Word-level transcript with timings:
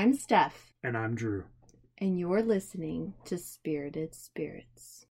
I'm 0.00 0.14
Steph, 0.14 0.72
And 0.82 0.96
I'm 0.96 1.14
Drew. 1.14 1.44
and 1.98 2.18
you're 2.18 2.40
listening 2.42 3.12
to 3.26 3.36
Spirited 3.36 4.14
Spirits. 4.14 5.04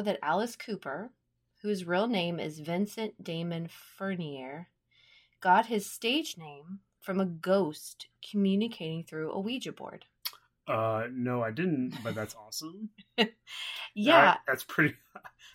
Know 0.00 0.04
that 0.04 0.18
Alice 0.22 0.56
Cooper, 0.56 1.10
whose 1.60 1.84
real 1.84 2.06
name 2.06 2.40
is 2.40 2.60
Vincent 2.60 3.22
Damon 3.22 3.68
Furnier, 3.68 4.68
got 5.42 5.66
his 5.66 5.84
stage 5.92 6.38
name 6.38 6.78
from 7.02 7.20
a 7.20 7.26
ghost 7.26 8.06
communicating 8.30 9.04
through 9.04 9.30
a 9.30 9.38
Ouija 9.38 9.72
board? 9.72 10.06
Uh, 10.66 11.02
no, 11.12 11.42
I 11.42 11.50
didn't, 11.50 11.98
but 12.02 12.14
that's 12.14 12.34
awesome. 12.46 12.88
Yeah, 13.18 13.26
That- 14.22 14.40
that's 14.46 14.64
pretty. 14.64 14.94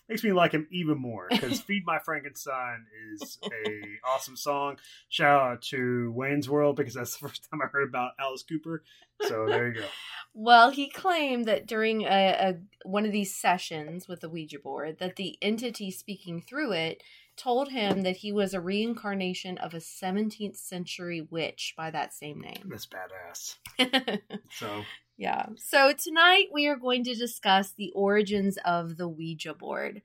Makes 0.07 0.23
me 0.23 0.33
like 0.33 0.51
him 0.51 0.67
even 0.71 0.99
more 0.99 1.27
because 1.29 1.61
"Feed 1.67 1.83
My 1.85 1.97
Frankenstein" 1.97 2.85
is 3.11 3.39
a 3.43 4.07
awesome 4.07 4.37
song. 4.37 4.77
Shout 5.09 5.41
out 5.41 5.61
to 5.63 6.11
Wayne's 6.15 6.47
World 6.47 6.75
because 6.75 6.93
that's 6.93 7.17
the 7.17 7.19
first 7.27 7.49
time 7.49 7.61
I 7.61 7.67
heard 7.67 7.89
about 7.89 8.11
Alice 8.19 8.43
Cooper. 8.43 8.83
So 9.21 9.45
there 9.47 9.69
you 9.69 9.81
go. 9.81 9.87
Well, 10.33 10.69
he 10.69 10.89
claimed 10.89 11.45
that 11.45 11.65
during 11.65 12.03
a, 12.03 12.07
a 12.07 12.55
one 12.83 13.05
of 13.05 13.11
these 13.11 13.33
sessions 13.33 14.07
with 14.07 14.19
the 14.19 14.29
Ouija 14.29 14.59
board, 14.59 14.97
that 14.99 15.15
the 15.15 15.37
entity 15.41 15.89
speaking 15.89 16.41
through 16.41 16.73
it 16.73 17.01
told 17.37 17.69
him 17.69 18.03
that 18.03 18.17
he 18.17 18.31
was 18.31 18.53
a 18.53 18.61
reincarnation 18.61 19.57
of 19.57 19.73
a 19.73 19.77
17th 19.77 20.57
century 20.57 21.21
witch 21.21 21.73
by 21.77 21.91
that 21.91 22.13
same 22.13 22.39
name. 22.39 22.69
That's 22.69 22.87
badass. 22.87 24.19
So 24.51 24.83
yeah. 25.17 25.45
So 25.57 25.93
tonight 25.93 26.47
we 26.51 26.67
are 26.67 26.75
going 26.75 27.03
to 27.05 27.15
discuss 27.15 27.71
the 27.71 27.91
origins 27.95 28.57
of 28.65 28.97
the 28.97 29.07
Ouija 29.07 29.53
board. 29.53 30.01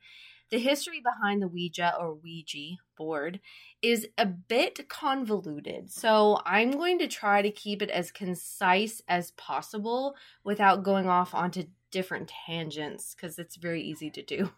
The 0.50 0.58
history 0.58 1.00
behind 1.00 1.40
the 1.40 1.48
Ouija 1.48 1.94
or 1.98 2.14
Ouija 2.14 2.76
board 2.96 3.40
is 3.82 4.08
a 4.18 4.26
bit 4.26 4.88
convoluted. 4.88 5.92
So 5.92 6.40
I'm 6.44 6.72
going 6.72 6.98
to 6.98 7.06
try 7.06 7.40
to 7.40 7.50
keep 7.50 7.82
it 7.82 7.90
as 7.90 8.10
concise 8.10 9.00
as 9.08 9.30
possible 9.32 10.16
without 10.42 10.82
going 10.82 11.08
off 11.08 11.34
onto 11.34 11.66
different 11.92 12.32
tangents 12.46 13.14
because 13.14 13.38
it's 13.38 13.56
very 13.56 13.82
easy 13.82 14.10
to 14.10 14.22
do. 14.22 14.50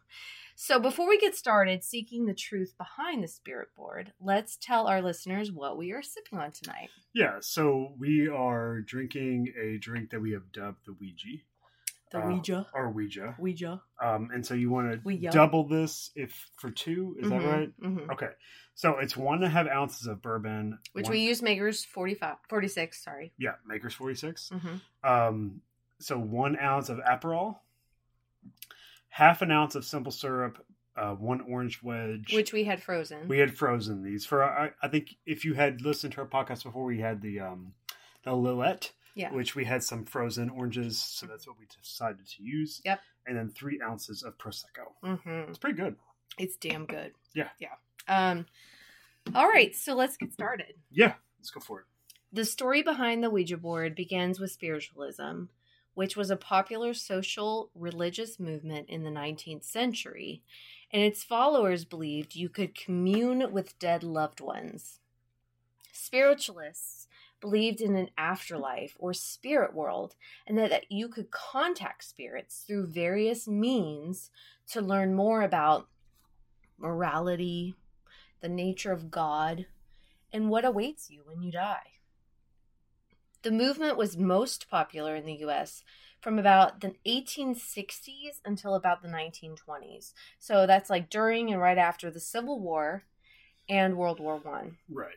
So 0.55 0.79
before 0.79 1.09
we 1.09 1.19
get 1.19 1.35
started 1.35 1.83
seeking 1.83 2.27
the 2.27 2.35
truth 2.35 2.75
behind 2.79 3.23
the 3.25 3.29
spirit 3.29 3.69
board, 3.77 4.13
let's 4.21 4.57
tell 4.57 4.87
our 4.87 5.03
listeners 5.03 5.51
what 5.51 5.77
we 5.77 5.93
are 5.93 6.03
sipping 6.03 6.39
on 6.39 6.53
tonight. 6.53 6.91
yeah, 7.15 7.39
so 7.41 7.95
we 7.99 8.29
are 8.29 8.81
drinking 8.83 9.53
a 9.61 9.79
drink 9.79 10.11
that 10.11 10.21
we 10.21 10.33
have 10.33 10.53
dubbed 10.53 10.87
the 10.87 10.93
Ouija 10.93 11.43
The 12.11 12.19
Uh, 12.19 12.27
Ouija. 12.29 12.67
or 12.75 12.91
Ouija. 12.91 13.35
Ouija. 13.39 13.83
Um, 14.01 14.31
and 14.33 14.47
so 14.47 14.55
you 14.55 14.71
want 14.71 15.03
to 15.05 15.31
double 15.31 15.67
this 15.67 16.11
if 16.15 16.51
for 16.57 16.71
two? 16.71 17.17
Is 17.19 17.29
that 17.31 17.41
Mhm, 17.41 17.53
right? 17.53 17.81
mhm. 17.81 18.11
Okay, 18.13 18.31
so 18.75 18.99
it's 18.99 19.17
one 19.17 19.37
and 19.37 19.45
a 19.45 19.49
half 19.49 19.67
ounces 19.67 20.07
of 20.07 20.21
bourbon, 20.23 20.79
Which 20.93 21.05
one- 21.05 21.13
we 21.13 21.21
use 21.27 21.41
Makers 21.43 21.85
45, 21.85 22.37
46, 22.49 23.03
sorry. 23.03 23.33
Yeah, 23.39 23.55
Makers 23.67 23.95
forty 23.95 24.15
six. 24.15 24.51
hmm 24.51 24.77
Um, 25.03 25.63
so 25.99 26.19
one 26.19 26.59
ounce 26.59 26.89
of 26.91 26.99
Aperol, 26.99 27.59
half 29.13 29.43
an 29.43 29.51
ounce 29.51 29.75
of 29.75 29.85
simple 29.85 30.11
syrup, 30.11 30.65
uh, 30.97 31.13
one 31.13 31.43
orange 31.43 31.83
wedge. 31.83 32.33
Which 32.35 32.53
we 32.53 32.65
had 32.65 32.83
frozen. 32.83 33.29
we 33.29 33.39
had 33.39 33.57
frozen 33.57 34.03
these 34.03 34.25
for. 34.27 34.43
I, 34.43 34.71
I 34.83 34.89
think 34.89 35.17
if 35.27 35.45
you 35.45 35.55
had 35.55 35.83
listened 35.83 36.15
to 36.15 36.21
our 36.23 36.27
podcast 36.27 36.65
before, 36.65 36.85
we 36.85 37.01
had 37.01 37.21
the 37.21 37.41
um, 37.41 37.75
the 38.25 38.31
Lillet, 38.33 38.91
yeah. 39.15 39.33
which 39.33 39.55
we 39.55 39.65
had 39.65 39.83
some 39.83 40.05
frozen 40.05 40.49
oranges, 40.51 40.99
so 40.99 41.27
that's 41.27 41.47
what 41.47 41.59
we 41.59 41.67
decided 41.67 42.27
to 42.27 42.43
use. 42.43 42.81
Yep. 42.85 43.01
And 43.27 43.37
then 43.37 43.51
three 43.51 43.81
ounces 43.85 44.23
of 44.23 44.37
prosecco. 44.39 44.93
hmm 45.03 45.49
It's 45.49 45.59
pretty 45.59 45.77
good. 45.77 45.97
It's 46.39 46.57
damn 46.57 46.87
good. 46.87 47.13
Yeah. 47.35 47.49
Yeah. 47.61 47.75
Um, 48.09 48.47
all 49.35 49.47
right, 49.49 49.75
so 49.77 49.95
let's 49.95 50.17
get 50.17 50.33
started. 50.33 50.75
Yeah, 50.91 51.15
let's 51.39 51.51
go 51.51 51.61
for 51.61 51.81
it. 51.81 51.87
The 52.33 52.45
story 52.45 52.83
behind 52.83 53.23
the 53.23 53.31
Ouija 53.31 53.57
board 53.59 53.95
begins 53.95 54.41
with 54.41 54.51
spiritualism, 54.51 55.45
which 55.95 56.17
was 56.17 56.31
a 56.31 56.37
popular 56.37 56.95
social 56.95 57.71
religious 57.75 58.41
movement 58.41 58.89
in 58.89 59.05
the 59.05 59.11
19th 59.11 59.65
century, 59.65 60.43
and 60.91 61.03
its 61.03 61.23
followers 61.23 61.85
believed 61.85 62.35
you 62.35 62.49
could 62.49 62.75
commune 62.75 63.53
with 63.53 63.79
dead 63.79 64.03
loved 64.03 64.41
ones. 64.41 65.01
Spiritualists 65.93 67.09
believed 67.41 67.81
in 67.81 67.97
an 67.97 68.09
afterlife 68.17 68.97
or 68.99 69.13
spirit 69.13 69.75
world 69.75 70.15
and 70.47 70.57
that, 70.57 70.71
that 70.71 70.91
you 70.91 71.09
could 71.09 71.31
contact 71.31 72.05
spirits 72.05 72.65
through 72.67 72.87
various 72.87 73.49
means 73.49 74.31
to 74.69 74.81
learn 74.81 75.15
more 75.15 75.43
about 75.43 75.89
morality, 76.79 77.75
the 78.41 78.49
nature 78.49 78.93
of 78.93 79.11
God, 79.11 79.67
and 80.33 80.49
what 80.49 80.65
awaits 80.65 81.11
you 81.11 81.23
when 81.27 81.43
you 81.43 81.53
die. 81.53 81.93
The 83.43 83.51
movement 83.51 83.97
was 83.97 84.17
most 84.17 84.69
popular 84.71 85.17
in 85.17 85.25
the 85.27 85.45
US 85.45 85.83
from 86.21 86.39
about 86.39 86.81
the 86.81 86.95
1860s 87.05 88.41
until 88.45 88.75
about 88.75 89.03
the 89.03 89.09
1920s. 89.09 90.13
So 90.39 90.67
that's 90.67 90.89
like 90.89 91.11
during 91.11 91.51
and 91.51 91.61
right 91.61 91.79
after 91.79 92.11
the 92.11 92.21
Civil 92.21 92.61
War 92.61 93.05
and 93.69 93.97
World 93.97 94.21
War 94.21 94.37
One. 94.37 94.77
Right. 94.89 95.17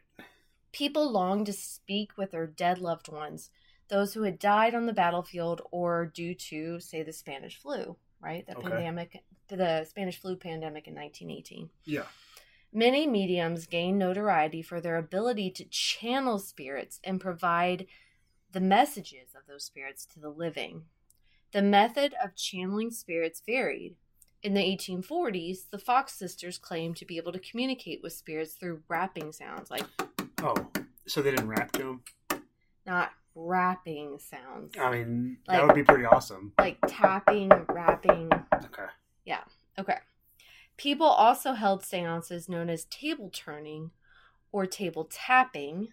People 0.72 1.09
longed 1.12 1.46
to 1.46 1.53
speak 1.53 2.18
with 2.18 2.31
their 2.31 2.47
dead 2.47 2.80
loved 2.80 3.08
ones, 3.08 3.50
those 3.88 4.13
who 4.13 4.24
had 4.24 4.40
died 4.40 4.74
on 4.74 4.88
the 4.88 4.94
battlefield 4.94 5.62
or 5.72 6.06
due 6.07 6.34
to, 6.34 6.80
say, 6.80 7.03
the 7.03 7.13
Spanish 7.13 7.56
flu, 7.57 7.96
right? 8.19 8.46
The 8.47 8.57
Okay. 8.57 8.69
pandemic, 8.69 9.24
the 9.47 9.86
Spanish 9.86 10.19
flu 10.19 10.36
pandemic 10.36 10.88
in 10.88 10.96
1918. 10.96 11.69
Yeah. 11.86 12.07
Many 12.74 13.07
mediums 13.07 13.68
gained 13.68 14.00
notoriety 14.00 14.62
for 14.62 14.81
their 14.81 14.97
ability 14.97 15.52
to 15.52 15.66
channel 15.66 16.40
spirits 16.40 17.00
and 17.06 17.22
provide 17.22 17.88
the 18.56 18.62
messages 18.62 19.36
of 19.36 19.42
those 19.50 19.66
spirits 19.66 20.06
to 20.06 20.18
the 20.18 20.30
living. 20.30 20.84
The 21.52 21.62
method 21.62 22.16
of 22.24 22.38
channeling 22.38 22.90
spirits 22.90 23.42
varied. 23.46 23.98
In 24.42 24.54
the 24.54 24.62
1840s, 24.62 25.70
the 25.72 25.78
Fox 25.78 26.14
sisters 26.14 26.58
claimed 26.58 26.96
to 26.96 27.06
be 27.06 27.18
able 27.18 27.34
to 27.34 27.40
communicate 27.40 28.00
with 28.02 28.14
spirits 28.14 28.54
through 28.54 28.82
rapping 28.88 29.34
sounds, 29.34 29.70
like 29.70 29.84
Oh, 30.42 30.56
so 31.06 31.22
they 31.22 31.32
didn't 31.32 31.50
rap 31.50 31.74
to 31.74 32.00
them? 32.30 32.44
not 32.86 33.12
rapping 33.36 34.20
sounds, 34.20 34.78
I 34.80 34.90
mean, 34.90 35.38
Like- 35.50 35.58
that 35.60 35.68
would 35.68 35.76
be 35.76 35.84
pretty 35.84 36.06
awesome. 36.06 36.54
like 36.58 36.78
tapping, 36.88 37.50
rapping. 37.68 38.30
Okay. 38.54 38.86
Yeah. 39.26 39.44
Okay. 39.78 39.98
People 40.78 41.08
also 41.08 41.52
held 41.56 41.84
seances 41.84 42.48
known 42.48 42.70
as 42.70 42.86
table 42.86 43.30
turning 43.34 43.92
or 44.54 44.66
table 44.66 45.04
tapping, 45.12 45.90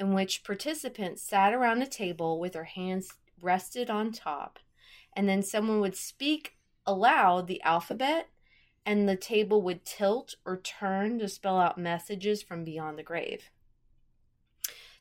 in 0.00 0.14
which 0.14 0.42
participants 0.42 1.22
sat 1.22 1.52
around 1.52 1.82
a 1.82 1.86
table 1.86 2.40
with 2.40 2.54
their 2.54 2.64
hands 2.64 3.12
rested 3.40 3.90
on 3.90 4.10
top, 4.10 4.58
and 5.14 5.28
then 5.28 5.42
someone 5.42 5.78
would 5.78 5.94
speak 5.94 6.56
aloud 6.86 7.46
the 7.46 7.62
alphabet, 7.62 8.28
and 8.86 9.06
the 9.06 9.14
table 9.14 9.60
would 9.60 9.84
tilt 9.84 10.36
or 10.46 10.56
turn 10.56 11.18
to 11.18 11.28
spell 11.28 11.60
out 11.60 11.76
messages 11.76 12.42
from 12.42 12.64
beyond 12.64 12.98
the 12.98 13.02
grave. 13.02 13.50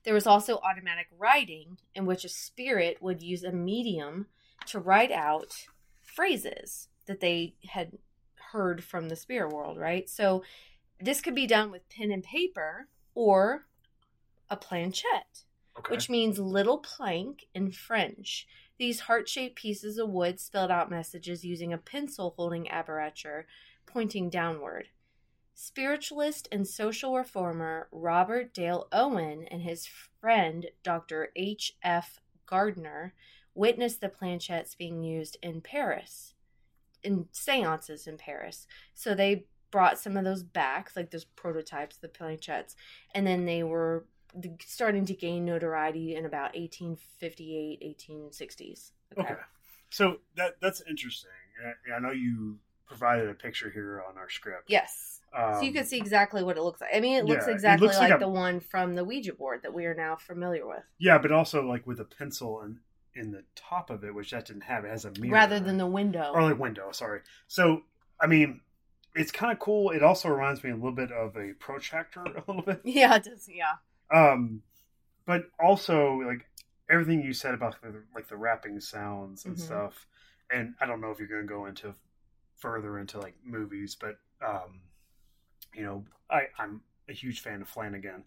There 0.03 0.13
was 0.13 0.27
also 0.27 0.57
automatic 0.57 1.07
writing, 1.17 1.77
in 1.95 2.05
which 2.05 2.25
a 2.25 2.29
spirit 2.29 2.97
would 3.01 3.21
use 3.21 3.43
a 3.43 3.53
medium 3.53 4.27
to 4.67 4.79
write 4.79 5.11
out 5.11 5.65
phrases 6.01 6.89
that 7.05 7.21
they 7.21 7.55
had 7.69 7.97
heard 8.51 8.83
from 8.83 9.07
the 9.07 9.15
spirit 9.15 9.53
world, 9.53 9.77
right? 9.77 10.09
So 10.09 10.43
this 10.99 11.21
could 11.21 11.35
be 11.35 11.47
done 11.47 11.71
with 11.71 11.87
pen 11.89 12.11
and 12.11 12.23
paper 12.23 12.89
or 13.15 13.65
a 14.49 14.57
planchette, 14.57 15.43
Okay. 15.77 15.91
which 15.91 16.09
means 16.09 16.39
little 16.39 16.79
plank 16.79 17.45
in 17.53 17.71
French. 17.71 18.47
These 18.77 19.01
heart 19.01 19.27
shaped 19.29 19.55
pieces 19.55 19.97
of 19.97 20.09
wood 20.09 20.39
spelled 20.39 20.71
out 20.71 20.89
messages 20.89 21.45
using 21.45 21.73
a 21.73 21.77
pencil 21.77 22.33
holding 22.37 22.67
aperture 22.69 23.47
pointing 23.85 24.29
downward. 24.29 24.89
Spiritualist 25.53 26.47
and 26.51 26.65
social 26.67 27.15
reformer 27.15 27.89
Robert 27.91 28.53
Dale 28.53 28.87
Owen 28.91 29.45
and 29.49 29.61
his 29.61 29.85
friend 30.21 30.67
Dr. 30.83 31.31
H. 31.35 31.75
F. 31.83 32.21
Gardner 32.45 33.13
witnessed 33.53 33.99
the 33.99 34.09
planchettes 34.09 34.77
being 34.77 35.03
used 35.03 35.37
in 35.41 35.59
Paris, 35.59 36.33
in 37.03 37.27
seances 37.33 38.07
in 38.07 38.17
Paris. 38.17 38.67
So 38.93 39.13
they 39.13 39.45
brought 39.71 39.99
some 39.99 40.15
of 40.15 40.23
those 40.23 40.43
back, 40.43 40.91
like 40.95 41.11
those 41.11 41.25
prototypes, 41.25 41.97
the 41.97 42.07
planchettes, 42.07 42.75
and 43.13 43.27
then 43.27 43.45
they 43.45 43.63
were 43.63 44.05
starting 44.65 45.05
to 45.05 45.13
gain 45.13 45.45
notoriety 45.45 46.15
in 46.15 46.25
about 46.25 46.55
1858, 46.55 47.81
1860s. 47.81 48.91
Okay. 49.17 49.35
So 49.89 50.17
that 50.35 50.57
that's 50.61 50.81
interesting. 50.87 51.31
I, 51.91 51.95
I 51.95 51.99
know 51.99 52.11
you 52.11 52.59
provided 52.85 53.29
a 53.29 53.33
picture 53.33 53.69
here 53.69 54.03
on 54.07 54.17
our 54.17 54.29
script. 54.29 54.65
Yes. 54.69 55.21
Um, 55.35 55.55
so 55.55 55.61
you 55.61 55.71
can 55.71 55.85
see 55.85 55.97
exactly 55.97 56.43
what 56.43 56.57
it 56.57 56.63
looks 56.63 56.81
like. 56.81 56.89
I 56.93 56.99
mean, 56.99 57.17
it 57.17 57.25
looks 57.25 57.45
yeah, 57.45 57.51
it 57.51 57.55
exactly 57.55 57.87
looks 57.87 57.99
like, 57.99 58.09
like 58.11 58.17
a- 58.19 58.23
the 58.23 58.29
one 58.29 58.59
from 58.59 58.95
the 58.95 59.03
Ouija 59.03 59.33
board 59.33 59.61
that 59.63 59.73
we 59.73 59.85
are 59.85 59.93
now 59.93 60.15
familiar 60.15 60.65
with, 60.67 60.83
Yeah, 60.97 61.17
but 61.19 61.31
also 61.31 61.63
like 61.67 61.85
with 61.85 61.99
a 61.99 62.05
pencil 62.05 62.61
in 62.61 62.79
in 63.15 63.31
the 63.31 63.43
top 63.55 63.89
of 63.89 64.03
it, 64.03 64.13
which 64.13 64.31
that 64.31 64.45
didn't 64.45 64.61
have. 64.63 64.85
It 64.85 64.89
has 64.89 65.05
a 65.05 65.11
mirror. 65.19 65.33
rather 65.33 65.59
than 65.59 65.77
the 65.77 65.87
window. 65.87 66.31
or 66.33 66.43
like 66.43 66.57
window. 66.59 66.91
Sorry. 66.91 67.21
So 67.47 67.81
I 68.21 68.27
mean, 68.27 68.61
it's 69.15 69.31
kind 69.31 69.51
of 69.51 69.59
cool. 69.59 69.89
It 69.91 70.03
also 70.03 70.29
reminds 70.29 70.63
me 70.63 70.69
a 70.71 70.75
little 70.75 70.91
bit 70.91 71.11
of 71.11 71.35
a 71.35 71.53
protractor, 71.59 72.21
a 72.25 72.43
little 72.47 72.61
bit. 72.61 72.81
yeah, 72.83 73.15
it 73.15 73.23
does. 73.23 73.49
Yeah. 73.51 73.73
Um, 74.11 74.61
but 75.25 75.43
also 75.59 76.15
like 76.25 76.45
everything 76.89 77.21
you 77.21 77.33
said 77.33 77.53
about 77.53 77.81
the, 77.81 78.03
like 78.15 78.27
the 78.27 78.35
rapping 78.37 78.79
sounds 78.79 79.45
and 79.45 79.55
Mhm. 79.55 79.59
stuff. 79.59 80.07
And 80.51 80.73
I 80.81 80.85
don't 80.87 81.01
know 81.01 81.11
if 81.11 81.19
you're 81.19 81.27
going 81.27 81.43
to 81.43 81.47
go 81.47 81.65
into 81.67 81.93
further 82.57 82.97
into 82.97 83.19
like 83.19 83.35
movies, 83.43 83.95
but 83.95 84.17
um, 84.45 84.81
you 85.73 85.83
know, 85.83 86.05
I 86.29 86.47
I'm 86.57 86.81
a 87.07 87.13
huge 87.13 87.41
fan 87.41 87.61
of 87.61 87.67
Flanagan, 87.69 88.23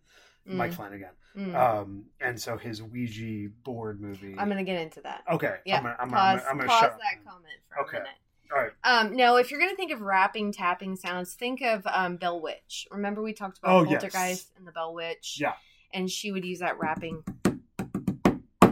Mike 0.46 0.70
Mm, 0.70 0.75
Flanagan. 0.75 1.11
mm. 1.37 1.55
Um, 1.55 2.05
and 2.20 2.40
so 2.40 2.56
his 2.56 2.82
Ouija 2.82 3.49
board 3.64 4.00
movie. 4.00 4.37
I'm 4.38 4.49
gonna 4.49 4.62
get 4.64 4.81
into 4.81 5.00
that. 5.02 5.25
okay. 5.32 5.56
Yeah. 5.64 5.78
I'm 5.78 5.82
gonna, 5.85 5.96
I'm 5.99 6.08
pause 6.11 6.40
gonna, 6.40 6.50
I'm 6.50 6.56
gonna 6.58 6.69
pause 6.69 6.81
shut 6.81 6.99
that 6.99 7.25
comment 7.25 7.58
for 7.69 7.81
Okay. 7.82 7.96
a 7.99 8.00
minute. 8.00 8.17
All 8.55 8.62
right. 8.62 8.73
Um, 8.85 9.17
no, 9.17 9.37
if 9.37 9.50
you're 9.50 9.61
gonna 9.61 9.75
think 9.76 9.93
of 9.93 10.00
rapping, 10.02 10.52
tapping 10.52 10.96
sounds, 10.96 11.35
think 11.35 11.62
of 11.62 11.87
um, 11.87 12.17
Bell 12.17 12.40
Witch. 12.40 12.87
Remember 12.90 13.23
we 13.23 13.32
talked 13.32 13.58
about 13.58 13.70
Oh, 13.73 13.82
yes. 13.90 14.50
And 14.56 14.67
the 14.67 14.73
Bell 14.73 14.94
Witch. 14.94 15.38
Yeah. 15.40 15.55
And 15.92 16.10
she 16.10 16.32
would 16.32 16.44
use 16.44 16.58
that 16.60 16.78
rapping 16.78 17.22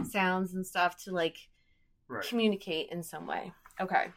sounds 0.09 0.53
and 0.53 0.65
stuff 0.65 0.97
to 1.03 1.11
like 1.11 1.37
Right. 2.07 2.25
communicate 2.25 2.89
in 2.91 3.03
some 3.03 3.25
way. 3.25 3.53
Okay. 3.79 4.07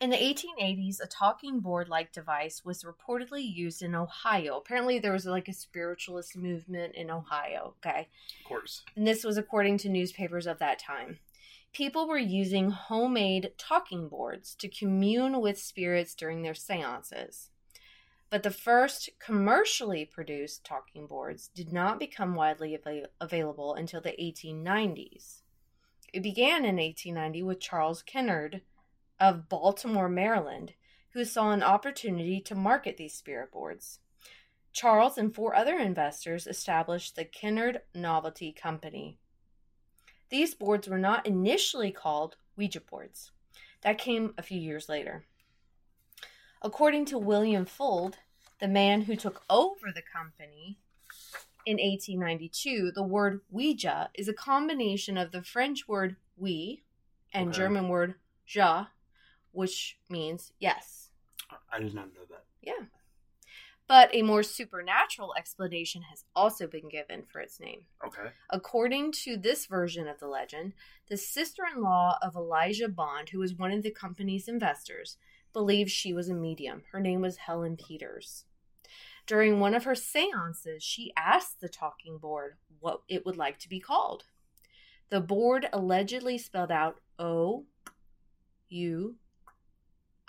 In 0.00 0.10
the 0.10 0.16
1880s, 0.16 1.00
a 1.00 1.06
talking 1.08 1.60
board 1.60 1.88
like 1.88 2.12
device 2.12 2.64
was 2.64 2.84
reportedly 2.84 3.42
used 3.42 3.82
in 3.82 3.94
Ohio. 3.94 4.58
Apparently, 4.58 4.98
there 4.98 5.12
was 5.12 5.26
like 5.26 5.48
a 5.48 5.52
spiritualist 5.52 6.36
movement 6.36 6.94
in 6.94 7.10
Ohio. 7.10 7.74
Okay. 7.78 8.08
Of 8.40 8.46
course. 8.46 8.84
And 8.94 9.06
this 9.06 9.24
was 9.24 9.38
according 9.38 9.78
to 9.78 9.88
newspapers 9.88 10.46
of 10.46 10.58
that 10.58 10.78
time. 10.78 11.18
People 11.72 12.06
were 12.06 12.18
using 12.18 12.70
homemade 12.70 13.52
talking 13.58 14.08
boards 14.08 14.54
to 14.56 14.68
commune 14.68 15.40
with 15.40 15.58
spirits 15.58 16.14
during 16.14 16.42
their 16.42 16.54
seances. 16.54 17.50
But 18.30 18.42
the 18.42 18.50
first 18.50 19.08
commercially 19.18 20.04
produced 20.04 20.64
talking 20.64 21.06
boards 21.06 21.48
did 21.48 21.72
not 21.72 21.98
become 21.98 22.34
widely 22.34 22.74
avail- 22.74 23.06
available 23.20 23.74
until 23.74 24.00
the 24.00 24.14
1890s. 24.20 25.42
It 26.12 26.22
began 26.22 26.64
in 26.64 26.76
1890 26.76 27.42
with 27.42 27.60
Charles 27.60 28.02
Kennard 28.02 28.62
of 29.18 29.48
Baltimore, 29.48 30.08
Maryland, 30.08 30.74
who 31.12 31.24
saw 31.24 31.50
an 31.50 31.62
opportunity 31.62 32.40
to 32.42 32.54
market 32.54 32.96
these 32.96 33.14
spirit 33.14 33.50
boards. 33.50 34.00
Charles 34.72 35.18
and 35.18 35.34
four 35.34 35.54
other 35.54 35.78
investors 35.78 36.46
established 36.46 37.16
the 37.16 37.24
Kennard 37.24 37.80
Novelty 37.94 38.52
Company. 38.52 39.18
These 40.28 40.54
boards 40.54 40.86
were 40.86 40.98
not 40.98 41.26
initially 41.26 41.90
called 41.90 42.36
Ouija 42.56 42.80
boards. 42.80 43.32
That 43.80 43.98
came 43.98 44.34
a 44.36 44.42
few 44.42 44.60
years 44.60 44.88
later. 44.88 45.24
According 46.62 47.04
to 47.06 47.18
William 47.18 47.64
Fuld, 47.64 48.14
the 48.60 48.68
man 48.68 49.02
who 49.02 49.14
took 49.14 49.42
over 49.48 49.92
the 49.94 50.02
company 50.02 50.78
in 51.64 51.76
1892, 51.76 52.92
the 52.94 53.02
word 53.02 53.40
Ouija 53.50 54.10
is 54.14 54.28
a 54.28 54.32
combination 54.32 55.16
of 55.16 55.30
the 55.30 55.42
French 55.42 55.86
word 55.86 56.16
oui 56.36 56.82
and 57.32 57.50
Okay. 57.50 57.58
German 57.58 57.88
word 57.88 58.14
ja, 58.46 58.86
which 59.52 59.98
means 60.08 60.52
yes. 60.58 61.10
I 61.72 61.78
did 61.78 61.94
not 61.94 62.14
know 62.14 62.24
that. 62.28 62.44
Yeah. 62.62 62.86
But 63.86 64.14
a 64.14 64.20
more 64.20 64.42
supernatural 64.42 65.34
explanation 65.38 66.02
has 66.02 66.24
also 66.36 66.66
been 66.66 66.88
given 66.88 67.22
for 67.22 67.40
its 67.40 67.58
name. 67.58 67.86
Okay. 68.06 68.30
According 68.50 69.12
to 69.24 69.38
this 69.38 69.64
version 69.64 70.06
of 70.06 70.18
the 70.20 70.26
legend, 70.26 70.74
the 71.08 71.16
sister 71.16 71.62
in 71.74 71.82
law 71.82 72.18
of 72.20 72.36
Elijah 72.36 72.88
Bond, 72.88 73.30
who 73.30 73.38
was 73.38 73.54
one 73.54 73.72
of 73.72 73.82
the 73.82 73.90
company's 73.90 74.46
investors, 74.46 75.16
believed 75.52 75.90
she 75.90 76.12
was 76.12 76.28
a 76.28 76.34
medium. 76.34 76.82
Her 76.92 77.00
name 77.00 77.20
was 77.20 77.36
Helen 77.36 77.76
Peters. 77.76 78.44
During 79.26 79.60
one 79.60 79.74
of 79.74 79.84
her 79.84 79.94
seances, 79.94 80.82
she 80.82 81.12
asked 81.16 81.60
the 81.60 81.68
talking 81.68 82.18
board 82.18 82.56
what 82.80 83.02
it 83.08 83.26
would 83.26 83.36
like 83.36 83.58
to 83.58 83.68
be 83.68 83.80
called. 83.80 84.24
The 85.10 85.20
board 85.20 85.68
allegedly 85.72 86.38
spelled 86.38 86.70
out 86.70 87.00
O 87.18 87.66
U 88.68 89.16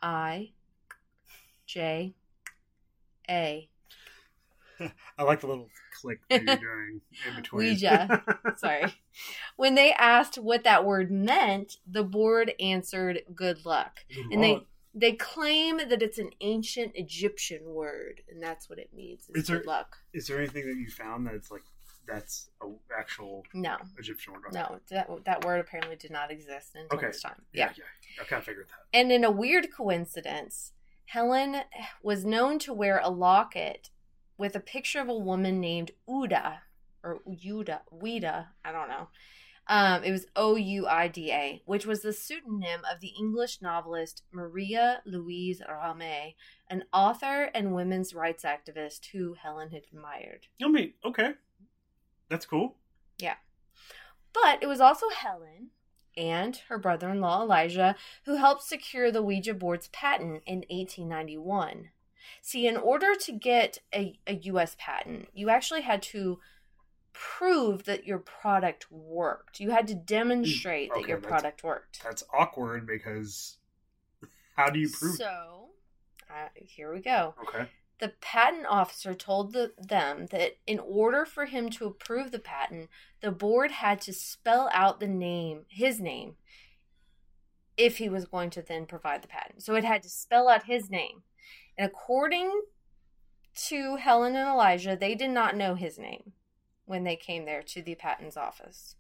I 0.01 0.51
J 1.65 2.15
A. 3.29 3.69
I 5.17 5.23
like 5.23 5.41
the 5.41 5.47
little 5.47 5.69
click 5.99 6.19
that 6.29 6.43
you're 6.43 6.55
doing 6.55 7.01
in 7.27 7.35
between. 7.41 7.67
Ouija. 7.67 8.23
Sorry. 8.57 8.85
When 9.57 9.75
they 9.75 9.91
asked 9.93 10.37
what 10.37 10.63
that 10.63 10.85
word 10.85 11.11
meant, 11.11 11.77
the 11.85 12.03
board 12.03 12.53
answered 12.59 13.21
good 13.35 13.65
luck. 13.65 14.05
And 14.31 14.41
they 14.43 14.65
they 14.93 15.13
claim 15.13 15.77
that 15.77 16.01
it's 16.01 16.17
an 16.17 16.31
ancient 16.41 16.93
Egyptian 16.95 17.73
word, 17.73 18.21
and 18.29 18.41
that's 18.41 18.69
what 18.69 18.79
it 18.79 18.93
means. 18.93 19.29
Is 19.29 19.43
Is 19.43 19.47
there- 19.47 19.57
good 19.57 19.67
luck. 19.67 19.97
Is 20.13 20.27
there 20.27 20.37
anything 20.39 20.67
that 20.67 20.75
you 20.77 20.89
found 20.89 21.27
that's 21.27 21.51
like 21.51 21.63
that's 22.07 22.49
a 22.61 22.67
actual 22.97 23.45
No, 23.53 23.77
Egyptian 23.97 24.33
word? 24.33 24.45
Okay. 24.47 24.57
no, 24.59 24.79
that 24.89 25.25
that 25.25 25.45
word 25.45 25.59
apparently 25.59 25.95
did 25.95 26.09
not 26.11 26.31
exist 26.31 26.75
until 26.75 26.97
Okay. 26.97 27.07
this 27.07 27.21
time. 27.21 27.45
Yeah, 27.53 27.71
yeah. 27.77 27.83
I 28.19 28.23
kind 28.25 28.39
of 28.39 28.45
figured 28.45 28.67
that. 28.69 28.97
And 28.97 29.11
in 29.11 29.23
a 29.23 29.29
weird 29.31 29.71
coincidence, 29.71 30.73
Helen 31.05 31.61
was 32.01 32.25
known 32.25 32.57
to 32.59 32.73
wear 32.73 32.99
a 33.03 33.09
locket 33.09 33.91
with 34.37 34.55
a 34.55 34.59
picture 34.59 34.99
of 35.01 35.09
a 35.09 35.13
woman 35.17 35.59
named 35.59 35.91
Uda 36.07 36.61
or 37.03 37.19
Uda, 37.27 37.81
Ouida, 37.91 38.47
I 38.65 38.71
don't 38.71 38.89
know. 38.89 39.09
Um, 39.69 40.03
it 40.03 40.11
was 40.11 40.25
O 40.35 40.55
U 40.55 40.87
I 40.87 41.07
D 41.07 41.31
A, 41.31 41.61
which 41.65 41.85
was 41.85 42.01
the 42.01 42.11
pseudonym 42.11 42.81
of 42.91 43.01
the 43.01 43.13
English 43.19 43.61
novelist 43.61 44.23
Maria 44.31 45.03
Louise 45.05 45.61
Ramée, 45.69 46.33
an 46.67 46.85
author 46.91 47.51
and 47.53 47.75
women's 47.75 48.15
rights 48.15 48.43
activist 48.43 49.05
who 49.11 49.35
Helen 49.35 49.69
had 49.69 49.83
admired. 49.93 50.47
I 50.61 50.69
mean, 50.69 50.93
okay, 51.05 51.33
that's 52.29 52.47
cool. 52.47 52.77
Yeah. 53.19 53.35
But 54.33 54.63
it 54.63 54.67
was 54.67 54.81
also 54.81 55.09
Helen 55.09 55.69
and 56.17 56.57
her 56.67 56.79
brother 56.79 57.09
in 57.09 57.21
law 57.21 57.43
Elijah 57.43 57.95
who 58.25 58.37
helped 58.37 58.63
secure 58.63 59.11
the 59.11 59.21
Ouija 59.21 59.53
board's 59.53 59.87
patent 59.89 60.41
in 60.47 60.63
1891. 60.69 61.89
See, 62.41 62.65
in 62.65 62.75
order 62.75 63.13
to 63.13 63.31
get 63.31 63.79
a, 63.93 64.19
a 64.25 64.33
US 64.33 64.75
patent, 64.79 65.29
you 65.33 65.49
actually 65.49 65.81
had 65.81 66.01
to 66.03 66.39
prove 67.19 67.83
that 67.83 68.05
your 68.05 68.17
product 68.17 68.89
worked. 68.89 69.59
You 69.59 69.71
had 69.71 69.89
to 69.89 69.93
demonstrate 69.93 70.89
that 70.93 71.05
your 71.05 71.17
product 71.17 71.65
worked. 71.65 72.01
That's 72.01 72.23
awkward 72.33 72.87
because 72.87 73.57
how 74.55 74.69
do 74.69 74.79
you 74.79 74.89
prove? 74.89 75.15
So, 75.15 75.67
uh, 76.29 76.47
here 76.55 76.93
we 76.93 77.01
go. 77.01 77.35
Okay. 77.43 77.67
The 77.99 78.13
patent 78.21 78.67
officer 78.69 79.13
told 79.13 79.51
the, 79.51 79.73
them 79.77 80.27
that 80.31 80.59
in 80.65 80.79
order 80.79 81.25
for 81.25 81.45
him 81.45 81.69
to 81.71 81.87
approve 81.87 82.31
the 82.31 82.39
patent, 82.39 82.89
the 83.19 83.31
board 83.31 83.71
had 83.71 83.99
to 84.01 84.13
spell 84.13 84.69
out 84.71 85.01
the 85.01 85.07
name, 85.07 85.65
his 85.67 85.99
name, 85.99 86.35
if 87.75 87.97
he 87.97 88.07
was 88.07 88.23
going 88.23 88.49
to 88.51 88.61
then 88.61 88.85
provide 88.85 89.21
the 89.21 89.27
patent. 89.27 89.61
So 89.61 89.75
it 89.75 89.83
had 89.83 90.03
to 90.03 90.09
spell 90.09 90.47
out 90.47 90.67
his 90.67 90.89
name. 90.89 91.23
And 91.77 91.85
according 91.85 92.61
to 93.67 93.97
Helen 93.97 94.37
and 94.37 94.47
Elijah, 94.47 94.95
they 94.97 95.15
did 95.15 95.31
not 95.31 95.57
know 95.57 95.75
his 95.75 95.99
name 95.99 96.31
when 96.89 97.03
they 97.03 97.15
came 97.15 97.45
there 97.45 97.61
to 97.61 97.83
the 97.83 97.93
patent's 97.93 98.35
office. 98.35 98.95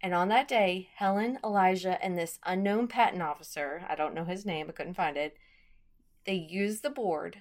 And 0.00 0.14
on 0.14 0.28
that 0.28 0.48
day, 0.48 0.88
Helen, 0.96 1.38
Elijah, 1.44 2.02
and 2.02 2.16
this 2.16 2.38
unknown 2.46 2.88
patent 2.88 3.20
officer, 3.22 3.84
I 3.86 3.94
don't 3.94 4.14
know 4.14 4.24
his 4.24 4.46
name, 4.46 4.66
I 4.68 4.72
couldn't 4.72 4.94
find 4.94 5.18
it, 5.18 5.36
they 6.24 6.34
used 6.34 6.82
the 6.82 6.90
board 6.90 7.38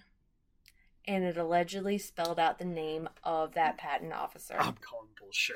and 1.08 1.24
it 1.24 1.38
allegedly 1.38 1.98
spelled 1.98 2.38
out 2.38 2.60
the 2.60 2.66
name 2.66 3.08
of 3.24 3.54
that 3.54 3.78
patent 3.78 4.12
officer. 4.12 4.56
I'm 4.60 4.76
calling 4.82 5.08
bullshit. 5.18 5.56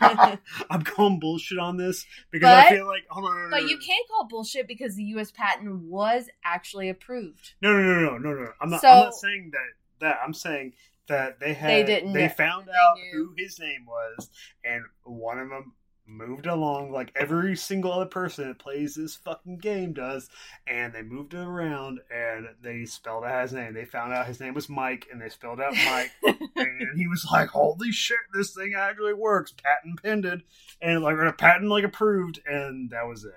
I'm 0.70 0.82
calling 0.82 1.20
bullshit 1.20 1.58
on 1.58 1.76
this 1.76 2.04
because 2.32 2.48
I 2.48 2.70
feel 2.70 2.86
like 2.86 3.06
hold 3.08 3.26
on, 3.26 3.36
no, 3.36 3.42
no, 3.44 3.50
but 3.50 3.62
no, 3.62 3.68
you 3.68 3.76
no. 3.76 3.86
can't 3.86 4.08
call 4.08 4.26
bullshit 4.26 4.66
because 4.66 4.96
the 4.96 5.04
U.S. 5.04 5.30
patent 5.30 5.82
was 5.84 6.28
actually 6.44 6.88
approved. 6.88 7.54
No, 7.62 7.72
no, 7.72 7.82
no, 7.82 8.18
no, 8.18 8.18
no, 8.18 8.32
no. 8.32 8.48
I'm 8.60 8.70
not. 8.70 8.80
So- 8.80 8.88
I'm 8.88 9.04
not 9.04 9.14
saying 9.14 9.50
that. 9.52 9.68
That 10.00 10.18
I'm 10.24 10.32
saying 10.32 10.72
that 11.10 11.38
they 11.38 11.52
had. 11.52 11.70
They 11.70 11.84
didn't 11.84 12.14
They 12.14 12.28
found 12.28 12.66
they 12.66 12.72
out 12.72 12.96
knew. 12.96 13.26
who 13.26 13.34
his 13.36 13.58
name 13.60 13.84
was, 13.86 14.30
and 14.64 14.82
one 15.04 15.38
of 15.38 15.50
them 15.50 15.74
moved 16.06 16.46
along 16.46 16.90
like 16.90 17.12
every 17.14 17.54
single 17.56 17.92
other 17.92 18.04
person 18.06 18.48
that 18.48 18.58
plays 18.58 18.96
this 18.96 19.14
fucking 19.14 19.58
game 19.58 19.92
does, 19.92 20.28
and 20.66 20.92
they 20.92 21.02
moved 21.02 21.34
it 21.34 21.38
around 21.46 22.00
and 22.12 22.48
they 22.62 22.84
spelled 22.84 23.22
out 23.24 23.42
his 23.42 23.52
name. 23.52 23.74
They 23.74 23.84
found 23.84 24.12
out 24.12 24.26
his 24.26 24.40
name 24.40 24.54
was 24.54 24.68
Mike, 24.68 25.06
and 25.12 25.20
they 25.22 25.28
spelled 25.28 25.60
out 25.60 25.72
Mike, 25.84 26.10
and 26.56 26.98
he 26.98 27.06
was 27.06 27.24
like, 27.30 27.50
"Holy 27.50 27.92
shit, 27.92 28.18
this 28.34 28.54
thing 28.54 28.74
actually 28.76 29.14
works!" 29.14 29.52
Patent 29.52 30.02
pended, 30.02 30.42
and 30.82 31.02
like 31.02 31.16
a 31.16 31.32
patent 31.32 31.70
like 31.70 31.84
approved, 31.84 32.40
and 32.46 32.90
that 32.90 33.06
was 33.06 33.24
it. 33.24 33.34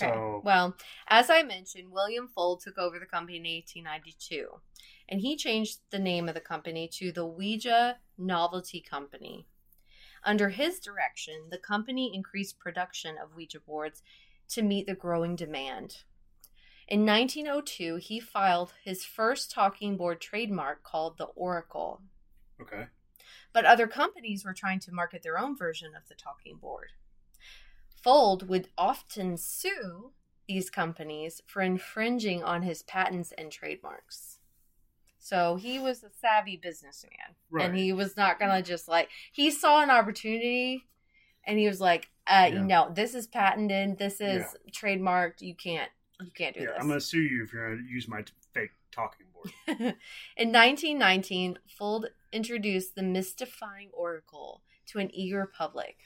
Okay. 0.00 0.12
So 0.12 0.42
Well, 0.44 0.76
as 1.08 1.28
I 1.28 1.42
mentioned, 1.42 1.90
William 1.90 2.28
Fuld 2.34 2.62
took 2.62 2.78
over 2.78 2.98
the 2.98 3.06
company 3.06 3.36
in 3.38 3.42
1892, 3.42 4.48
and 5.08 5.20
he 5.20 5.36
changed 5.36 5.80
the 5.90 5.98
name 5.98 6.28
of 6.28 6.34
the 6.34 6.40
company 6.40 6.88
to 6.94 7.12
the 7.12 7.26
Ouija 7.26 7.98
Novelty 8.16 8.80
Company. 8.80 9.46
Under 10.24 10.48
his 10.50 10.80
direction, 10.80 11.48
the 11.50 11.58
company 11.58 12.14
increased 12.14 12.58
production 12.58 13.16
of 13.22 13.34
Ouija 13.34 13.60
boards 13.60 14.02
to 14.48 14.62
meet 14.62 14.86
the 14.86 14.94
growing 14.94 15.36
demand. 15.36 15.98
In 16.88 17.04
1902, 17.04 17.96
he 17.96 18.18
filed 18.18 18.72
his 18.82 19.04
first 19.04 19.50
talking 19.50 19.96
board 19.96 20.20
trademark 20.20 20.82
called 20.82 21.18
the 21.18 21.26
Oracle, 21.26 22.02
okay, 22.60 22.86
but 23.52 23.64
other 23.64 23.86
companies 23.86 24.44
were 24.44 24.54
trying 24.54 24.80
to 24.80 24.92
market 24.92 25.22
their 25.22 25.38
own 25.38 25.56
version 25.56 25.94
of 25.94 26.08
the 26.08 26.14
talking 26.14 26.56
board. 26.56 26.92
Fuld 28.02 28.46
would 28.48 28.68
often 28.78 29.36
sue 29.36 30.12
these 30.46 30.70
companies 30.70 31.42
for 31.46 31.60
infringing 31.60 32.42
on 32.42 32.62
his 32.62 32.82
patents 32.82 33.32
and 33.36 33.52
trademarks. 33.52 34.37
So 35.28 35.56
he 35.56 35.78
was 35.78 36.02
a 36.02 36.08
savvy 36.22 36.56
businessman. 36.56 37.36
right. 37.50 37.66
And 37.66 37.76
he 37.76 37.92
was 37.92 38.16
not 38.16 38.38
going 38.38 38.50
to 38.50 38.66
just 38.66 38.88
like, 38.88 39.10
he 39.30 39.50
saw 39.50 39.82
an 39.82 39.90
opportunity 39.90 40.86
and 41.46 41.58
he 41.58 41.66
was 41.68 41.82
like, 41.82 42.08
uh, 42.26 42.48
Yeah. 42.50 42.62
no, 42.62 42.90
this 42.94 43.14
is 43.14 43.26
patented. 43.26 43.98
This 43.98 44.22
is 44.22 44.56
trademarked. 44.72 45.42
You 45.42 45.54
can't, 45.54 45.90
you 46.22 46.30
can't 46.34 46.54
do 46.54 46.60
yeah, 46.62 46.68
this. 46.68 46.76
I'm 46.80 46.88
gonna 46.88 47.00
sue 47.00 47.20
you 47.20 47.44
if 47.44 47.52
you're 47.52 47.76
gonna 47.76 47.86
use 47.86 48.08
my 48.08 48.22
t- 48.22 48.32
fake 48.54 48.70
talking 48.90 49.26
board. 49.34 49.52
In 50.36 50.50
1919, 50.50 51.58
Fuld 51.78 52.06
introduced 52.32 52.94
the 52.94 53.02
Mystifying 53.02 53.90
Oracle 53.92 54.62
to 54.86 54.98
an 54.98 55.14
eager 55.14 55.46
public. 55.46 55.96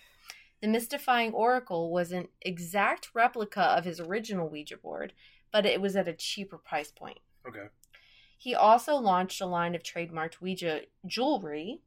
The 0.61 0.69
Mystifying 0.69 1.33
Oracle 1.33 1.93
was 1.93 2.11
an 2.13 2.29
exact 2.41 3.11
replica 3.15 3.63
of 3.63 3.85
his 3.85 4.01
original 4.01 4.49
Ouija 4.49 4.77
board, 4.77 5.13
but 5.53 5.65
it 5.65 5.81
was 5.81 5.97
at 5.97 6.09
a 6.09 6.13
cheaper 6.13 6.59
price 6.59 6.91
point. 6.91 7.19
Okay. 7.47 7.69
He 8.43 8.57
also 8.57 8.97
launched 8.97 9.41
a 9.41 9.47
line 9.47 9.77
of 9.77 9.85
trademarked 9.85 10.41
Ouija 10.41 10.81
jewelry, 11.07 11.81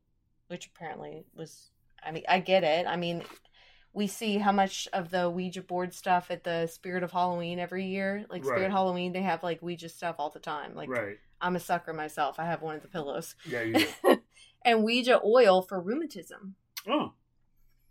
which 0.48 0.68
apparently 0.68 1.26
was, 1.36 1.72
I 2.02 2.12
mean, 2.12 2.24
I 2.30 2.40
get 2.40 2.64
it. 2.64 2.88
I 2.88 2.96
mean, 2.96 3.24
we 3.92 4.08
see 4.08 4.38
how 4.38 4.54
much 4.54 4.88
of 4.94 5.10
the 5.10 5.30
Ouija 5.30 5.62
board 5.62 5.94
stuff 5.94 6.32
at 6.32 6.46
the 6.46 6.68
Spirit 6.68 7.04
of 7.04 7.12
Halloween 7.12 7.60
every 7.60 7.84
year. 7.88 8.24
Like, 8.30 8.46
Spirit 8.46 8.62
Right. 8.62 8.72
Halloween, 8.72 9.12
they 9.12 9.22
have 9.22 9.44
like 9.44 9.62
Ouija 9.62 9.90
stuff 9.90 10.16
all 10.18 10.30
the 10.30 10.40
time. 10.40 10.76
Like, 10.76 10.88
right. 10.88 11.18
I'm 11.42 11.58
a 11.58 11.60
sucker 11.60 11.92
myself. 11.92 12.40
I 12.40 12.46
have 12.46 12.62
one 12.62 12.78
of 12.78 12.82
the 12.82 12.88
pillows. 12.88 13.36
Yeah, 13.46 13.64
you 13.64 13.74
do. 14.06 14.22
and 14.64 14.82
Ouija 14.86 15.20
oil 15.26 15.62
for 15.62 15.82
rheumatism. 15.82 16.56
Oh. 16.88 17.12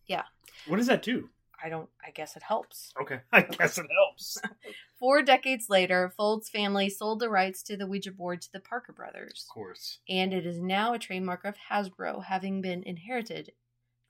Yeah. 0.06 0.23
What 0.66 0.78
does 0.78 0.87
that 0.87 1.02
do? 1.02 1.28
I 1.62 1.68
don't, 1.68 1.88
I 2.06 2.11
guess 2.11 2.37
it 2.37 2.42
helps. 2.42 2.92
Okay. 3.00 3.20
I 3.32 3.42
guess 3.42 3.78
it 3.78 3.87
helps. 3.92 4.38
Four 4.99 5.23
decades 5.23 5.66
later, 5.68 6.12
Fuld's 6.16 6.49
family 6.49 6.88
sold 6.88 7.20
the 7.20 7.28
rights 7.28 7.62
to 7.64 7.76
the 7.76 7.87
Ouija 7.87 8.12
board 8.12 8.42
to 8.42 8.52
the 8.52 8.61
Parker 8.61 8.92
brothers. 8.92 9.44
Of 9.49 9.52
course. 9.54 9.99
And 10.08 10.32
it 10.32 10.46
is 10.46 10.58
now 10.61 10.94
a 10.94 10.99
trademark 10.99 11.44
of 11.44 11.54
Hasbro, 11.70 12.25
having 12.25 12.61
been 12.62 12.82
inherited 12.82 13.52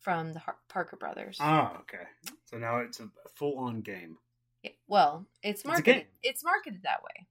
from 0.01 0.33
the 0.35 0.41
Har- 0.41 0.59
Parker 0.69 0.97
brothers. 0.97 1.39
Ah, 1.41 1.79
okay. 1.81 2.05
So 2.47 2.59
now 2.59 2.79
it's 2.79 3.01
a 3.01 3.09
full 3.35 3.59
on 3.59 3.81
game. 3.81 4.19
Yeah, 4.63 4.71
well, 4.87 5.27
it's 5.43 5.61
It's 5.61 5.67
marketed. 5.67 5.95
game. 5.95 6.05
It's 6.23 6.45
marketed 6.45 6.83
that 6.85 7.03
way. 7.03 7.27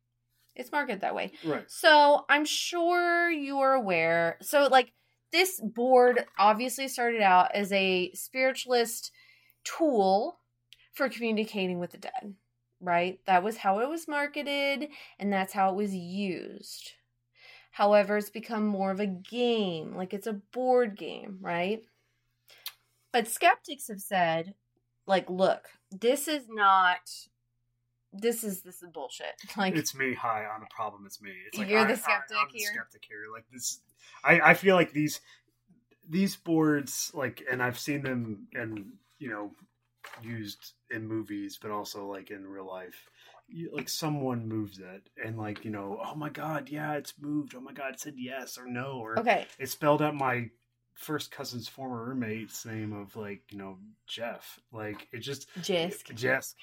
It's 0.55 0.71
marketed 0.71 1.01
that 1.01 1.15
way. 1.15 1.31
Right. 1.43 1.69
So 1.69 2.25
I'm 2.29 2.45
sure 2.45 3.29
you're 3.29 3.73
aware. 3.73 4.37
So 4.41 4.67
like 4.71 4.91
this 5.31 5.59
board 5.59 6.25
obviously 6.37 6.87
started 6.87 7.21
out 7.21 7.49
as 7.55 7.71
a 7.71 8.11
spiritualist 8.13 9.11
tool 9.63 10.37
for 10.93 11.09
communicating 11.09 11.79
with 11.79 11.91
the 11.91 11.97
dead, 11.97 12.35
right? 12.79 13.19
That 13.25 13.43
was 13.43 13.57
how 13.57 13.79
it 13.79 13.89
was 13.89 14.07
marketed 14.07 14.89
and 15.19 15.31
that's 15.31 15.53
how 15.53 15.69
it 15.71 15.75
was 15.75 15.93
used. 15.95 16.91
However, 17.71 18.17
it's 18.17 18.29
become 18.29 18.65
more 18.67 18.91
of 18.91 18.99
a 18.99 19.07
game, 19.07 19.95
like 19.95 20.13
it's 20.13 20.27
a 20.27 20.33
board 20.33 20.95
game, 20.95 21.39
right? 21.41 21.81
But 23.11 23.27
skeptics 23.27 23.87
have 23.87 23.99
said, 24.01 24.53
like, 25.07 25.29
look, 25.29 25.69
this 25.91 26.27
is 26.27 26.43
not 26.49 26.99
this 28.15 28.43
is 28.43 28.61
this 28.61 28.83
is 28.83 28.89
bullshit. 28.93 29.33
Like 29.57 29.75
It's 29.75 29.95
me. 29.95 30.13
Hi, 30.13 30.45
I'm 30.45 30.61
the 30.61 30.67
problem. 30.69 31.03
It's 31.05 31.19
me. 31.21 31.31
It's 31.47 31.57
like 31.57 31.67
You're 31.67 31.83
the 31.85 31.89
I- 31.89 31.93
I- 31.93 31.95
skeptic 31.95 32.37
I'm 32.37 32.47
the 32.51 32.59
here. 32.59 32.69
skeptic 32.73 33.03
here. 33.07 33.25
Like 33.33 33.45
this, 33.51 33.79
I 34.23 34.39
I 34.51 34.53
feel 34.53 34.75
like 34.75 34.91
these 34.91 35.19
these 36.07 36.35
boards 36.35 37.11
like, 37.13 37.43
and 37.49 37.63
I've 37.63 37.79
seen 37.79 38.03
them 38.03 38.47
and 38.53 38.91
you 39.23 39.29
know 39.29 39.51
used 40.21 40.73
in 40.91 41.07
movies, 41.07 41.57
but 41.61 41.71
also 41.71 42.05
like 42.05 42.29
in 42.29 42.45
real 42.45 42.67
life. 42.67 43.09
You, 43.47 43.71
like 43.73 43.89
someone 43.89 44.47
moves 44.47 44.79
it, 44.79 45.09
and 45.23 45.37
like 45.37 45.63
you 45.63 45.71
know, 45.71 45.99
oh 46.03 46.15
my 46.15 46.29
god, 46.29 46.69
yeah, 46.69 46.93
it's 46.93 47.13
moved. 47.19 47.55
Oh 47.55 47.61
my 47.61 47.71
god, 47.73 47.93
it 47.93 47.99
said 47.99 48.15
yes 48.17 48.57
or 48.57 48.67
no, 48.67 48.99
or 49.01 49.19
okay, 49.19 49.45
it 49.59 49.69
spelled 49.69 50.01
out 50.01 50.15
my 50.15 50.49
first 50.95 51.31
cousin's 51.31 51.67
former 51.67 52.05
roommate's 52.05 52.65
name 52.65 52.93
of 52.93 53.15
like 53.15 53.41
you 53.49 53.57
know 53.57 53.77
Jeff. 54.07 54.59
Like 54.71 55.07
it 55.13 55.19
just 55.19 55.47
Jisk. 55.61 56.13
Jess. 56.15 56.55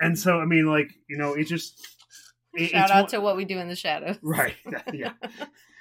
And 0.00 0.18
so 0.18 0.38
I 0.40 0.44
mean, 0.44 0.66
like 0.66 0.90
you 1.08 1.18
know, 1.18 1.34
it 1.34 1.44
just 1.44 1.86
it- 2.54 2.70
Shout 2.70 2.90
out 2.90 3.02
one- 3.04 3.10
to 3.10 3.20
what 3.20 3.36
we 3.36 3.44
do 3.44 3.58
in 3.58 3.68
the 3.68 3.76
shadows. 3.76 4.18
right, 4.22 4.56
yeah. 4.92 5.12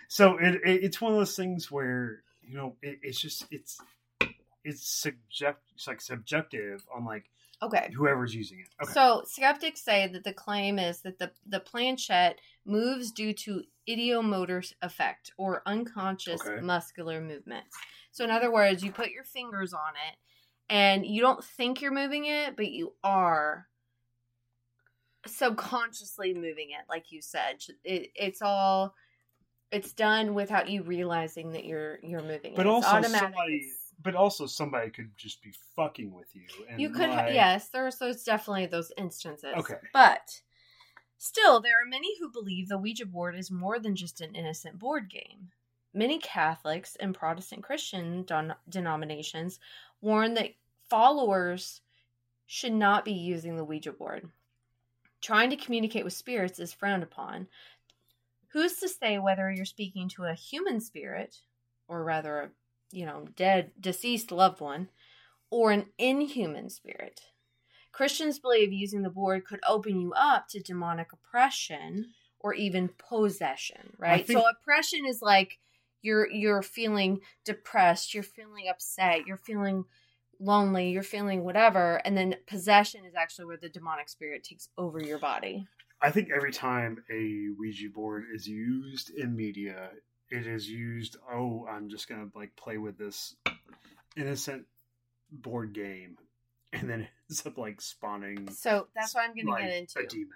So 0.10 0.38
it, 0.38 0.56
it 0.64 0.84
it's 0.86 1.02
one 1.02 1.12
of 1.12 1.18
those 1.18 1.36
things 1.36 1.70
where 1.70 2.24
you 2.42 2.56
know 2.56 2.78
it, 2.82 3.00
it's 3.04 3.20
just 3.20 3.46
it's 3.52 3.78
it's 4.68 4.88
subject 5.02 5.62
it's 5.74 5.88
like 5.88 6.02
subjective 6.02 6.84
on 6.94 7.06
like 7.06 7.30
Okay. 7.64 7.90
whoever's 7.96 8.36
using 8.36 8.60
it. 8.60 8.68
Okay. 8.84 8.94
So 8.94 9.24
skeptics 9.26 9.82
say 9.82 10.06
that 10.14 10.24
the 10.24 10.32
claim 10.34 10.78
is 10.78 11.02
that 11.02 11.18
the, 11.18 11.32
the 11.48 11.60
planchette 11.60 12.38
moves 12.66 13.12
due 13.12 13.34
to 13.34 13.64
ideomotor 13.90 14.72
effect 14.84 15.32
or 15.40 15.64
unconscious 15.66 16.40
Okay. 16.46 16.62
muscular 16.62 17.20
movements. 17.20 17.76
So 18.12 18.24
in 18.24 18.30
other 18.30 18.52
words, 18.52 18.84
you 18.84 18.92
put 18.92 19.10
your 19.10 19.24
fingers 19.24 19.74
on 19.74 19.94
it 20.08 20.18
and 20.70 21.04
you 21.04 21.20
don't 21.20 21.44
think 21.44 21.82
you're 21.82 21.92
moving 21.92 22.26
it, 22.26 22.56
but 22.56 22.68
you 22.70 22.94
are 23.04 23.68
subconsciously 25.26 26.34
moving 26.36 26.70
it, 26.72 26.86
like 26.88 27.12
you 27.12 27.22
said. 27.24 27.64
It, 27.84 28.12
it's 28.16 28.42
all 28.44 28.94
it's 29.72 29.94
done 29.94 30.34
without 30.36 30.70
you 30.70 30.84
realizing 30.84 31.54
that 31.54 31.66
you're 31.66 31.98
you're 32.04 32.22
moving 32.22 32.54
But 32.56 32.68
it. 32.68 32.70
Also 32.70 33.02
somebody- 33.02 33.72
but 34.02 34.16
also 34.16 34.46
somebody 34.46 34.90
could 34.90 35.10
just 35.18 35.42
be 35.42 35.54
fucking 35.76 36.12
with 36.14 36.36
you. 36.36 36.44
And 36.70 36.80
you 36.80 36.90
could, 36.90 37.10
ha- 37.10 37.26
like- 37.26 37.34
yes, 37.34 37.70
there's 37.70 37.98
there's 37.98 38.24
definitely 38.24 38.68
those 38.68 38.92
instances. 38.98 39.54
Okay. 39.58 39.76
but 39.94 40.42
still, 41.18 41.60
there 41.62 41.74
are 41.82 41.90
many 41.90 42.18
who 42.20 42.32
believe 42.32 42.70
the 42.70 42.78
Ouija 42.78 43.06
board 43.06 43.36
is 43.36 43.50
more 43.52 43.80
than 43.80 43.96
just 43.96 44.22
an 44.22 44.36
innocent 44.36 44.78
board 44.80 45.10
game. 45.10 45.50
Many 45.94 46.20
Catholics 46.20 46.96
and 47.00 47.16
Protestant 47.16 47.64
Christian 47.64 48.24
don- 48.26 48.54
denominations 48.70 49.60
warn 50.02 50.36
that 50.36 50.52
followers 50.90 51.82
should 52.46 52.74
not 52.74 53.04
be 53.04 53.14
using 53.14 53.56
the 53.58 53.64
Ouija 53.64 53.92
board. 53.92 54.30
Trying 55.22 55.50
to 55.50 55.56
communicate 55.58 56.04
with 56.04 56.14
spirits 56.14 56.60
is 56.60 56.72
frowned 56.72 57.02
upon. 57.04 57.48
Who's 58.50 58.76
to 58.76 58.88
say 58.88 59.18
whether 59.18 59.52
you're 59.52 59.66
speaking 59.66 60.08
to 60.10 60.26
a 60.26 60.34
human 60.34 60.80
spirit, 60.80 61.36
or 61.88 62.04
rather 62.04 62.40
a 62.40 62.50
you 62.92 63.06
know 63.06 63.26
dead 63.36 63.72
deceased 63.80 64.32
loved 64.32 64.62
one, 64.62 64.90
or 65.50 65.72
an 65.72 65.88
inhuman 65.98 66.70
spirit? 66.70 67.22
Christians 67.92 68.38
believe 68.40 68.72
using 68.72 69.02
the 69.02 69.10
board 69.10 69.46
could 69.46 69.60
open 69.68 70.00
you 70.00 70.14
up 70.14 70.48
to 70.50 70.60
demonic 70.60 71.08
oppression 71.14 72.08
or 72.40 72.54
even 72.54 72.90
possession, 72.90 73.94
right? 73.98 74.26
think- 74.26 74.38
so 74.38 74.46
oppression 74.48 75.06
is 75.06 75.22
like 75.22 75.58
you're 76.02 76.30
you're 76.30 76.62
feeling 76.62 77.20
depressed, 77.44 78.14
you're 78.14 78.24
feeling 78.24 78.66
upset, 78.70 79.26
you're 79.26 79.38
feeling 79.38 79.86
lonely, 80.40 80.90
you're 80.92 81.04
feeling 81.04 81.44
whatever, 81.44 82.00
and 82.06 82.16
then 82.16 82.36
possession 82.46 83.04
is 83.06 83.16
actually 83.16 83.46
where 83.46 83.58
the 83.58 83.70
demonic 83.70 84.10
spirit 84.10 84.44
takes 84.44 84.70
over 84.78 85.02
your 85.02 85.18
body. 85.18 85.68
I 86.02 86.12
think 86.12 86.30
every 86.34 86.52
time 86.52 87.04
a 87.12 87.48
Ouija 87.58 87.90
board 87.90 88.26
is 88.32 88.48
used 88.48 89.10
in 89.18 89.36
media, 89.36 89.90
it 90.30 90.48
is 90.48 90.70
used. 90.70 91.18
Oh, 91.32 91.66
I'm 91.70 91.90
just 91.90 92.08
gonna 92.10 92.28
like 92.36 92.56
play 92.56 92.78
with 92.78 92.98
this 92.98 93.36
innocent 94.16 94.66
board 95.32 95.74
game, 95.74 96.18
and 96.74 96.90
then 96.90 97.02
it 97.02 97.08
ends 97.30 97.46
up 97.46 97.58
like 97.58 97.82
spawning. 97.82 98.50
So 98.52 98.88
that's 98.96 99.14
what 99.16 99.24
I'm 99.26 99.36
going 99.36 99.48
like, 99.48 99.64
get 99.64 99.74
into. 99.74 100.00
a 100.00 100.08
demon. 100.08 100.30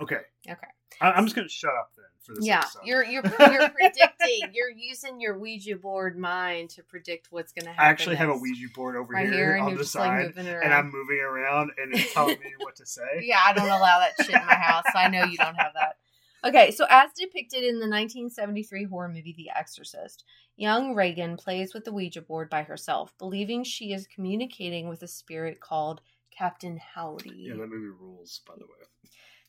Okay, 0.00 0.18
Okay. 0.48 0.66
I, 1.00 1.10
I'm 1.12 1.24
just 1.26 1.34
gonna 1.34 1.48
shut 1.48 1.72
up 1.78 1.90
then 1.96 2.04
for 2.22 2.34
this. 2.34 2.44
Yeah, 2.46 2.58
episode. 2.58 2.80
you're 2.84 3.04
you're 3.04 3.24
you're 3.24 3.68
predicting. 3.70 4.14
You're 4.52 4.70
using 4.70 5.20
your 5.20 5.38
Ouija 5.38 5.76
board 5.76 6.18
mind 6.18 6.70
to 6.70 6.82
predict 6.82 7.28
what's 7.30 7.52
to 7.52 7.60
happen. 7.66 7.74
I 7.78 7.88
actually 7.88 8.16
have 8.16 8.28
a. 8.28 8.36
Ouija 8.36 8.68
board 8.74 8.94
over 8.96 9.12
right 9.14 9.24
here, 9.26 9.54
here, 9.54 9.64
on 9.64 9.72
the 9.72 9.78
like 9.78 9.86
side, 9.86 10.32
around. 10.36 10.62
and 10.62 10.74
I'm 10.74 10.90
moving 10.92 11.18
around, 11.18 11.70
and 11.82 11.94
it's 11.94 12.12
telling 12.12 12.38
me 12.40 12.52
what 12.58 12.76
to 12.76 12.86
say. 12.86 13.02
Yeah, 13.22 13.38
I 13.44 13.52
don't 13.54 13.68
allow 13.68 14.00
that 14.00 14.12
shit 14.24 14.34
in 14.34 14.46
my 14.46 14.54
house. 14.54 14.84
I 14.94 15.08
know 15.08 15.24
you 15.24 15.36
don't 15.38 15.54
have 15.56 15.72
that. 15.74 15.96
Okay, 16.44 16.70
so 16.70 16.86
as 16.88 17.12
depicted 17.12 17.64
in 17.64 17.80
the 17.80 17.88
1973 17.88 18.84
horror 18.84 19.08
movie 19.08 19.34
The 19.36 19.50
Exorcist, 19.56 20.24
young 20.56 20.94
Regan 20.94 21.36
plays 21.36 21.74
with 21.74 21.84
the 21.84 21.92
Ouija 21.92 22.22
board 22.22 22.48
by 22.48 22.62
herself, 22.62 23.12
believing 23.18 23.64
she 23.64 23.92
is 23.92 24.06
communicating 24.06 24.88
with 24.88 25.02
a 25.02 25.08
spirit 25.08 25.60
called 25.60 26.00
Captain 26.30 26.78
Howdy. 26.94 27.32
Yeah, 27.34 27.54
that 27.54 27.68
movie 27.68 27.88
rules, 27.88 28.40
by 28.46 28.54
the 28.56 28.64
way. 28.66 28.86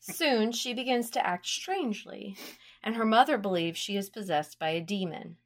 Soon, 0.00 0.50
she 0.50 0.74
begins 0.74 1.10
to 1.10 1.24
act 1.24 1.46
strangely, 1.46 2.36
and 2.82 2.96
her 2.96 3.04
mother 3.04 3.38
believes 3.38 3.78
she 3.78 3.96
is 3.96 4.10
possessed 4.10 4.58
by 4.58 4.70
a 4.70 4.80
demon. 4.80 5.36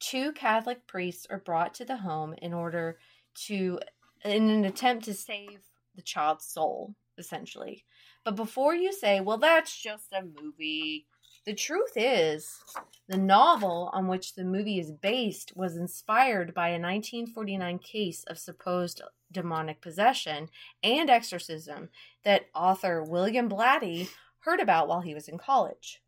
Two 0.00 0.32
Catholic 0.32 0.86
priests 0.86 1.26
are 1.30 1.38
brought 1.38 1.74
to 1.74 1.84
the 1.84 1.98
home 1.98 2.34
in 2.42 2.52
order 2.52 2.98
to, 3.46 3.78
in 4.24 4.50
an 4.50 4.64
attempt 4.64 5.04
to 5.04 5.14
save 5.14 5.60
the 5.94 6.02
child's 6.02 6.44
soul, 6.44 6.94
essentially. 7.16 7.84
But 8.30 8.36
before 8.36 8.76
you 8.76 8.92
say, 8.92 9.18
well, 9.18 9.38
that's 9.38 9.76
just 9.76 10.12
a 10.12 10.22
movie, 10.22 11.08
the 11.46 11.52
truth 11.52 11.94
is, 11.96 12.62
the 13.08 13.16
novel 13.16 13.90
on 13.92 14.06
which 14.06 14.36
the 14.36 14.44
movie 14.44 14.78
is 14.78 14.92
based 14.92 15.56
was 15.56 15.76
inspired 15.76 16.54
by 16.54 16.68
a 16.68 16.78
1949 16.78 17.80
case 17.80 18.22
of 18.28 18.38
supposed 18.38 19.02
demonic 19.32 19.80
possession 19.80 20.48
and 20.80 21.10
exorcism 21.10 21.88
that 22.22 22.46
author 22.54 23.02
William 23.02 23.48
Blatty 23.48 24.10
heard 24.44 24.60
about 24.60 24.86
while 24.86 25.00
he 25.00 25.12
was 25.12 25.26
in 25.26 25.36
college. 25.36 26.00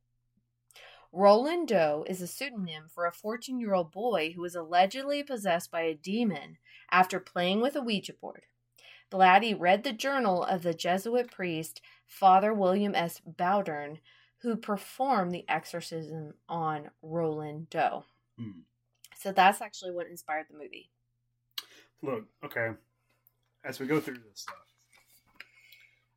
Roland 1.11 1.67
Doe 1.67 2.05
is 2.09 2.23
a 2.23 2.29
pseudonym 2.29 2.85
for 2.89 3.05
a 3.05 3.13
14 3.13 3.59
year 3.59 3.75
old 3.75 3.91
boy 3.91 4.31
who 4.37 4.43
was 4.43 4.55
allegedly 4.55 5.25
possessed 5.25 5.73
by 5.73 5.81
a 5.81 5.95
demon 5.95 6.59
after 6.89 7.19
playing 7.19 7.61
with 7.61 7.75
a 7.75 7.83
Ouija 7.83 8.13
board. 8.13 8.45
Blatty 9.13 9.55
read 9.59 9.85
the 9.85 9.93
journal 9.93 10.43
of 10.43 10.63
the 10.63 10.73
Jesuit 10.73 11.31
priest 11.31 11.83
Father 12.07 12.55
William 12.55 12.95
S. 12.95 13.21
Bowdern, 13.29 13.99
who 14.39 14.57
performed 14.57 15.33
the 15.33 15.45
exorcism 15.49 16.33
on 16.49 16.91
Roland 17.03 17.69
Doe. 17.69 18.05
Hmm. 18.39 18.61
So 19.19 19.31
that's 19.31 19.61
actually 19.61 19.93
what 19.93 20.07
inspired 20.07 20.47
the 20.51 20.57
movie. 20.57 20.91
Look, 22.03 22.25
okay. 22.43 22.71
As 23.65 23.79
we 23.79 23.87
go 23.87 24.01
through 24.01 24.15
this 24.15 24.41
stuff, 24.41 24.57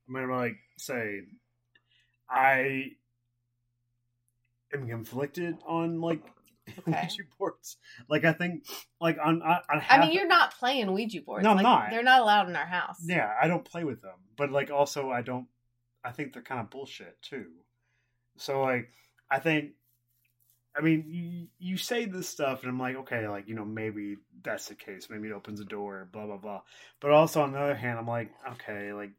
I'm 0.07 0.15
gonna 0.15 0.33
like 0.33 0.57
say, 0.77 1.21
I 2.29 2.93
am 4.73 4.87
conflicted 4.87 5.57
on 5.67 5.99
like 5.99 6.23
Okay. 6.87 7.01
Ouija 7.01 7.23
boards. 7.37 7.77
Like 8.09 8.25
I 8.25 8.33
think, 8.33 8.65
like 8.99 9.17
on 9.23 9.41
on, 9.41 9.59
on 9.69 9.81
I 9.89 9.99
mean, 9.99 10.13
you're 10.13 10.27
not 10.27 10.55
playing 10.57 10.91
Ouija 10.93 11.21
boards. 11.21 11.43
No, 11.43 11.51
I'm 11.51 11.57
Like, 11.57 11.63
not. 11.63 11.89
They're 11.91 12.03
not 12.03 12.21
allowed 12.21 12.49
in 12.49 12.55
our 12.55 12.65
house. 12.65 12.97
Yeah, 13.05 13.31
I 13.41 13.47
don't 13.47 13.63
play 13.63 13.83
with 13.83 14.01
them, 14.01 14.15
but 14.35 14.51
like 14.51 14.71
also 14.71 15.09
I 15.11 15.21
don't. 15.21 15.47
I 16.03 16.11
think 16.11 16.33
they're 16.33 16.41
kind 16.41 16.61
of 16.61 16.69
bullshit 16.69 17.21
too. 17.21 17.45
So 18.37 18.61
like, 18.61 18.89
I 19.29 19.39
think, 19.39 19.71
I 20.77 20.81
mean, 20.81 21.05
you, 21.07 21.47
you 21.57 21.77
say 21.77 22.05
this 22.05 22.27
stuff, 22.27 22.61
and 22.61 22.69
I'm 22.69 22.79
like, 22.79 22.95
okay, 22.97 23.27
like 23.27 23.47
you 23.47 23.55
know, 23.55 23.65
maybe 23.65 24.17
that's 24.43 24.67
the 24.67 24.75
case. 24.75 25.07
Maybe 25.09 25.27
it 25.29 25.33
opens 25.33 25.59
a 25.59 25.65
door, 25.65 26.09
blah 26.11 26.25
blah 26.25 26.37
blah. 26.37 26.61
But 26.99 27.11
also 27.11 27.41
on 27.41 27.51
the 27.51 27.59
other 27.59 27.75
hand, 27.75 27.97
I'm 27.99 28.07
like, 28.07 28.31
okay, 28.53 28.91
like 28.93 29.11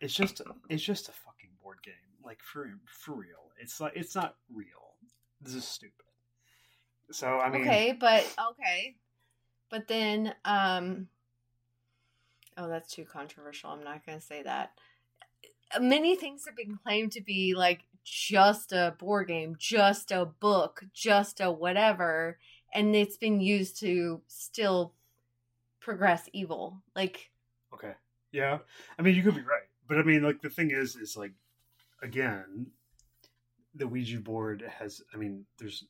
it's 0.00 0.14
just 0.14 0.40
it's 0.68 0.82
just 0.82 1.08
a 1.08 1.12
fucking 1.12 1.50
board 1.62 1.78
game. 1.82 1.94
Like 2.24 2.40
for 2.42 2.70
for 2.86 3.12
real, 3.14 3.52
it's 3.60 3.80
like 3.80 3.92
it's 3.96 4.14
not 4.14 4.36
real. 4.54 4.66
This 5.40 5.54
is 5.54 5.64
stupid. 5.64 6.04
So 7.10 7.38
I 7.38 7.50
mean, 7.50 7.62
okay, 7.62 7.96
but 7.98 8.34
okay. 8.52 8.96
But 9.70 9.88
then 9.88 10.34
um 10.44 11.08
Oh, 12.56 12.68
that's 12.68 12.92
too 12.92 13.04
controversial. 13.04 13.70
I'm 13.70 13.84
not 13.84 14.04
going 14.04 14.18
to 14.18 14.24
say 14.24 14.42
that. 14.42 14.72
Many 15.80 16.16
things 16.16 16.44
have 16.44 16.56
been 16.56 16.76
claimed 16.82 17.12
to 17.12 17.20
be 17.20 17.54
like 17.54 17.82
just 18.02 18.72
a 18.72 18.96
board 18.98 19.28
game, 19.28 19.54
just 19.56 20.10
a 20.10 20.24
book, 20.24 20.82
just 20.92 21.40
a 21.40 21.52
whatever, 21.52 22.38
and 22.74 22.96
it's 22.96 23.16
been 23.16 23.40
used 23.40 23.78
to 23.80 24.22
still 24.26 24.92
progress 25.78 26.28
evil. 26.32 26.82
Like 26.96 27.30
Okay. 27.72 27.92
Yeah. 28.32 28.58
I 28.98 29.02
mean, 29.02 29.14
you 29.14 29.22
could 29.22 29.34
be 29.34 29.42
right. 29.42 29.68
But 29.88 29.98
I 29.98 30.02
mean, 30.02 30.22
like, 30.22 30.42
the 30.42 30.50
thing 30.50 30.70
is, 30.70 30.96
is 30.96 31.16
like, 31.16 31.32
again, 32.02 32.66
the 33.74 33.86
Ouija 33.86 34.20
board 34.20 34.62
has, 34.78 35.00
I 35.14 35.16
mean, 35.16 35.46
there's 35.58 35.84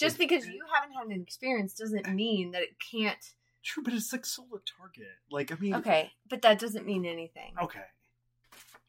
just 0.00 0.18
because 0.18 0.44
eh, 0.44 0.50
you 0.52 0.64
haven't 0.74 0.94
had 0.94 1.06
an 1.06 1.22
experience 1.22 1.74
doesn't 1.74 2.12
mean 2.14 2.52
that 2.52 2.62
it 2.62 2.76
can't 2.78 3.34
true, 3.62 3.82
but 3.82 3.92
it's 3.94 4.12
like 4.12 4.26
Solar 4.26 4.62
Target. 4.78 5.06
Like, 5.30 5.52
I 5.52 5.56
mean, 5.60 5.74
Okay, 5.74 6.12
but 6.28 6.42
that 6.42 6.58
doesn't 6.58 6.86
mean 6.86 7.04
anything. 7.04 7.54
Okay. 7.62 7.84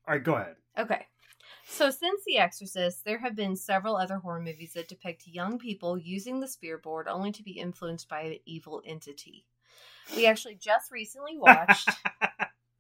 All 0.08 0.15
right, 0.15 0.24
go 0.24 0.36
ahead. 0.36 0.56
Okay. 0.78 1.06
So, 1.67 1.89
since 1.89 2.24
The 2.26 2.38
Exorcist, 2.38 3.06
there 3.06 3.19
have 3.19 3.36
been 3.36 3.56
several 3.56 3.95
other 3.95 4.17
horror 4.17 4.41
movies 4.41 4.74
that 4.74 4.88
depict 4.88 5.28
young 5.28 5.60
people 5.60 5.97
using 5.97 6.39
the 6.39 6.47
spear 6.47 6.78
board 6.78 7.08
only 7.08 7.32
to 7.34 7.43
be 7.43 7.52
influenced 7.52 8.10
by 8.10 8.21
an 8.21 8.38
evil 8.45 8.82
entity. 8.86 9.45
We 10.15 10.26
actually 10.26 10.56
just 10.56 10.91
recently 10.91 11.38
watched 11.38 11.89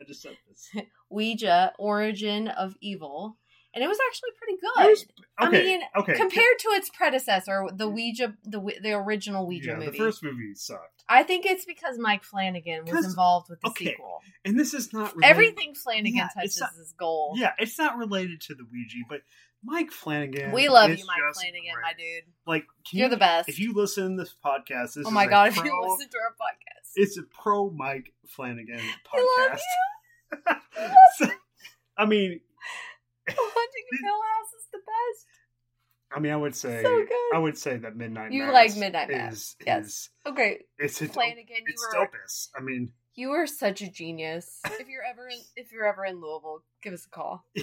I 0.01 0.03
just 0.03 0.21
said 0.23 0.37
this. 0.49 0.83
Ouija 1.09 1.73
Origin 1.77 2.47
of 2.47 2.75
Evil, 2.81 3.37
and 3.73 3.83
it 3.83 3.87
was 3.87 3.97
actually 4.07 4.29
pretty 4.37 4.57
good. 4.61 4.89
was- 4.89 5.05
I 5.37 5.49
mean, 5.49 5.81
okay. 5.95 6.13
Compared 6.13 6.59
to 6.59 6.67
its 6.69 6.89
predecessor, 6.89 7.63
the 7.73 7.87
Ouija, 7.89 8.35
the 8.43 8.59
the 8.81 8.91
original 8.91 9.47
Ouija 9.47 9.71
yeah, 9.71 9.75
movie, 9.77 9.91
the 9.91 9.97
first 9.97 10.23
movie 10.23 10.53
sucked, 10.55 11.03
I 11.09 11.23
think 11.23 11.45
it's 11.45 11.65
because 11.65 11.97
Mike 11.97 12.23
Flanagan 12.23 12.85
was 12.85 13.05
involved 13.05 13.49
with 13.49 13.59
the 13.61 13.69
okay, 13.69 13.85
sequel. 13.85 14.19
and 14.45 14.59
this 14.59 14.73
is 14.75 14.93
not 14.93 15.15
related, 15.15 15.31
Everything 15.31 15.73
Flanagan 15.73 16.15
Yeah, 16.15 16.27
touches 16.33 16.59
not- 16.59 16.69
is 16.79 16.93
gold. 16.97 17.39
Yeah, 17.39 17.53
it's 17.57 17.77
not 17.79 17.97
related 17.97 18.41
to 18.41 18.55
the 18.55 18.63
Ouija, 18.71 18.97
but 19.09 19.21
Mike 19.63 19.91
Flanagan. 19.91 20.51
we 20.51 20.69
love 20.69 20.89
you, 20.89 21.03
Mike 21.05 21.17
Flanagan, 21.33 21.73
great. 21.73 21.81
my 21.83 21.93
dude. 21.97 22.23
Like, 22.45 22.65
You're 22.91 23.05
you- 23.05 23.09
the 23.09 23.17
best. 23.17 23.49
If 23.49 23.59
you 23.59 23.73
listen 23.73 24.15
to 24.17 24.23
this 24.23 24.35
podcast, 24.45 24.93
this 24.93 25.05
oh 25.05 25.09
is 25.09 25.11
my 25.11 25.23
a 25.25 25.29
god, 25.29 25.47
if 25.49 25.55
you 25.57 25.63
listen 25.63 26.09
to 26.09 26.17
our 26.17 26.31
podcast. 26.33 26.91
It's 26.95 27.17
a 27.17 27.23
pro 27.23 27.69
Mike 27.71 28.13
Flanagan 28.27 28.79
podcast. 28.79 29.59
I 30.33 30.39
love 30.49 30.57
So, 31.17 31.25
I 31.97 32.05
mean, 32.05 32.41
Haunting 33.29 33.85
of 33.93 33.99
Hill 33.99 34.13
House 34.13 34.53
is 34.59 34.65
the 34.71 34.79
best. 34.79 35.25
I 36.13 36.19
mean, 36.19 36.33
I 36.33 36.35
would 36.35 36.55
say, 36.55 36.81
So 36.83 37.05
good. 37.05 37.35
I 37.35 37.39
would 37.39 37.57
say 37.57 37.77
that 37.77 37.95
Midnight 37.95 38.33
You 38.33 38.43
Mass 38.43 38.53
like 38.53 38.75
Midnight 38.75 39.09
Mass, 39.09 39.33
is, 39.33 39.55
yes. 39.65 39.85
is 39.85 40.09
Okay, 40.27 40.59
it's 40.77 41.01
a 41.01 41.05
again. 41.05 41.17
you 41.17 41.63
it's 41.67 41.87
were 41.93 42.05
dopest. 42.05 42.49
I 42.57 42.61
mean, 42.61 42.91
you 43.15 43.29
were 43.29 43.47
such 43.47 43.81
a 43.81 43.89
genius. 43.89 44.59
If 44.79 44.87
you're 44.87 45.03
ever 45.03 45.27
in 45.29 45.37
if 45.55 45.71
you're 45.71 45.85
ever 45.85 46.03
in 46.05 46.19
Louisville, 46.19 46.63
give 46.81 46.93
us 46.93 47.05
a 47.05 47.09
call. 47.09 47.45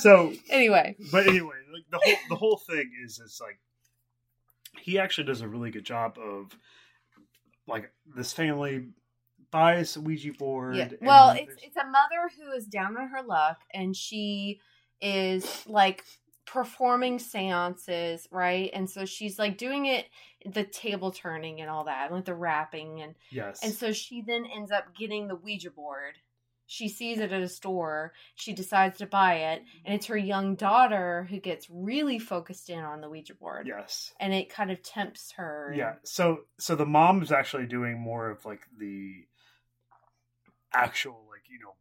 so, 0.00 0.32
Anyway, 0.50 0.96
but 1.10 1.26
anyway, 1.26 1.56
like 1.72 1.84
the 1.90 1.98
whole 2.02 2.16
the 2.28 2.36
whole 2.36 2.56
thing 2.58 2.90
is 3.04 3.20
it's 3.24 3.40
like 3.40 3.58
he 4.80 4.98
actually 4.98 5.26
does 5.26 5.40
a 5.40 5.48
really 5.48 5.70
good 5.70 5.84
job 5.84 6.18
of 6.18 6.56
like 7.66 7.90
this 8.14 8.32
family 8.32 8.88
buys 9.50 9.96
a 9.96 10.00
Ouija 10.00 10.32
board. 10.32 10.76
yeah. 10.76 10.88
Well, 11.00 11.30
it's 11.30 11.46
there's- 11.46 11.60
it's 11.62 11.76
a 11.76 11.84
mother 11.86 12.30
who 12.36 12.52
is 12.52 12.66
down 12.66 12.96
on 12.96 13.08
her 13.08 13.22
luck, 13.22 13.60
and 13.72 13.96
she 13.96 14.60
is 15.00 15.64
like 15.66 16.04
performing 16.44 17.18
seances, 17.18 18.26
right? 18.30 18.70
And 18.72 18.88
so 18.88 19.04
she's 19.04 19.38
like 19.38 19.58
doing 19.58 19.86
it, 19.86 20.06
the 20.46 20.64
table 20.64 21.10
turning 21.12 21.60
and 21.60 21.68
all 21.70 21.84
that, 21.84 22.10
with 22.10 22.24
the 22.24 22.34
rapping 22.34 23.00
and 23.02 23.14
yes, 23.30 23.60
And 23.62 23.72
so 23.74 23.92
she 23.92 24.22
then 24.22 24.46
ends 24.46 24.70
up 24.70 24.96
getting 24.96 25.28
the 25.28 25.34
Ouija 25.36 25.70
board. 25.70 26.14
She 26.70 26.88
sees 26.88 27.18
it 27.18 27.32
at 27.32 27.40
a 27.42 27.48
store. 27.48 28.12
She 28.34 28.52
decides 28.52 28.98
to 28.98 29.06
buy 29.06 29.34
it. 29.52 29.62
And 29.86 29.94
it's 29.94 30.06
her 30.06 30.16
young 30.18 30.54
daughter 30.54 31.26
who 31.30 31.38
gets 31.40 31.66
really 31.70 32.18
focused 32.18 32.68
in 32.68 32.80
on 32.80 33.00
the 33.00 33.08
Ouija 33.08 33.34
board. 33.34 33.66
yes. 33.66 34.12
And 34.20 34.34
it 34.34 34.50
kind 34.50 34.70
of 34.70 34.82
tempts 34.82 35.32
her. 35.36 35.72
Yeah. 35.76 35.94
So 36.02 36.40
so 36.58 36.76
the 36.76 36.84
mom's 36.86 37.32
actually 37.32 37.66
doing 37.66 37.98
more 37.98 38.28
of 38.30 38.44
like 38.44 38.62
the 38.76 39.24
actual 40.72 41.26
like 41.30 41.42
you 41.48 41.58
know 41.60 41.74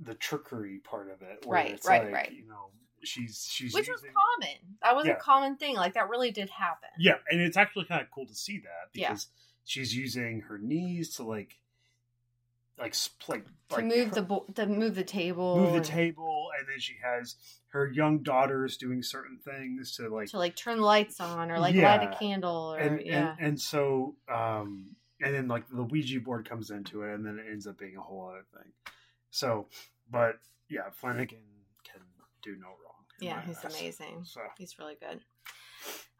the 0.00 0.14
trickery 0.14 0.78
part 0.78 1.10
of 1.10 1.22
it. 1.22 1.44
Where 1.46 1.56
Right, 1.60 1.72
it's 1.74 1.86
right, 1.86 2.04
like, 2.04 2.12
right. 2.12 2.32
You 2.32 2.46
know, 2.48 2.70
she's 3.04 3.46
she's 3.50 3.72
Which 3.74 3.88
was 3.88 4.00
common. 4.00 4.56
That 4.82 4.96
was 4.96 5.06
Yeah. 5.06 5.12
a 5.12 5.16
common 5.16 5.56
thing. 5.56 5.76
Like 5.76 5.94
that 5.94 6.08
really 6.08 6.30
did 6.32 6.50
happen. 6.50 6.88
yeah, 6.98 7.14
and 7.30 7.40
it's 7.40 7.56
actually 7.56 7.84
kind 7.84 8.02
of 8.02 8.10
cool 8.10 8.26
to 8.26 8.34
see 8.34 8.58
that 8.58 8.90
Yeah. 8.92 9.10
because 9.10 9.28
she's 9.64 9.94
using 9.96 10.40
her 10.42 10.58
knees 10.58 11.14
to 11.16 11.22
like 11.22 11.58
like 12.76 12.94
like 13.28 13.44
to 13.68 13.76
like 13.76 13.84
move 13.84 14.08
her- 14.08 14.14
the 14.16 14.22
bo- 14.22 14.46
to 14.56 14.66
move 14.66 14.96
the 14.96 15.04
table, 15.04 15.58
move 15.60 15.74
the 15.74 15.80
table, 15.88 16.48
and 16.58 16.66
then 16.68 16.80
she 16.80 16.94
has 17.02 17.36
her 17.68 17.88
young 17.90 18.18
daughters 18.24 18.76
doing 18.76 19.00
certain 19.02 19.38
things 19.38 19.96
to 19.96 20.08
like 20.08 20.28
to 20.30 20.38
like 20.38 20.56
turn 20.56 20.80
lights 20.80 21.20
on 21.20 21.52
or 21.52 21.58
like 21.60 21.74
light 21.76 22.02
a 22.02 22.16
candle 22.18 22.74
or 22.74 22.78
and, 22.78 23.00
yeah. 23.06 23.36
and 23.38 23.46
and 23.46 23.60
so 23.60 24.16
um 24.28 24.96
and 25.22 25.34
then 25.34 25.48
like 25.48 25.68
the 25.68 25.82
Ouija 25.84 26.20
board 26.20 26.48
comes 26.48 26.70
into 26.70 27.02
it, 27.02 27.14
and 27.14 27.24
then 27.24 27.38
it 27.38 27.50
ends 27.50 27.66
up 27.66 27.78
being 27.78 27.96
a 27.96 28.00
whole 28.00 28.28
other 28.28 28.44
thing. 28.54 28.72
So, 29.30 29.66
but 30.10 30.36
yeah, 30.68 30.90
Flanagan 30.92 31.38
can 31.90 32.00
do 32.42 32.56
no 32.60 32.68
wrong. 32.68 33.04
Yeah, 33.20 33.40
he's 33.42 33.58
eyes. 33.64 33.74
amazing. 33.80 34.22
So 34.24 34.40
He's 34.58 34.78
really 34.78 34.96
good. 35.00 35.20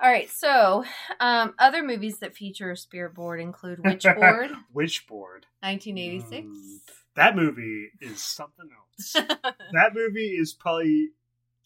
All 0.00 0.11
right, 0.11 0.28
so 0.28 0.85
um, 1.20 1.54
other 1.59 1.83
movies 1.83 2.18
that 2.18 2.37
feature 2.37 2.70
a 2.72 2.76
spirit 2.76 3.14
board 3.14 3.40
include 3.40 3.78
Witchboard, 3.85 4.50
Witchboard, 4.74 5.44
1986. 5.61 6.46
Mm, 6.46 6.78
that 7.14 7.37
movie 7.37 7.90
is 8.00 8.20
something 8.22 8.68
else. 8.76 9.12
that 9.72 9.94
movie 9.94 10.37
is 10.37 10.52
probably 10.52 11.11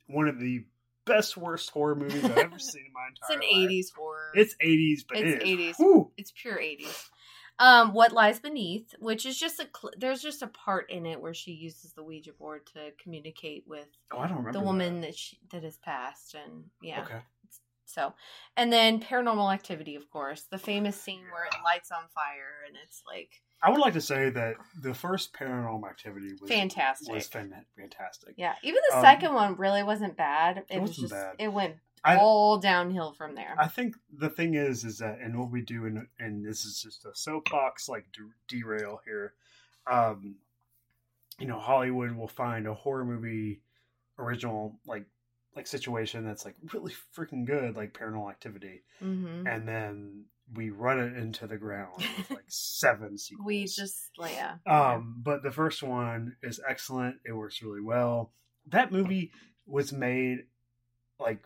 one 0.06 0.28
of 0.28 0.38
the 0.38 0.64
best 1.06 1.36
worst 1.36 1.70
horror 1.70 1.94
movies 1.96 2.24
I've 2.24 2.36
ever 2.38 2.58
seen 2.58 2.84
in 2.86 2.92
my 2.92 3.08
time. 3.08 3.14
it's 3.20 3.30
an 3.30 3.40
life. 3.40 3.70
80s 3.70 3.92
horror. 3.96 4.30
It's 4.34 4.54
80s, 4.62 5.00
but 5.08 5.18
It's 5.18 5.42
it 5.42 5.42
is. 5.42 5.58
80s. 5.58 5.76
Whew. 5.78 6.12
It's 6.18 6.32
pure 6.36 6.56
80s. 6.58 7.08
Um, 7.60 7.92
what 7.92 8.12
lies 8.12 8.38
beneath, 8.38 8.94
which 9.00 9.26
is 9.26 9.38
just 9.38 9.58
a 9.58 9.68
cl- 9.76 9.92
there's 9.98 10.22
just 10.22 10.42
a 10.42 10.46
part 10.46 10.90
in 10.90 11.06
it 11.06 11.20
where 11.20 11.34
she 11.34 11.52
uses 11.52 11.92
the 11.92 12.02
Ouija 12.04 12.32
board 12.32 12.66
to 12.74 12.92
communicate 13.02 13.64
with 13.66 13.88
Oh, 14.12 14.18
I 14.18 14.28
don't 14.28 14.38
remember 14.38 14.52
the 14.58 14.64
woman 14.64 15.00
that 15.00 15.16
she, 15.16 15.38
that 15.50 15.64
has 15.64 15.76
passed, 15.76 16.34
and 16.34 16.64
yeah. 16.80 17.02
Okay. 17.02 17.18
So, 17.84 18.12
and 18.56 18.70
then 18.72 19.00
Paranormal 19.00 19.52
Activity, 19.52 19.94
of 19.96 20.10
course, 20.10 20.42
the 20.50 20.58
famous 20.58 21.00
scene 21.00 21.24
where 21.32 21.44
it 21.46 21.54
lights 21.64 21.90
on 21.90 22.02
fire 22.14 22.64
and 22.66 22.76
it's 22.84 23.02
like 23.06 23.30
I 23.62 23.70
would 23.70 23.80
like 23.80 23.94
to 23.94 24.00
say 24.00 24.30
that 24.30 24.54
the 24.82 24.94
first 24.94 25.32
Paranormal 25.32 25.88
Activity 25.88 26.28
was 26.40 26.48
fantastic. 26.50 27.12
Was 27.12 27.26
fantastic. 27.26 28.34
Yeah, 28.36 28.54
even 28.62 28.80
the 28.90 28.96
Um, 28.98 29.02
second 29.02 29.34
one 29.34 29.56
really 29.56 29.82
wasn't 29.82 30.16
bad. 30.16 30.58
It, 30.58 30.66
It 30.70 30.80
was 30.80 30.90
wasn't 30.90 31.08
just 31.08 31.12
bad. 31.14 31.34
it 31.38 31.48
went 31.48 31.76
I- 32.04 32.16
all 32.16 32.58
downhill 32.58 33.12
from 33.12 33.34
there. 33.34 33.54
I 33.58 33.68
think 33.68 33.96
the 34.12 34.30
thing 34.30 34.54
is, 34.54 34.84
is 34.84 34.98
that, 34.98 35.18
and 35.20 35.38
what 35.38 35.50
we 35.50 35.62
do, 35.62 35.86
and 35.86 36.06
and 36.18 36.44
this 36.44 36.64
is 36.64 36.82
just 36.82 37.04
a 37.04 37.14
soapbox 37.14 37.88
like 37.88 38.06
derail 38.46 39.00
here. 39.04 39.34
Um, 39.90 40.36
you 41.38 41.46
know, 41.46 41.58
Hollywood 41.58 42.12
will 42.16 42.28
find 42.28 42.66
a 42.66 42.74
horror 42.74 43.04
movie 43.04 43.62
original 44.18 44.78
like 44.86 45.06
like 45.56 45.66
situation 45.66 46.24
that's 46.24 46.44
like 46.44 46.56
really 46.72 46.92
freaking 47.16 47.44
good, 47.44 47.76
like 47.76 47.92
Paranormal 47.92 48.30
Activity, 48.30 48.82
hmm 49.00 49.46
and 49.46 49.66
then 49.66 50.24
we 50.54 50.70
run 50.70 50.98
it 50.98 51.14
into 51.16 51.46
the 51.46 51.56
ground 51.58 51.92
with 51.98 52.30
like 52.30 52.44
seven 52.48 53.18
sequels. 53.18 53.46
We 53.46 53.64
just 53.64 54.10
yeah. 54.18 54.56
Um, 54.66 55.16
but 55.22 55.42
the 55.42 55.50
first 55.50 55.82
one 55.82 56.36
is 56.42 56.60
excellent. 56.66 57.16
It 57.24 57.32
works 57.32 57.62
really 57.62 57.80
well. 57.82 58.32
That 58.68 58.92
movie 58.92 59.32
was 59.66 59.92
made 59.92 60.44
like 61.20 61.42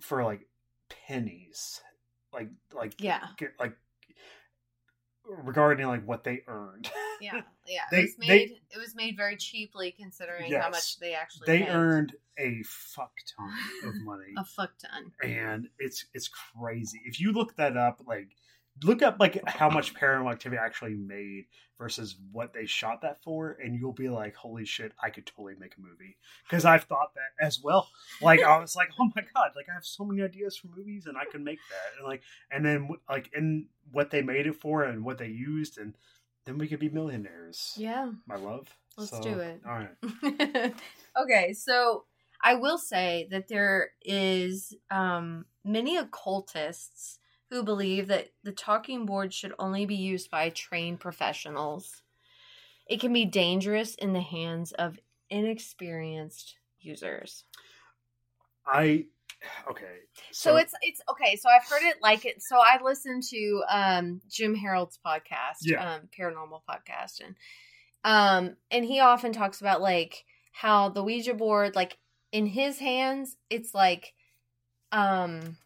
for 0.00 0.24
like 0.24 0.46
pennies, 1.06 1.80
like 2.32 2.48
like 2.72 3.00
yeah, 3.00 3.26
get, 3.38 3.52
like 3.58 3.74
regarding 5.24 5.86
like 5.86 6.06
what 6.06 6.24
they 6.24 6.42
earned. 6.46 6.90
yeah, 7.20 7.40
yeah. 7.66 7.80
They- 7.90 7.98
it 8.00 8.02
was 8.02 8.16
they- 8.20 8.26
made. 8.28 8.50
it 8.70 8.78
was 8.78 8.94
made 8.94 9.16
very 9.16 9.36
cheaply 9.36 9.92
considering 9.98 10.52
how 10.52 10.70
much 10.70 10.98
they 10.98 11.14
actually. 11.14 11.46
they 11.46 11.58
paid. 11.64 11.68
earned 11.70 12.12
a 12.38 12.62
fuck 12.64 13.12
ton 13.36 13.88
of 13.88 13.94
money, 14.04 14.34
a 14.36 14.44
fuck 14.44 14.72
ton. 14.78 15.12
and 15.22 15.68
it's 15.78 16.06
it's 16.14 16.28
crazy. 16.28 17.00
If 17.04 17.20
you 17.20 17.32
look 17.32 17.56
that 17.56 17.76
up, 17.76 18.02
like 18.06 18.28
look 18.82 19.02
up 19.02 19.16
like 19.18 19.46
how 19.46 19.70
much 19.70 19.94
Paranormal 19.94 20.32
Activity 20.32 20.60
actually 20.62 20.94
made 20.94 21.46
versus 21.78 22.16
what 22.32 22.52
they 22.52 22.66
shot 22.66 23.02
that 23.02 23.22
for, 23.22 23.58
and 23.62 23.78
you'll 23.78 23.92
be 23.92 24.08
like, 24.08 24.34
holy 24.34 24.64
shit, 24.64 24.92
I 25.02 25.10
could 25.10 25.26
totally 25.26 25.54
make 25.58 25.74
a 25.76 25.80
movie 25.80 26.16
because 26.48 26.64
I've 26.64 26.84
thought 26.84 27.12
that 27.14 27.44
as 27.44 27.60
well. 27.62 27.88
Like 28.20 28.42
I 28.42 28.58
was 28.58 28.76
like, 28.76 28.88
oh 28.98 29.10
my 29.14 29.22
god, 29.34 29.50
like 29.56 29.66
I 29.70 29.74
have 29.74 29.84
so 29.84 30.04
many 30.04 30.22
ideas 30.22 30.56
for 30.56 30.68
movies, 30.76 31.06
and 31.06 31.16
I 31.16 31.24
can 31.30 31.44
make 31.44 31.58
that, 31.70 31.98
and 31.98 32.06
like, 32.06 32.22
and 32.50 32.64
then 32.64 32.88
like 33.08 33.30
in 33.34 33.66
what 33.92 34.10
they 34.10 34.22
made 34.22 34.46
it 34.46 34.60
for 34.60 34.84
and 34.84 35.04
what 35.04 35.18
they 35.18 35.28
used, 35.28 35.78
and 35.78 35.94
then 36.44 36.58
we 36.58 36.68
could 36.68 36.80
be 36.80 36.88
millionaires. 36.88 37.74
Yeah, 37.76 38.10
my 38.26 38.36
love. 38.36 38.68
Let's 38.96 39.10
So, 39.10 39.20
do 39.20 39.38
it. 39.40 39.60
All 39.66 39.78
right. 39.78 40.74
okay, 41.22 41.52
so 41.52 42.04
I 42.42 42.54
will 42.54 42.78
say 42.78 43.28
that 43.30 43.48
there 43.48 43.90
is 44.02 44.74
um, 44.90 45.44
many 45.64 45.96
occultists 45.96 47.18
who 47.50 47.62
believe 47.62 48.08
that 48.08 48.28
the 48.42 48.52
talking 48.52 49.06
board 49.06 49.32
should 49.32 49.54
only 49.58 49.86
be 49.86 49.94
used 49.94 50.30
by 50.30 50.50
trained 50.50 51.00
professionals. 51.00 52.02
It 52.86 53.00
can 53.00 53.12
be 53.12 53.24
dangerous 53.24 53.94
in 53.94 54.12
the 54.12 54.20
hands 54.20 54.72
of 54.72 54.98
inexperienced 55.30 56.56
users. 56.80 57.44
I 58.66 59.06
okay. 59.70 59.96
So, 60.32 60.56
it's 60.56 60.74
it's 60.82 61.00
okay. 61.10 61.36
So 61.36 61.48
I've 61.48 61.64
heard 61.68 61.82
it 61.82 61.96
like 62.02 62.24
it. 62.24 62.42
So 62.42 62.58
I've 62.58 62.82
listened 62.82 63.22
to 63.30 63.62
um, 63.68 64.20
Jim 64.28 64.54
Harold's 64.54 64.98
podcast, 65.04 65.58
Yeah. 65.62 65.94
um, 65.94 66.08
paranormal 66.18 66.62
podcast, 66.68 67.20
and 67.24 67.36
um, 68.04 68.56
and 68.70 68.84
he 68.84 69.00
often 69.00 69.32
talks 69.32 69.60
about 69.60 69.80
like 69.80 70.24
how 70.52 70.88
the 70.88 71.02
Ouija 71.02 71.34
board, 71.34 71.74
like 71.74 71.98
in 72.32 72.46
his 72.46 72.78
hands, 72.78 73.36
it's 73.50 73.74
like, 73.74 74.14
um, 74.92 75.56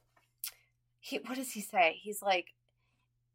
he 1.01 1.19
what 1.19 1.37
does 1.37 1.53
he 1.53 1.61
say? 1.61 1.99
He's 2.03 2.23
like, 2.23 2.49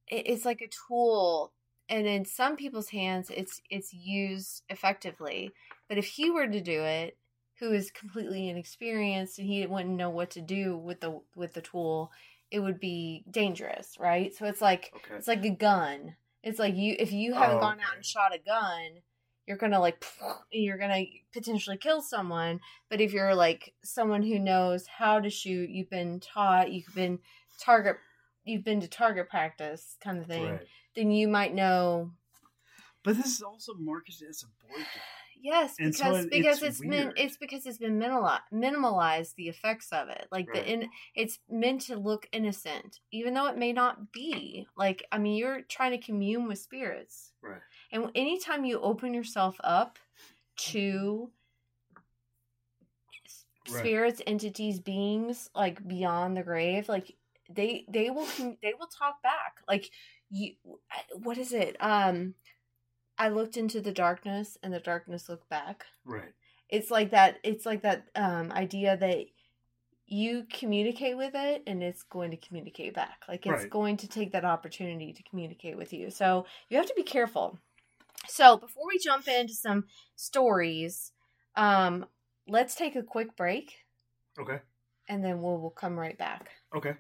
it's 0.08 0.46
like 0.46 0.62
a 0.62 0.68
tool, 0.88 1.54
and 1.90 2.06
in 2.08 2.26
some 2.26 2.56
people's 2.56 2.90
hands, 2.90 3.32
it's 3.36 3.62
it's 3.70 3.94
used 3.94 4.64
effectively. 4.70 5.52
But 5.90 5.98
if 5.98 6.06
he 6.06 6.30
were 6.32 6.48
to 6.48 6.62
do 6.62 6.82
it, 6.84 7.18
who 7.60 7.72
is 7.74 7.92
completely 7.92 8.50
inexperienced 8.50 9.40
and 9.40 9.48
he 9.48 9.66
wouldn't 9.66 9.96
know 9.96 10.10
what 10.10 10.32
to 10.32 10.42
do 10.42 10.78
with 10.78 11.02
the 11.02 11.22
with 11.36 11.54
the 11.54 11.62
tool, 11.62 12.12
it 12.52 12.60
would 12.60 12.80
be 12.80 13.24
dangerous, 13.30 13.98
right? 14.00 14.34
So 14.34 14.46
it's 14.46 14.62
like 14.62 14.94
okay. 14.96 15.16
it's 15.18 15.28
like 15.28 15.44
a 15.46 15.50
gun. 15.50 16.16
It's 16.44 16.60
like 16.60 16.76
you 16.76 16.96
if 17.00 17.12
you 17.12 17.34
haven't 17.34 17.58
Oh, 17.58 17.60
gone 17.60 17.80
okay. 17.80 17.84
out 17.88 17.96
and 17.96 18.06
shot 18.06 18.36
a 18.36 18.40
gun, 18.40 19.02
you're 19.48 19.58
gonna 19.58 19.80
like 19.80 20.04
you're 20.52 20.78
gonna 20.78 21.06
potentially 21.34 21.78
kill 21.78 22.02
someone. 22.02 22.60
But 22.90 23.02
if 23.02 23.14
you're 23.14 23.36
like 23.36 23.74
someone 23.84 24.24
who 24.24 24.40
knows 24.40 24.86
how 24.88 25.20
to 25.20 25.30
shoot, 25.30 25.70
you've 25.70 25.90
been 25.90 26.20
taught, 26.20 26.72
you've 26.72 26.94
been 26.94 27.20
target, 27.60 27.98
you've 28.44 28.64
been 28.64 28.82
to 28.82 28.88
target 28.88 29.30
practice 29.30 29.98
kind 30.04 30.18
of 30.20 30.28
thing, 30.28 30.44
Right. 30.46 30.68
then 30.96 31.12
you 31.12 31.28
might 31.28 31.54
know. 31.54 32.12
But 33.04 33.18
this 33.18 33.28
is 33.28 33.42
also 33.42 33.74
marketed 33.76 34.30
as 34.30 34.44
a 34.44 34.48
board 34.66 34.80
game. 34.80 35.02
Yes, 35.38 35.76
And 35.78 35.92
because 35.92 36.16
so 36.16 36.16
it- 36.24 36.32
because 36.32 36.64
it's 36.64 36.80
it's 36.80 36.86
weird. 36.88 37.14
it's 37.20 37.38
because 37.38 37.66
it's 37.68 37.78
been 37.78 38.00
minimalized, 38.00 38.42
minimalized 38.52 39.36
the 39.36 39.48
effects 39.50 39.92
of 39.92 40.10
it. 40.10 40.28
Like 40.32 40.48
Right. 40.50 40.64
the 40.66 40.72
in, 40.72 40.90
it's 41.14 41.38
meant 41.48 41.82
to 41.82 41.98
look 41.98 42.28
innocent, 42.32 43.00
even 43.12 43.36
though 43.36 43.46
it 43.48 43.58
may 43.58 43.72
not 43.74 44.12
be. 44.12 44.66
Like 44.76 45.06
I 45.12 45.20
mean, 45.20 45.36
you're 45.36 45.62
trying 45.64 45.92
to 45.92 46.00
commune 46.04 46.48
with 46.48 46.58
spirits. 46.58 47.34
Right. 47.42 47.62
And 47.92 48.10
anytime 48.16 48.66
you 48.66 48.80
open 48.80 49.14
yourself 49.14 49.58
up 49.64 50.00
to 50.72 51.32
Right. 53.70 53.80
spirits, 53.80 54.22
entities, 54.26 54.80
beings 54.80 55.50
like 55.56 55.86
beyond 55.88 56.38
the 56.38 56.44
grave, 56.44 56.88
like 56.88 57.16
they 57.50 57.86
they 57.90 58.10
will 58.10 58.28
they 58.62 58.74
will 58.80 58.88
talk 58.88 59.22
back. 59.22 59.58
Like 59.68 59.90
you, 60.30 60.54
what 61.14 61.38
is 61.38 61.54
it? 61.54 61.76
Um, 61.80 62.34
I 63.18 63.30
looked 63.30 63.58
into 63.58 63.82
the 63.82 63.92
darkness, 63.92 64.58
and 64.64 64.74
the 64.74 64.80
darkness 64.80 65.30
looked 65.30 65.50
back. 65.50 65.86
Right. 66.04 66.34
It's 66.70 66.92
like 66.92 67.12
that. 67.12 67.38
It's 67.44 67.66
like 67.66 67.84
that 67.84 68.08
um 68.16 68.52
idea 68.52 68.98
that 68.98 69.26
you 70.08 70.46
communicate 70.52 71.18
with 71.18 71.34
it 71.34 71.64
and 71.66 71.82
it's 71.82 72.04
going 72.04 72.30
to 72.30 72.38
communicate 72.38 72.94
back 72.94 73.24
like 73.28 73.46
it's 73.48 73.62
Right. 73.64 73.70
going 73.72 73.98
to 73.98 74.08
take 74.08 74.34
that 74.34 74.46
opportunity 74.46 75.12
to 75.14 75.24
communicate 75.24 75.76
with 75.78 75.94
you 75.94 76.12
so 76.12 76.46
you 76.70 76.78
have 76.78 76.86
to 76.86 76.94
be 76.96 77.02
careful 77.02 77.58
so 78.28 78.56
before 78.58 78.84
we 78.88 79.00
jump 79.00 79.28
into 79.28 79.54
some 79.56 79.86
stories 80.16 81.12
um 81.56 82.06
let's 82.48 82.76
take 82.76 82.96
a 82.96 83.02
quick 83.02 83.36
break 83.36 83.74
Okay. 84.40 84.60
and 85.10 85.26
then 85.26 85.42
we'll, 85.42 85.58
we'll 85.58 85.72
come 85.72 85.98
right 85.98 86.18
back 86.20 86.52
Okay. 86.76 86.94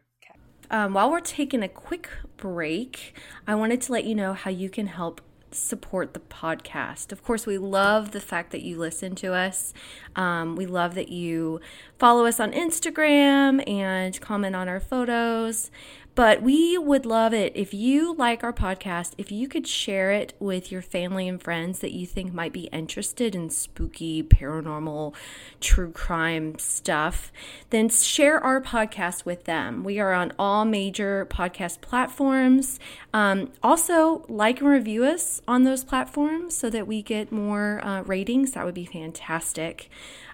Um, 0.70 0.94
while 0.94 1.12
we're 1.12 1.20
taking 1.20 1.64
a 1.64 1.68
quick 1.68 2.10
break, 2.38 3.14
I 3.48 3.56
wanted 3.56 3.82
to 3.82 3.92
let 3.92 4.06
you 4.06 4.16
know 4.16 4.34
how 4.34 4.52
you 4.52 4.70
can 4.70 4.88
help 4.88 5.22
support 5.52 6.14
the 6.14 6.20
podcast. 6.20 7.12
Of 7.12 7.24
course, 7.24 7.46
we 7.46 7.58
love 7.58 8.12
the 8.12 8.20
fact 8.20 8.52
that 8.52 8.62
you 8.62 8.78
listen 8.78 9.16
to 9.16 9.34
us. 9.34 9.74
Um, 10.16 10.56
we 10.56 10.66
love 10.66 10.96
that 10.96 11.10
you 11.10 11.62
follow 11.98 12.26
us 12.26 12.40
on 12.40 12.52
Instagram 12.52 13.68
and 13.70 14.20
comment 14.20 14.56
on 14.56 14.68
our 14.68 14.80
photos. 14.80 15.72
But 16.16 16.42
we 16.42 16.78
would 16.78 17.06
love 17.06 17.34
it 17.34 17.52
if 17.56 17.74
you 17.74 18.16
like 18.16 18.42
our 18.42 18.54
podcast, 18.54 19.12
if 19.18 19.34
you 19.34 19.50
could 19.50 19.68
share 19.68 20.12
it 20.12 20.34
with 20.40 20.72
your 20.72 20.82
family 20.82 21.28
and 21.28 21.44
friends 21.44 21.80
that 21.80 21.92
you 21.92 22.08
think 22.08 22.34
might 22.34 22.54
be 22.54 22.70
interested 22.72 23.36
in 23.36 23.50
spooky, 23.50 24.24
paranormal, 24.24 25.14
true 25.60 25.92
crime 25.92 26.58
stuff, 26.58 27.34
then 27.70 27.90
share 27.90 28.42
our 28.42 28.62
podcast 28.62 29.26
with 29.26 29.44
them. 29.44 29.84
We 29.84 30.00
are 30.00 30.14
on 30.14 30.32
all 30.40 30.64
major 30.64 31.26
podcast 31.30 31.82
platforms. 31.82 32.80
Um, 33.14 33.52
also, 33.62 34.26
like 34.30 34.62
and 34.62 34.70
review 34.70 35.04
us 35.04 35.42
on 35.50 35.64
those 35.64 35.84
platforms 35.84 36.56
so 36.56 36.70
that 36.70 36.88
we 36.88 37.02
get 37.02 37.30
more 37.30 37.82
uh, 37.84 38.04
ratings. 38.04 38.54
That 38.54 38.64
would 38.64 38.74
be 38.74 38.86
fantastic. 38.86 39.90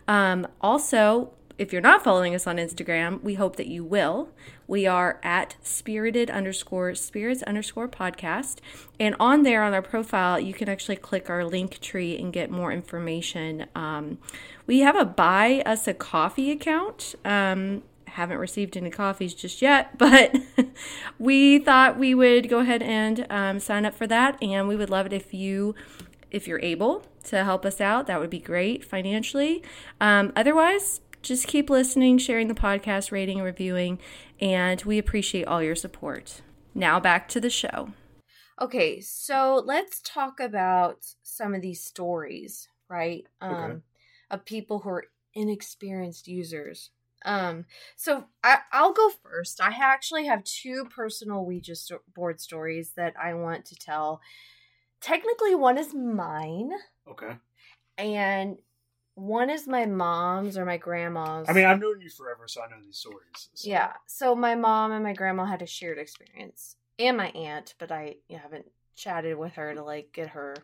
Um, 0.08 0.48
also, 0.62 1.32
if 1.58 1.72
you're 1.72 1.82
not 1.82 2.04
following 2.04 2.34
us 2.36 2.48
on 2.48 2.58
Instagram, 2.58 3.22
we 3.22 3.36
hope 3.36 3.56
that 3.56 3.68
you 3.68 3.84
will. 3.84 4.30
We 4.68 4.88
are 4.88 5.20
at 5.24 5.56
spirited 5.62 6.30
underscore 6.30 6.96
spirits 6.96 7.44
underscore 7.44 7.88
podcast. 7.88 8.60
And 9.00 9.16
on 9.20 9.44
there 9.44 9.64
on 9.64 9.74
our 9.74 9.82
profile, 9.82 10.40
you 10.40 10.54
can 10.54 10.70
actually 10.70 10.96
click 10.96 11.30
our 11.30 11.44
link 11.46 11.80
tree 11.80 12.18
and 12.18 12.32
get 12.32 12.50
more 12.50 12.72
information. 12.72 13.68
Um, 13.76 14.18
we 14.66 14.80
have 14.80 14.96
a 14.96 15.06
buy 15.06 15.62
us 15.66 15.88
a 15.88 15.94
coffee 15.94 16.52
account. 16.52 17.16
Um, 17.26 17.84
haven't 18.08 18.38
received 18.38 18.76
any 18.76 18.90
coffees 18.90 19.34
just 19.34 19.62
yet, 19.62 19.98
but 19.98 20.36
we 21.20 21.60
thought 21.60 21.98
we 21.98 22.14
would 22.14 22.50
go 22.50 22.60
ahead 22.60 22.82
and 22.82 23.26
um, 23.30 23.60
sign 23.60 23.86
up 23.86 23.94
for 23.94 24.08
that. 24.08 24.42
And 24.42 24.68
we 24.68 24.76
would 24.76 24.90
love 24.90 25.06
it 25.06 25.14
if 25.14 25.34
you 25.34 25.76
if 26.30 26.48
you're 26.48 26.62
able 26.62 27.06
to 27.26 27.44
help 27.44 27.66
us 27.66 27.82
out, 27.82 28.08
that 28.08 28.20
would 28.20 28.30
be 28.30 28.40
great 28.40 28.86
financially. 28.86 29.62
Um, 30.00 30.32
otherwise, 30.36 31.02
just 31.22 31.48
keep 31.48 31.70
listening, 31.70 32.18
sharing 32.18 32.48
the 32.48 32.54
podcast, 32.54 33.12
rating, 33.12 33.38
and 33.38 33.46
reviewing, 33.46 34.00
and 34.40 34.82
we 34.84 34.98
appreciate 34.98 35.46
all 35.48 35.62
your 35.62 35.76
support. 35.76 36.42
Now 36.74 37.00
back 37.00 37.28
to 37.30 37.40
the 37.40 37.50
show. 37.50 37.90
Okay, 38.60 39.02
so 39.02 39.64
let's 39.66 40.02
talk 40.02 40.40
about 40.40 40.98
some 41.24 41.54
of 41.56 41.62
these 41.62 41.84
stories, 41.84 42.68
right? 42.90 43.26
Um, 43.42 43.54
Okay. 43.54 43.80
Of 44.32 44.46
people 44.46 44.80
who 44.80 44.90
are 44.90 45.06
inexperienced 45.34 46.26
users. 46.28 46.92
Um, 47.26 47.66
so 47.98 48.26
I, 48.44 48.60
I'll 48.72 48.94
go 48.94 49.10
first. 49.22 49.62
I 49.62 49.76
actually 49.82 50.26
have 50.28 50.44
two 50.46 50.86
personal 50.86 51.46
Ouija 51.46 51.76
sto- 51.76 52.02
board 52.16 52.40
stories 52.40 52.94
that 52.96 53.14
I 53.22 53.34
want 53.34 53.66
to 53.66 53.76
tell. 53.76 54.22
Technically, 55.02 55.54
one 55.54 55.78
is 55.78 55.94
mine, 55.94 56.72
Okay. 57.10 57.36
and 57.98 58.58
one 59.16 59.50
is 59.50 59.68
my 59.68 59.86
mom's 59.86 60.58
or 60.58 60.66
my 60.66 60.78
grandma's. 60.78 61.50
I 61.50 61.54
mean, 61.54 61.66
I've 61.66 61.80
known 61.80 62.02
you 62.02 62.10
forever, 62.10 62.48
so 62.48 62.62
I 62.62 62.70
know 62.70 62.82
these 62.84 62.98
stories. 62.98 63.50
so- 63.54 63.70
Yeah. 63.70 63.94
So 64.08 64.36
my 64.36 64.56
mom 64.56 64.92
and 64.92 65.04
my 65.04 65.14
grandma 65.14 65.46
had 65.46 65.62
a 65.62 65.68
shared 65.68 65.98
experience, 65.98 66.76
and 66.98 67.18
my 67.18 67.28
aunt, 67.30 67.76
but 67.80 67.92
I 67.92 68.16
haven't 68.30 68.66
chatted 68.96 69.38
with 69.38 69.54
her 69.54 69.74
to 69.76 69.84
like 69.84 70.12
get 70.14 70.30
her 70.30 70.56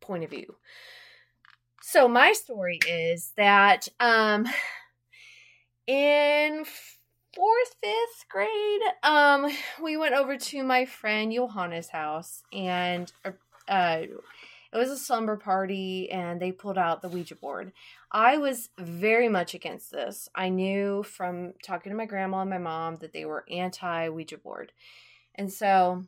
point 0.00 0.24
of 0.24 0.30
view. 0.30 0.56
So 1.82 2.08
my 2.08 2.32
story 2.32 2.78
is 2.88 3.32
that 3.36 3.88
um 4.00 4.46
in 5.86 6.64
fourth, 7.34 7.74
fifth 7.82 8.28
grade, 8.30 8.80
um, 9.02 9.50
we 9.82 9.96
went 9.96 10.14
over 10.14 10.36
to 10.36 10.62
my 10.64 10.84
friend 10.86 11.32
Johanna's 11.32 11.88
house 11.88 12.42
and 12.52 13.12
uh 13.68 14.02
it 14.74 14.78
was 14.78 14.90
a 14.90 14.98
slumber 14.98 15.36
party 15.36 16.10
and 16.10 16.42
they 16.42 16.50
pulled 16.50 16.76
out 16.76 17.00
the 17.00 17.08
Ouija 17.08 17.36
board. 17.36 17.72
I 18.10 18.38
was 18.38 18.70
very 18.76 19.28
much 19.28 19.54
against 19.54 19.92
this. 19.92 20.28
I 20.34 20.48
knew 20.48 21.04
from 21.04 21.52
talking 21.62 21.90
to 21.90 21.96
my 21.96 22.06
grandma 22.06 22.40
and 22.40 22.50
my 22.50 22.58
mom 22.58 22.96
that 22.96 23.12
they 23.12 23.24
were 23.24 23.44
anti 23.48 24.08
Ouija 24.08 24.36
board. 24.36 24.72
And 25.36 25.52
so 25.52 26.04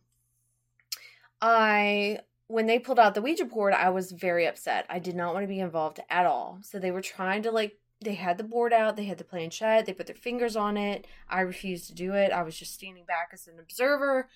I 1.40 2.18
when 2.48 2.66
they 2.66 2.78
pulled 2.80 2.98
out 2.98 3.14
the 3.14 3.22
Ouija 3.22 3.44
board, 3.44 3.72
I 3.72 3.90
was 3.90 4.10
very 4.12 4.46
upset. 4.46 4.86
I 4.88 4.98
did 4.98 5.14
not 5.14 5.32
want 5.32 5.44
to 5.44 5.48
be 5.48 5.60
involved 5.60 6.00
at 6.10 6.26
all. 6.26 6.58
So 6.62 6.78
they 6.78 6.90
were 6.90 7.02
trying 7.02 7.42
to 7.42 7.52
like 7.52 7.78
they 8.00 8.14
had 8.14 8.36
the 8.36 8.44
board 8.44 8.72
out, 8.72 8.96
they 8.96 9.04
had 9.04 9.18
the 9.18 9.24
planchette, 9.24 9.86
they 9.86 9.92
put 9.92 10.06
their 10.06 10.16
fingers 10.16 10.56
on 10.56 10.76
it. 10.76 11.06
I 11.28 11.42
refused 11.42 11.86
to 11.86 11.94
do 11.94 12.14
it. 12.14 12.32
I 12.32 12.42
was 12.42 12.58
just 12.58 12.74
standing 12.74 13.04
back 13.04 13.30
as 13.32 13.46
an 13.46 13.60
observer 13.60 14.28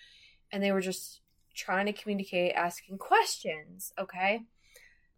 and 0.52 0.62
they 0.62 0.70
were 0.70 0.80
just 0.80 1.20
trying 1.60 1.86
to 1.86 1.92
communicate, 1.92 2.54
asking 2.54 2.98
questions, 2.98 3.92
okay? 3.98 4.42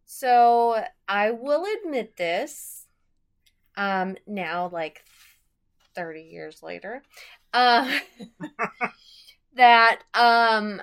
So 0.04 0.84
I 1.08 1.30
will 1.30 1.64
admit 1.78 2.16
this 2.16 2.86
um 3.76 4.16
now 4.26 4.68
like 4.70 5.04
30 5.94 6.22
years 6.22 6.62
later. 6.62 7.02
Uh, 7.54 7.98
that 9.54 10.02
um 10.14 10.80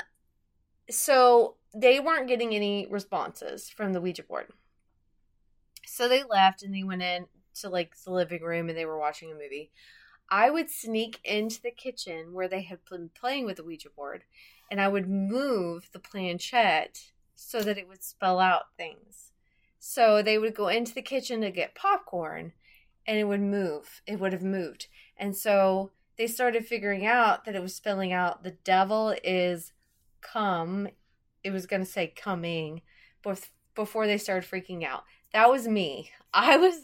so 0.89 1.56
they 1.76 2.00
weren't 2.00 2.28
getting 2.28 2.56
any 2.56 2.88
responses 2.89 3.69
from 3.69 3.93
the 3.93 4.02
Ouija 4.02 4.24
board. 4.24 4.48
So 5.86 6.08
they 6.08 6.24
left 6.24 6.63
and 6.63 6.74
they 6.74 6.84
went 6.84 7.02
in 7.02 7.28
to 7.62 7.69
like 7.69 7.95
the 8.04 8.12
living 8.12 8.41
room 8.41 8.69
and 8.69 8.78
they 8.78 8.86
were 8.86 8.98
watching 8.98 9.32
a 9.32 9.36
movie. 9.36 9.72
I 10.30 10.50
would 10.50 10.69
sneak 10.69 11.19
into 11.24 11.62
the 11.62 11.72
kitchen 11.72 12.34
where 12.34 12.48
they 12.48 12.62
had 12.62 12.80
been 12.89 13.10
playing 13.10 13.45
with 13.45 13.58
the 13.58 13.63
Ouija 13.63 13.89
board 13.89 14.24
and 14.69 14.79
I 14.79 14.88
would 14.88 15.10
move 15.10 15.89
the 15.91 15.99
planchette 15.99 17.12
so 17.36 17.62
that 17.62 17.77
it 17.77 17.88
would 17.88 18.03
spell 18.03 18.39
out 18.39 18.75
things. 18.77 19.32
So 19.79 20.21
they 20.21 20.38
would 20.38 20.53
go 20.53 20.67
into 20.67 20.93
the 20.93 21.01
kitchen 21.01 21.41
to 21.41 21.51
get 21.51 21.75
popcorn 21.75 22.53
and 23.08 23.17
it 23.17 23.23
would 23.23 23.41
move. 23.41 24.01
It 24.05 24.19
would 24.19 24.34
have 24.34 24.43
moved. 24.43 24.88
And 25.17 25.36
so 25.36 25.91
they 26.17 26.27
started 26.27 26.65
figuring 26.65 27.05
out 27.05 27.45
that 27.45 27.55
it 27.55 27.62
was 27.62 27.73
spelling 27.73 28.12
out 28.12 28.43
the 28.43 28.58
devil 28.63 29.15
is 29.23 29.71
come. 30.21 30.89
It 31.43 31.51
was 31.51 31.65
going 31.65 31.84
to 31.84 31.89
say 31.89 32.08
coming 32.08 32.82
before 33.73 34.05
they 34.05 34.17
started 34.17 34.49
freaking 34.49 34.84
out. 34.84 35.05
That 35.34 35.49
was 35.49 35.67
me. 35.67 36.12
I 36.34 36.58
was 36.58 36.82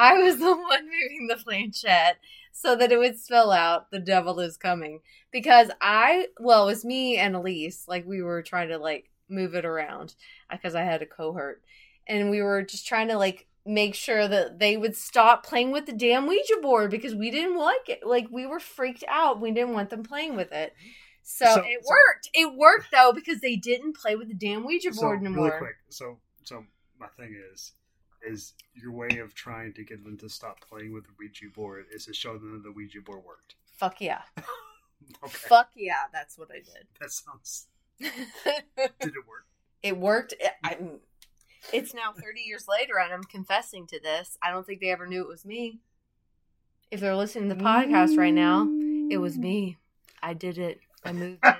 I 0.00 0.14
was 0.22 0.38
the 0.38 0.54
one 0.56 0.84
moving 0.86 1.26
the 1.28 1.36
planchette 1.36 2.18
so 2.52 2.74
that 2.76 2.90
it 2.92 2.98
would 2.98 3.18
spell 3.18 3.52
out 3.52 3.90
the 3.90 3.98
devil 4.00 4.40
is 4.40 4.56
coming 4.56 5.00
because 5.30 5.70
I 5.80 6.28
well, 6.38 6.64
it 6.64 6.72
was 6.72 6.84
me 6.84 7.16
and 7.16 7.36
Elise 7.36 7.84
like 7.86 8.06
we 8.06 8.22
were 8.22 8.42
trying 8.42 8.68
to 8.68 8.78
like 8.78 9.10
move 9.28 9.54
it 9.54 9.64
around 9.64 10.14
uh, 10.50 10.56
because 10.56 10.74
I 10.74 10.82
had 10.82 11.02
a 11.02 11.06
cohort 11.06 11.62
and 12.08 12.30
we 12.30 12.42
were 12.42 12.62
just 12.62 12.86
trying 12.86 13.08
to 13.08 13.16
like 13.18 13.46
make 13.66 13.94
sure 13.94 14.26
that 14.26 14.58
they 14.58 14.76
would 14.76 14.96
stop 14.96 15.44
playing 15.46 15.70
with 15.70 15.84
the 15.86 15.92
damn 15.92 16.26
Ouija 16.26 16.56
board 16.62 16.90
because 16.90 17.14
we 17.14 17.30
didn't 17.30 17.58
like 17.58 17.88
it. 17.88 18.00
Like 18.04 18.26
we 18.30 18.46
were 18.46 18.58
freaked 18.58 19.04
out. 19.06 19.40
We 19.40 19.50
didn't 19.52 19.74
want 19.74 19.90
them 19.90 20.02
playing 20.02 20.34
with 20.34 20.50
it. 20.50 20.74
So, 21.22 21.44
So- 21.44 21.60
it 21.60 21.84
so- 21.84 21.90
worked. 21.90 22.30
It 22.34 22.56
worked 22.56 22.86
though 22.90 23.12
because 23.12 23.40
they 23.40 23.56
didn't 23.56 23.96
play 23.96 24.16
with 24.16 24.28
the 24.28 24.34
damn 24.34 24.64
Ouija 24.64 24.92
So, 24.94 25.02
board 25.02 25.20
really 25.20 25.34
anymore. 25.34 25.58
quick. 25.58 25.76
So, 25.90 26.18
so 26.42 26.64
my 26.98 27.06
thing 27.18 27.36
is, 27.52 27.72
is 28.22 28.54
your 28.74 28.92
way 28.92 29.18
of 29.18 29.34
trying 29.34 29.72
to 29.74 29.84
get 29.84 30.04
them 30.04 30.16
to 30.18 30.28
stop 30.28 30.60
playing 30.60 30.92
with 30.92 31.04
the 31.04 31.10
Ouija 31.18 31.46
board 31.54 31.86
is 31.92 32.06
to 32.06 32.14
show 32.14 32.36
them 32.38 32.52
that 32.52 32.62
the 32.62 32.72
Ouija 32.72 33.00
board 33.00 33.22
worked. 33.24 33.54
Fuck 33.76 34.00
yeah. 34.00 34.22
Okay, 35.24 35.32
Fuck 35.32 35.70
yeah, 35.74 36.04
that's 36.12 36.38
what 36.38 36.50
I 36.50 36.58
did. 36.58 36.86
that 37.00 37.10
sounds. 37.10 37.66
did. 37.98 38.10
It 39.00 39.26
work? 39.26 39.46
it 39.82 39.96
worked. 39.96 40.34
It, 40.38 40.52
I'm, 40.62 41.00
it's 41.72 41.94
now 41.94 42.12
30 42.12 42.42
years 42.42 42.66
later 42.68 42.98
and 43.02 43.12
I'm 43.12 43.24
confessing 43.24 43.86
to 43.88 44.00
this. 44.00 44.38
I 44.42 44.50
don't 44.50 44.66
think 44.66 44.80
they 44.80 44.90
ever 44.90 45.06
knew 45.06 45.22
it 45.22 45.28
was 45.28 45.44
me. 45.44 45.80
If 46.90 47.00
they're 47.00 47.16
listening 47.16 47.48
to 47.48 47.54
the 47.54 47.64
podcast 47.64 48.16
right 48.18 48.34
now, 48.34 48.68
it 49.10 49.18
was 49.18 49.38
me. 49.38 49.78
I 50.22 50.34
did 50.34 50.58
it. 50.58 50.80
I 51.04 51.12
moved 51.12 51.40
it. 51.42 51.54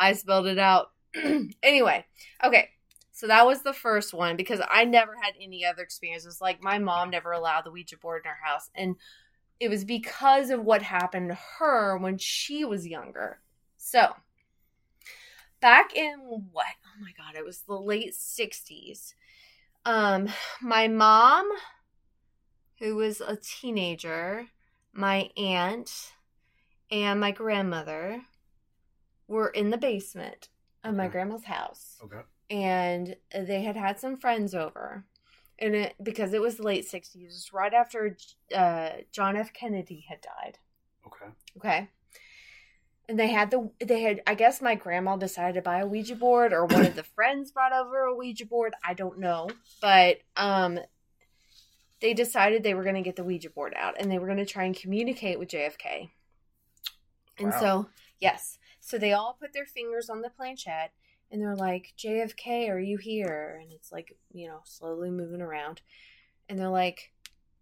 I 0.00 0.12
spelled 0.12 0.46
it 0.46 0.58
out. 0.58 0.92
anyway, 1.62 2.04
okay. 2.44 2.70
So 3.18 3.26
that 3.26 3.46
was 3.46 3.62
the 3.62 3.72
first 3.72 4.14
one 4.14 4.36
because 4.36 4.60
I 4.70 4.84
never 4.84 5.16
had 5.20 5.34
any 5.40 5.64
other 5.64 5.82
experiences. 5.82 6.40
Like 6.40 6.62
my 6.62 6.78
mom 6.78 7.10
never 7.10 7.32
allowed 7.32 7.64
the 7.64 7.72
Ouija 7.72 7.96
board 7.96 8.22
in 8.24 8.28
our 8.28 8.38
house. 8.40 8.70
And 8.76 8.94
it 9.58 9.68
was 9.68 9.84
because 9.84 10.50
of 10.50 10.64
what 10.64 10.82
happened 10.82 11.30
to 11.30 11.38
her 11.58 11.98
when 11.98 12.16
she 12.18 12.64
was 12.64 12.86
younger. 12.86 13.40
So 13.76 14.14
back 15.60 15.96
in 15.96 16.20
what? 16.52 16.66
Oh 16.86 17.02
my 17.02 17.10
god, 17.18 17.36
it 17.36 17.44
was 17.44 17.62
the 17.62 17.74
late 17.74 18.14
60s. 18.14 19.16
Um 19.84 20.28
my 20.62 20.86
mom 20.86 21.50
who 22.78 22.94
was 22.94 23.20
a 23.20 23.34
teenager, 23.34 24.46
my 24.92 25.28
aunt 25.36 26.12
and 26.88 27.18
my 27.18 27.32
grandmother 27.32 28.22
were 29.26 29.48
in 29.48 29.70
the 29.70 29.76
basement 29.76 30.50
of 30.88 30.96
my 30.96 31.08
grandma's 31.08 31.44
house. 31.44 31.96
Okay. 32.02 32.20
and 32.50 33.16
they 33.32 33.62
had 33.62 33.76
had 33.76 33.98
some 34.00 34.16
friends 34.16 34.54
over. 34.54 35.04
And 35.60 35.74
it 35.74 35.94
because 36.02 36.32
it 36.32 36.40
was 36.40 36.56
the 36.56 36.62
late 36.62 36.88
60s 36.88 37.16
it 37.16 37.24
was 37.24 37.50
right 37.52 37.74
after 37.74 38.16
uh, 38.54 38.90
john 39.12 39.36
f. 39.36 39.52
Kennedy 39.52 40.04
had 40.08 40.20
died. 40.20 40.58
Okay. 41.06 41.26
okay. 41.56 41.88
And 43.08 43.18
they 43.18 43.28
had 43.28 43.50
the 43.50 43.70
they 43.84 44.02
had 44.02 44.22
i 44.26 44.34
guess 44.34 44.60
my 44.62 44.74
grandma 44.76 45.16
decided 45.16 45.54
to 45.54 45.62
buy 45.62 45.78
a 45.80 45.86
ouija 45.86 46.14
board 46.14 46.52
or 46.52 46.64
one 46.66 46.84
of 46.86 46.94
the 46.94 47.02
friends 47.16 47.50
brought 47.50 47.72
over 47.72 48.02
a 48.04 48.14
ouija 48.14 48.46
board. 48.46 48.74
I 48.84 48.94
don't 48.94 49.18
know. 49.18 49.48
But 49.80 50.18
um 50.36 50.78
they 52.00 52.14
decided 52.14 52.62
they 52.62 52.74
were 52.74 52.84
going 52.84 52.94
to 52.94 53.02
get 53.02 53.16
the 53.16 53.24
ouija 53.24 53.50
board 53.50 53.74
out 53.76 53.96
and 53.98 54.08
they 54.10 54.18
were 54.20 54.26
going 54.26 54.38
to 54.38 54.46
try 54.46 54.62
and 54.64 54.76
communicate 54.76 55.38
with 55.40 55.48
jfk 55.48 56.10
And 57.38 57.50
Wow. 57.50 57.60
so, 57.60 57.88
yes. 58.20 58.58
So 58.88 58.96
they 58.96 59.12
all 59.12 59.36
put 59.38 59.52
their 59.52 59.66
fingers 59.66 60.08
on 60.08 60.22
the 60.22 60.30
planchette 60.30 60.92
and 61.30 61.42
they're 61.42 61.54
like, 61.54 61.92
JFK, 61.98 62.70
are 62.70 62.78
you 62.78 62.96
here? 62.96 63.60
And 63.62 63.70
it's 63.70 63.92
like, 63.92 64.16
you 64.32 64.48
know, 64.48 64.60
slowly 64.64 65.10
moving 65.10 65.42
around. 65.42 65.82
And 66.48 66.58
they're 66.58 66.70
like, 66.70 67.12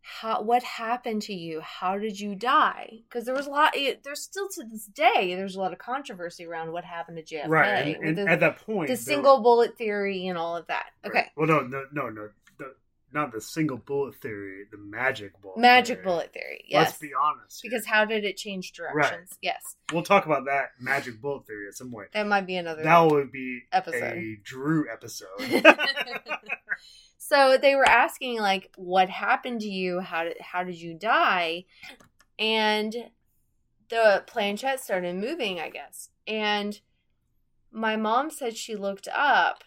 how, 0.02 0.40
what 0.42 0.62
happened 0.62 1.22
to 1.22 1.34
you? 1.34 1.60
How 1.62 1.98
did 1.98 2.20
you 2.20 2.36
die? 2.36 3.00
Because 3.08 3.24
there 3.24 3.34
was 3.34 3.48
a 3.48 3.50
lot, 3.50 3.76
it, 3.76 4.04
there's 4.04 4.22
still 4.22 4.48
to 4.50 4.62
this 4.62 4.86
day, 4.86 5.34
there's 5.34 5.56
a 5.56 5.60
lot 5.60 5.72
of 5.72 5.78
controversy 5.78 6.46
around 6.46 6.70
what 6.70 6.84
happened 6.84 7.16
to 7.16 7.24
JFK. 7.24 7.48
right, 7.48 7.96
and, 7.96 8.04
and 8.04 8.18
the, 8.18 8.30
at 8.30 8.38
that 8.38 8.64
point, 8.64 8.86
the 8.86 8.96
single 8.96 9.42
bullet 9.42 9.76
theory 9.76 10.28
and 10.28 10.38
all 10.38 10.56
of 10.56 10.68
that. 10.68 10.90
Okay. 11.04 11.26
Well, 11.34 11.48
no, 11.48 11.58
no, 11.62 11.86
no, 11.92 12.08
no. 12.08 12.28
Not 13.12 13.32
the 13.32 13.40
single 13.40 13.78
bullet 13.78 14.16
theory, 14.16 14.64
the 14.70 14.78
magic 14.78 15.40
bullet. 15.40 15.58
Magic 15.58 15.98
theory. 15.98 16.04
bullet 16.04 16.32
theory. 16.32 16.64
Yes. 16.68 16.88
Let's 16.88 16.98
be 16.98 17.10
honest. 17.14 17.60
here. 17.62 17.70
because 17.70 17.86
how 17.86 18.04
did 18.04 18.24
it 18.24 18.36
change 18.36 18.72
directions? 18.72 19.30
Yes. 19.40 19.76
we'll 19.92 20.02
talk 20.02 20.26
about 20.26 20.44
that 20.46 20.70
magic 20.80 21.20
bullet 21.22 21.46
theory 21.46 21.68
at 21.68 21.74
some 21.74 21.90
point. 21.90 22.08
That 22.12 22.26
might 22.26 22.46
be 22.46 22.56
another 22.56 22.82
That 22.82 23.10
would 23.10 23.30
be 23.32 23.62
episode. 23.72 24.02
a 24.02 24.36
Drew 24.42 24.86
episode. 24.92 25.28
so 27.18 27.58
they 27.60 27.74
were 27.74 27.88
asking 27.88 28.40
like 28.40 28.70
what 28.76 29.08
happened 29.08 29.60
to 29.60 29.68
you 29.68 30.00
how 30.00 30.24
did 30.24 30.36
how 30.40 30.62
did 30.62 30.76
you 30.80 30.94
die 30.94 31.64
and 32.38 32.94
the 33.88 34.22
planchette 34.26 34.80
started 34.80 35.16
moving 35.16 35.58
i 35.58 35.68
guess 35.68 36.10
and 36.28 36.80
my 37.72 37.96
mom 37.96 38.30
said 38.30 38.56
she 38.56 38.76
looked 38.76 39.08
up 39.14 39.64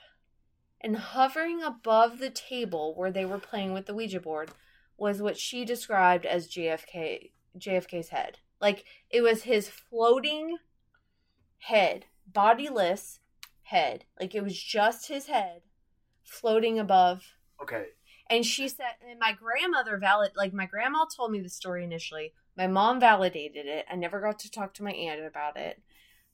and 0.81 0.97
hovering 0.97 1.61
above 1.61 2.19
the 2.19 2.29
table 2.29 2.93
where 2.95 3.11
they 3.11 3.25
were 3.25 3.39
playing 3.39 3.73
with 3.73 3.85
the 3.85 3.93
ouija 3.93 4.19
board 4.19 4.51
was 4.97 5.21
what 5.21 5.37
she 5.37 5.65
described 5.65 6.25
as 6.25 6.49
jfk 6.49 7.31
jfk's 7.57 8.09
head 8.09 8.39
like 8.61 8.85
it 9.09 9.21
was 9.21 9.43
his 9.43 9.69
floating 9.69 10.57
head 11.59 12.05
bodiless 12.31 13.19
head 13.63 14.05
like 14.19 14.33
it 14.33 14.43
was 14.43 14.61
just 14.61 15.07
his 15.07 15.27
head 15.27 15.61
floating 16.29 16.79
above 16.79 17.33
okay. 17.61 17.85
and 18.29 18.45
she 18.45 18.67
said, 18.67 18.93
and 19.09 19.19
my 19.19 19.33
grandmother 19.33 19.97
valid, 19.97 20.31
like 20.35 20.53
my 20.53 20.65
grandma 20.65 21.05
told 21.05 21.31
me 21.31 21.41
the 21.41 21.49
story 21.49 21.83
initially. 21.83 22.33
My 22.55 22.67
mom 22.67 22.99
validated 22.99 23.65
it. 23.65 23.85
I 23.89 23.95
never 23.95 24.19
got 24.19 24.39
to 24.39 24.51
talk 24.51 24.73
to 24.75 24.83
my 24.83 24.91
aunt 24.91 25.21
about 25.21 25.57
it, 25.57 25.81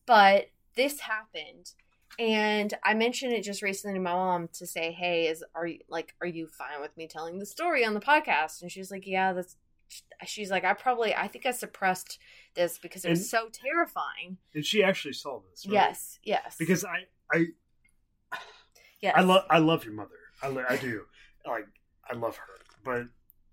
but 0.05 0.47
this 0.75 1.01
happened, 1.01 1.71
and 2.19 2.73
I 2.83 2.93
mentioned 2.93 3.33
it 3.33 3.43
just 3.43 3.61
recently 3.61 3.97
to 3.97 4.01
my 4.01 4.13
mom 4.13 4.49
to 4.53 4.65
say, 4.65 4.91
"Hey, 4.91 5.27
is 5.27 5.43
are 5.53 5.67
you 5.67 5.79
like, 5.89 6.15
are 6.21 6.27
you 6.27 6.47
fine 6.47 6.81
with 6.81 6.95
me 6.97 7.07
telling 7.07 7.39
the 7.39 7.45
story 7.45 7.85
on 7.85 7.93
the 7.93 7.99
podcast?" 7.99 8.61
And 8.61 8.71
she's 8.71 8.91
like, 8.91 9.05
"Yeah, 9.05 9.33
that's." 9.33 9.55
She's 10.25 10.49
like, 10.49 10.63
"I 10.63 10.73
probably, 10.73 11.13
I 11.13 11.27
think 11.27 11.45
I 11.45 11.51
suppressed 11.51 12.17
this 12.55 12.79
because 12.79 13.05
it 13.05 13.09
was 13.09 13.29
so 13.29 13.49
terrifying." 13.51 14.37
And 14.53 14.65
she 14.65 14.83
actually 14.83 15.13
saw 15.13 15.41
this. 15.49 15.65
Right? 15.65 15.73
Yes, 15.73 16.19
yes, 16.23 16.55
Because 16.57 16.83
I, 16.83 17.05
I, 17.31 17.45
yes. 18.99 19.13
I 19.15 19.21
love, 19.21 19.45
I 19.49 19.59
love 19.59 19.85
your 19.85 19.93
mother. 19.93 20.09
I, 20.41 20.47
I 20.69 20.77
do. 20.77 21.03
Like, 21.45 21.67
I 22.09 22.15
love 22.15 22.37
her, 22.37 22.57
but 22.83 23.07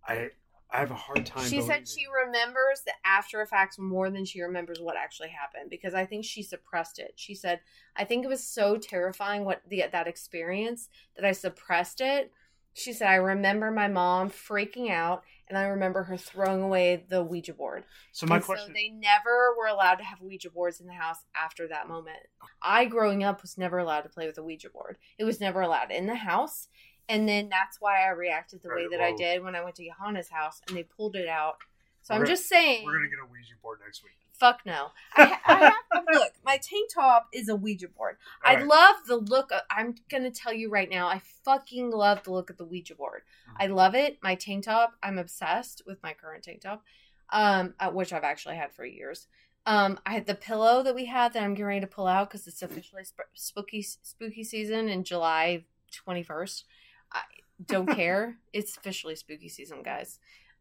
I, 0.06 0.30
I 0.72 0.78
have 0.78 0.90
a 0.90 0.94
hard 0.94 1.26
time. 1.26 1.48
She 1.48 1.60
said 1.60 1.86
she 1.86 2.06
remembers 2.24 2.82
the 2.86 2.94
after 3.04 3.42
effects 3.42 3.78
more 3.78 4.08
than 4.08 4.24
she 4.24 4.40
remembers 4.40 4.80
what 4.80 4.96
actually 4.96 5.28
happened 5.28 5.68
because 5.68 5.92
I 5.92 6.06
think 6.06 6.24
she 6.24 6.42
suppressed 6.42 6.98
it. 6.98 7.12
She 7.16 7.34
said, 7.34 7.60
"I 7.94 8.04
think 8.04 8.24
it 8.24 8.28
was 8.28 8.42
so 8.42 8.78
terrifying 8.78 9.44
what 9.44 9.60
the 9.68 9.84
that 9.92 10.08
experience 10.08 10.88
that 11.14 11.26
I 11.26 11.32
suppressed 11.32 12.00
it." 12.00 12.32
She 12.72 12.94
said, 12.94 13.08
"I 13.08 13.16
remember 13.16 13.70
my 13.70 13.88
mom 13.88 14.30
freaking 14.30 14.90
out, 14.90 15.24
and 15.46 15.58
I 15.58 15.64
remember 15.64 16.04
her 16.04 16.16
throwing 16.16 16.62
away 16.62 17.04
the 17.06 17.22
Ouija 17.22 17.52
board." 17.52 17.84
So 18.12 18.26
my 18.26 18.36
And 18.36 18.44
question. 18.44 18.68
So 18.68 18.72
they 18.72 18.88
never 18.88 19.54
were 19.58 19.66
allowed 19.66 19.96
to 19.96 20.04
have 20.04 20.22
Ouija 20.22 20.48
boards 20.48 20.80
in 20.80 20.86
the 20.86 20.94
house 20.94 21.18
after 21.34 21.68
that 21.68 21.86
moment. 21.86 22.20
I, 22.62 22.86
growing 22.86 23.22
up, 23.22 23.42
was 23.42 23.58
never 23.58 23.76
allowed 23.76 24.02
to 24.02 24.08
play 24.08 24.26
with 24.26 24.38
a 24.38 24.42
Ouija 24.42 24.70
board. 24.70 24.96
It 25.18 25.24
was 25.24 25.38
never 25.38 25.60
allowed 25.60 25.90
in 25.90 26.06
the 26.06 26.14
house. 26.14 26.68
And 27.12 27.28
then 27.28 27.48
that's 27.50 27.80
why 27.80 28.04
I 28.06 28.08
reacted 28.10 28.62
the 28.62 28.68
way 28.70 28.74
Right, 28.86 28.90
that 28.92 29.00
I 29.00 29.12
did 29.14 29.42
when 29.44 29.54
I 29.54 29.62
went 29.62 29.76
to 29.76 29.84
Johanna's 29.84 30.30
house 30.30 30.60
and 30.66 30.76
they 30.76 30.82
pulled 30.82 31.14
it 31.14 31.28
out. 31.28 31.56
So 32.00 32.14
I'm 32.14 32.20
gonna- 32.20 32.30
just 32.30 32.48
saying, 32.48 32.84
we're 32.84 32.94
gonna 32.96 33.10
get 33.10 33.18
a 33.22 33.26
Ouija 33.30 33.54
board 33.62 33.80
next 33.84 34.02
week. 34.02 34.12
fuck 34.32 34.60
no. 34.66 34.88
I, 35.14 35.38
I 35.46 35.54
have 35.92 36.04
look. 36.12 36.32
My 36.44 36.56
tank 36.56 36.90
top 36.92 37.28
is 37.32 37.48
a 37.48 37.54
Ouija 37.54 37.86
board. 37.88 38.16
I 38.42 38.56
love 38.62 38.96
the 39.06 39.16
look. 39.18 39.52
Of, 39.52 39.60
I'm 39.70 39.94
gonna 40.10 40.30
tell 40.32 40.52
you 40.52 40.68
right 40.70 40.90
now. 40.90 41.06
I 41.06 41.20
fucking 41.44 41.90
love 41.90 42.22
the 42.24 42.32
look 42.32 42.50
of 42.50 42.56
the 42.56 42.64
Ouija 42.64 42.94
board. 42.96 43.22
Mm-hmm. 43.48 43.62
I 43.62 43.66
love 43.66 43.94
it. 43.94 44.18
My 44.22 44.34
tank 44.34 44.64
top. 44.64 44.94
I'm 45.02 45.18
obsessed 45.18 45.82
with 45.86 46.02
my 46.02 46.12
current 46.14 46.42
tank 46.44 46.62
top, 46.62 46.82
um, 47.30 47.74
uh, 47.78 47.90
which 47.90 48.12
I've 48.12 48.24
actually 48.24 48.56
had 48.56 48.72
for 48.72 48.84
years. 48.84 49.28
Um, 49.64 50.00
I 50.04 50.14
had 50.14 50.26
the 50.26 50.34
pillow 50.34 50.82
that 50.82 50.94
we 50.96 51.04
had 51.04 51.34
that 51.34 51.42
I'm 51.44 51.52
getting 51.54 51.66
ready 51.66 51.80
to 51.82 51.86
pull 51.86 52.08
out 52.08 52.28
because 52.30 52.48
it's 52.48 52.62
officially 52.62 53.04
sp- 53.06 53.30
spooky 53.34 53.82
spooky 53.82 54.42
season 54.42 54.88
in 54.88 55.04
July 55.04 55.62
21st. 56.06 56.64
I 57.12 57.20
don't 57.66 57.86
care. 57.86 58.38
It's 58.52 58.76
officially 58.76 59.16
spooky 59.16 59.48
season, 59.48 59.82
guys. 59.82 60.18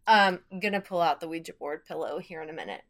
Um, 0.07 0.39
I'm 0.51 0.59
gonna 0.59 0.79
pull 0.81 1.01
out 1.01 1.19
the 1.19 1.27
Ouija 1.27 1.53
board 1.53 1.85
pillow 1.85 2.19
here 2.19 2.41
in 2.41 2.49
a 2.49 2.53
minute. 2.53 2.81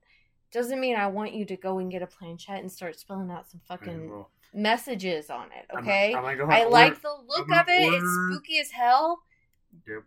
Doesn't 0.52 0.80
mean 0.80 0.96
I 0.96 1.08
want 1.08 1.34
you 1.34 1.46
to 1.46 1.56
go 1.56 1.80
and 1.80 1.90
get 1.92 2.02
a 2.02 2.08
planchette 2.08 2.60
and 2.60 2.72
start 2.72 3.00
spelling 3.00 3.32
out 3.32 3.50
some 3.50 3.62
fucking 3.68 4.10
messages 4.54 5.30
on 5.30 5.46
it. 5.48 5.66
I'm- 5.74 5.84
Okay, 5.84 6.14
I'm 6.14 6.22
gonna 6.24 6.36
go 6.38 6.46
I 6.46 6.58
ahead 6.60 6.70
like 6.72 7.02
the 7.02 7.10
look 7.28 7.48
I'm 7.52 7.60
of 7.60 7.66
it. 7.70 7.84
gonna 7.86 7.98
It's 7.98 8.18
spooky 8.36 8.60
as 8.60 8.72
hell. 8.72 9.22
Yep. 9.88 10.04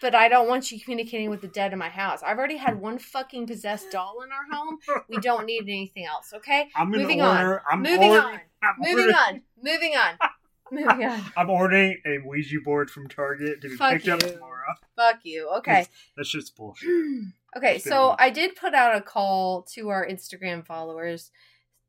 But 0.00 0.14
I 0.14 0.28
don't 0.28 0.48
want 0.48 0.70
you 0.70 0.80
communicating 0.80 1.28
with 1.28 1.40
the 1.40 1.48
dead 1.48 1.72
in 1.72 1.78
my 1.78 1.88
house. 1.88 2.22
I've 2.22 2.38
already 2.38 2.56
had 2.58 2.80
one 2.80 2.98
fucking 2.98 3.48
possessed 3.48 3.90
doll 3.90 4.22
in 4.22 4.30
our 4.30 4.44
home. 4.56 4.78
We 5.08 5.18
don't 5.18 5.44
need 5.44 5.62
anything 5.62 6.06
else, 6.06 6.32
okay? 6.32 6.68
I'm 6.76 6.90
Moving 6.90 7.20
on. 7.20 7.58
I'm 7.70 7.82
Moving 7.82 8.12
on. 8.12 8.40
I'm 8.62 8.74
Moving 8.78 8.94
on. 8.94 9.06
Moving 9.06 9.14
on. 9.14 9.42
Moving 9.62 9.96
on. 9.96 10.30
I'm 11.36 11.50
ordering 11.50 11.98
a 12.06 12.18
Ouija 12.18 12.60
board 12.64 12.90
from 12.90 13.08
Target 13.08 13.60
to 13.62 13.68
be 13.68 13.76
Fuck 13.76 13.92
picked 13.92 14.08
up 14.08 14.20
tomorrow. 14.20 14.74
Fuck 14.96 15.20
you. 15.24 15.48
Okay. 15.58 15.86
That's 16.16 16.30
just 16.30 16.56
bullshit. 16.56 16.88
Okay, 17.56 17.78
so 17.78 18.14
I 18.18 18.28
did 18.28 18.56
put 18.56 18.74
out 18.74 18.94
a 18.94 19.00
call 19.00 19.62
to 19.74 19.88
our 19.88 20.06
Instagram 20.06 20.66
followers 20.66 21.30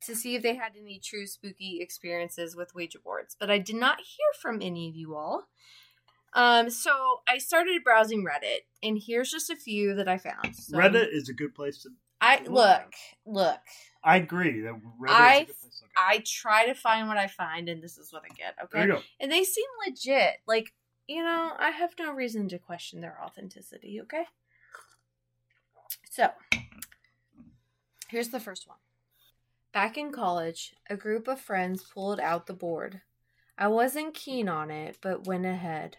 to 0.06 0.16
see 0.16 0.36
if 0.36 0.42
they 0.42 0.56
had 0.56 0.72
any 0.80 1.00
true 1.04 1.28
spooky 1.28 1.80
experiences 1.82 2.56
with 2.56 2.74
Ouija 2.74 3.00
boards, 3.00 3.36
but 3.38 3.52
I 3.52 3.58
did 3.58 3.76
not 3.76 3.98
hear 3.98 4.28
from 4.42 4.62
any 4.62 4.88
of 4.88 4.96
you 4.96 5.16
all. 5.16 5.48
Um, 6.34 6.70
so 6.70 7.22
I 7.28 7.40
started 7.40 7.84
browsing 7.84 8.24
Reddit, 8.24 8.60
and 8.82 9.02
here's 9.06 9.32
just 9.32 9.50
a 9.50 9.56
few 9.56 9.96
that 9.96 10.08
I 10.08 10.18
found. 10.18 10.56
So 10.56 10.78
Reddit 10.78 11.08
is 11.12 11.28
a 11.28 11.34
good 11.34 11.54
place 11.54 11.84
to. 11.84 11.90
I 12.22 12.42
look, 12.48 12.94
look. 13.26 13.60
I 14.04 14.18
agree 14.18 14.62
that 14.62 14.80
I- 15.08 15.36
is 15.36 15.42
a 15.42 15.46
good 15.46 15.60
place 15.60 15.78
to 15.80 15.84
look 15.86 15.92
at. 15.98 16.08
I 16.10 16.24
try 16.26 16.66
to 16.68 16.74
find 16.74 17.08
what 17.08 17.18
I 17.18 17.28
find, 17.28 17.68
and 17.70 17.82
this 17.84 17.98
is 17.98 18.14
what 18.14 18.24
I 18.24 18.34
get. 18.34 18.56
Okay, 18.64 18.80
There 18.80 18.88
you 18.88 18.94
go. 18.94 19.02
and 19.20 19.32
they 19.32 19.44
seem 19.44 19.66
legit. 19.88 20.38
Like 20.48 20.74
you 21.08 21.24
know, 21.24 21.54
I 21.58 21.72
have 21.72 21.96
no 21.98 22.12
reason 22.14 22.48
to 22.50 22.60
question 22.60 23.02
their 23.02 23.20
authenticity. 23.24 24.00
Okay. 24.02 24.26
So, 26.12 26.30
here's 28.10 28.30
the 28.30 28.40
first 28.40 28.68
one. 28.68 28.78
Back 29.72 29.98
in 29.98 30.12
college, 30.12 30.76
a 30.90 30.96
group 30.96 31.28
of 31.28 31.40
friends 31.42 31.84
pulled 31.84 32.20
out 32.20 32.46
the 32.46 32.54
board. 32.54 33.02
I 33.58 33.68
wasn't 33.70 34.14
keen 34.14 34.48
on 34.48 34.70
it, 34.72 34.98
but 35.02 35.26
went 35.28 35.46
ahead. 35.46 35.98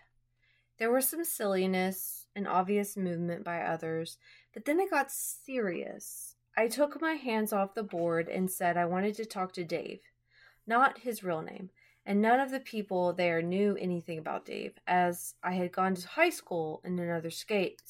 There 0.79 0.91
was 0.93 1.09
some 1.09 1.25
silliness 1.25 2.27
and 2.35 2.47
obvious 2.49 2.97
movement 2.97 3.45
by 3.45 3.63
others, 3.63 4.17
but 4.55 4.65
then 4.65 4.81
it 4.81 4.91
got 4.91 5.11
serious. 5.11 6.30
I 6.61 6.68
took 6.68 7.01
my 7.01 7.14
hands 7.14 7.55
off 7.55 7.73
the 7.73 7.83
board 7.83 8.29
and 8.29 8.51
said 8.51 8.77
I 8.77 8.85
wanted 8.85 9.14
to 9.14 9.25
talk 9.25 9.55
to 9.55 9.64
Dave. 9.64 10.01
Not 10.66 10.99
his 10.99 11.25
real 11.25 11.40
name, 11.40 11.70
and 12.05 12.20
none 12.20 12.38
of 12.38 12.51
the 12.51 12.61
people 12.61 13.14
there 13.14 13.40
knew 13.40 13.79
anything 13.81 14.18
about 14.18 14.44
Dave, 14.44 14.75
as 14.87 15.37
I 15.42 15.53
had 15.53 15.73
gone 15.73 15.94
to 15.94 16.07
high 16.07 16.29
school 16.29 16.83
in 16.85 16.99
another 16.99 17.31
state, 17.31 17.81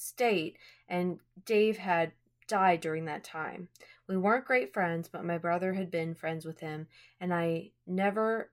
and 0.88 1.18
Dave 1.44 1.78
had 1.78 2.12
died 2.46 2.80
during 2.80 3.06
that 3.06 3.24
time. 3.24 3.70
We 4.06 4.16
weren't 4.16 4.44
great 4.44 4.72
friends, 4.72 5.08
but 5.08 5.24
my 5.24 5.36
brother 5.36 5.72
had 5.72 5.90
been 5.90 6.14
friends 6.14 6.44
with 6.44 6.60
him, 6.60 6.86
and 7.20 7.34
I 7.34 7.72
never 7.88 8.52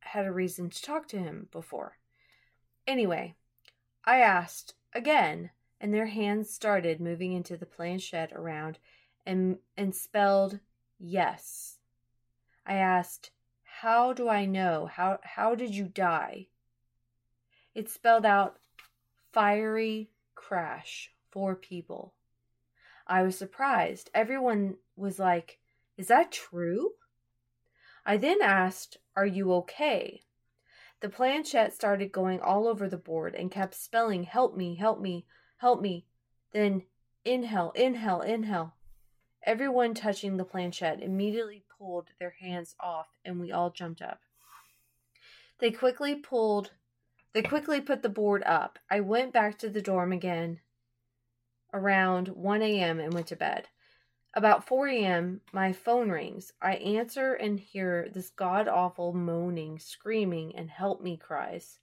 had 0.00 0.26
a 0.26 0.32
reason 0.32 0.70
to 0.70 0.82
talk 0.82 1.06
to 1.10 1.20
him 1.20 1.46
before. 1.52 1.98
Anyway, 2.84 3.36
I 4.04 4.18
asked 4.18 4.74
again, 4.92 5.50
and 5.80 5.94
their 5.94 6.06
hands 6.06 6.50
started 6.50 7.00
moving 7.00 7.32
into 7.32 7.56
the 7.56 7.64
planchette 7.64 8.32
around 8.32 8.80
and 9.26 9.58
and 9.76 9.94
spelled 9.94 10.60
yes. 10.98 11.78
I 12.64 12.74
asked, 12.76 13.32
"How 13.64 14.12
do 14.12 14.28
I 14.28 14.46
know? 14.46 14.86
How 14.86 15.18
how 15.22 15.54
did 15.56 15.74
you 15.74 15.88
die?" 15.88 16.46
It 17.74 17.90
spelled 17.90 18.24
out 18.24 18.60
fiery 19.32 20.10
crash, 20.34 21.12
four 21.30 21.56
people. 21.56 22.14
I 23.06 23.22
was 23.22 23.36
surprised. 23.36 24.10
Everyone 24.14 24.78
was 24.94 25.18
like, 25.18 25.58
"Is 25.96 26.06
that 26.08 26.30
true?" 26.30 26.94
I 28.04 28.16
then 28.16 28.40
asked, 28.40 28.98
"Are 29.16 29.26
you 29.26 29.52
okay?" 29.54 30.22
The 31.00 31.08
planchette 31.10 31.74
started 31.74 32.12
going 32.12 32.40
all 32.40 32.66
over 32.66 32.88
the 32.88 32.96
board 32.96 33.34
and 33.34 33.50
kept 33.50 33.74
spelling, 33.74 34.22
Help 34.22 34.56
me, 34.56 34.76
help 34.76 35.00
me, 35.00 35.26
help 35.58 35.82
me. 35.82 36.06
Then, 36.52 36.86
inhale, 37.24 37.72
inhale, 37.72 38.22
inhale. 38.22 38.75
Everyone 39.46 39.94
touching 39.94 40.36
the 40.36 40.44
planchette 40.44 41.00
immediately 41.00 41.62
pulled 41.78 42.08
their 42.18 42.34
hands 42.40 42.74
off, 42.80 43.06
and 43.24 43.40
we 43.40 43.52
all 43.52 43.70
jumped 43.70 44.02
up. 44.02 44.20
They 45.60 45.70
quickly 45.70 46.16
pulled 46.16 46.72
they 47.32 47.42
quickly 47.42 47.80
put 47.82 48.02
the 48.02 48.08
board 48.08 48.42
up. 48.44 48.78
I 48.90 49.00
went 49.00 49.32
back 49.32 49.58
to 49.58 49.68
the 49.68 49.82
dorm 49.82 50.10
again 50.10 50.60
around 51.72 52.28
1 52.28 52.62
a.m. 52.62 52.98
and 52.98 53.12
went 53.12 53.26
to 53.26 53.36
bed. 53.36 53.68
About 54.32 54.66
4 54.66 54.88
a.m., 54.88 55.42
my 55.52 55.72
phone 55.72 56.10
rings. 56.10 56.52
I 56.62 56.76
answer 56.76 57.34
and 57.34 57.60
hear 57.60 58.08
this 58.08 58.30
god 58.30 58.68
awful 58.68 59.12
moaning, 59.12 59.78
screaming, 59.78 60.56
and 60.56 60.70
help 60.70 61.02
me 61.02 61.16
cries. 61.16 61.78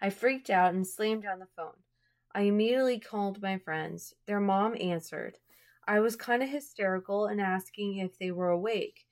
I 0.00 0.10
freaked 0.10 0.50
out 0.50 0.72
and 0.72 0.86
slammed 0.86 1.24
down 1.24 1.40
the 1.40 1.46
phone. 1.54 1.82
I 2.34 2.42
immediately 2.42 2.98
called 2.98 3.42
my 3.42 3.58
friends. 3.58 4.14
Their 4.26 4.40
mom 4.40 4.76
answered. 4.80 5.38
I 5.86 6.00
was 6.00 6.16
kind 6.16 6.42
of 6.42 6.48
hysterical 6.48 7.26
and 7.26 7.40
asking 7.40 7.98
if 7.98 8.18
they 8.18 8.30
were 8.30 8.48
awake. 8.48 9.06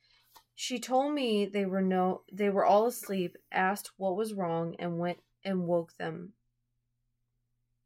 She 0.55 0.79
told 0.79 1.14
me 1.14 1.47
they 1.47 1.66
were 1.66 1.83
no 1.83 2.22
they 2.33 2.49
were 2.51 2.64
all 2.64 2.87
asleep, 2.87 3.37
asked 3.51 3.93
what 3.97 4.16
was 4.16 4.35
wrong 4.35 4.77
and 4.79 4.99
went 4.99 5.18
and 5.45 5.66
woke 5.66 5.97
them 5.97 6.33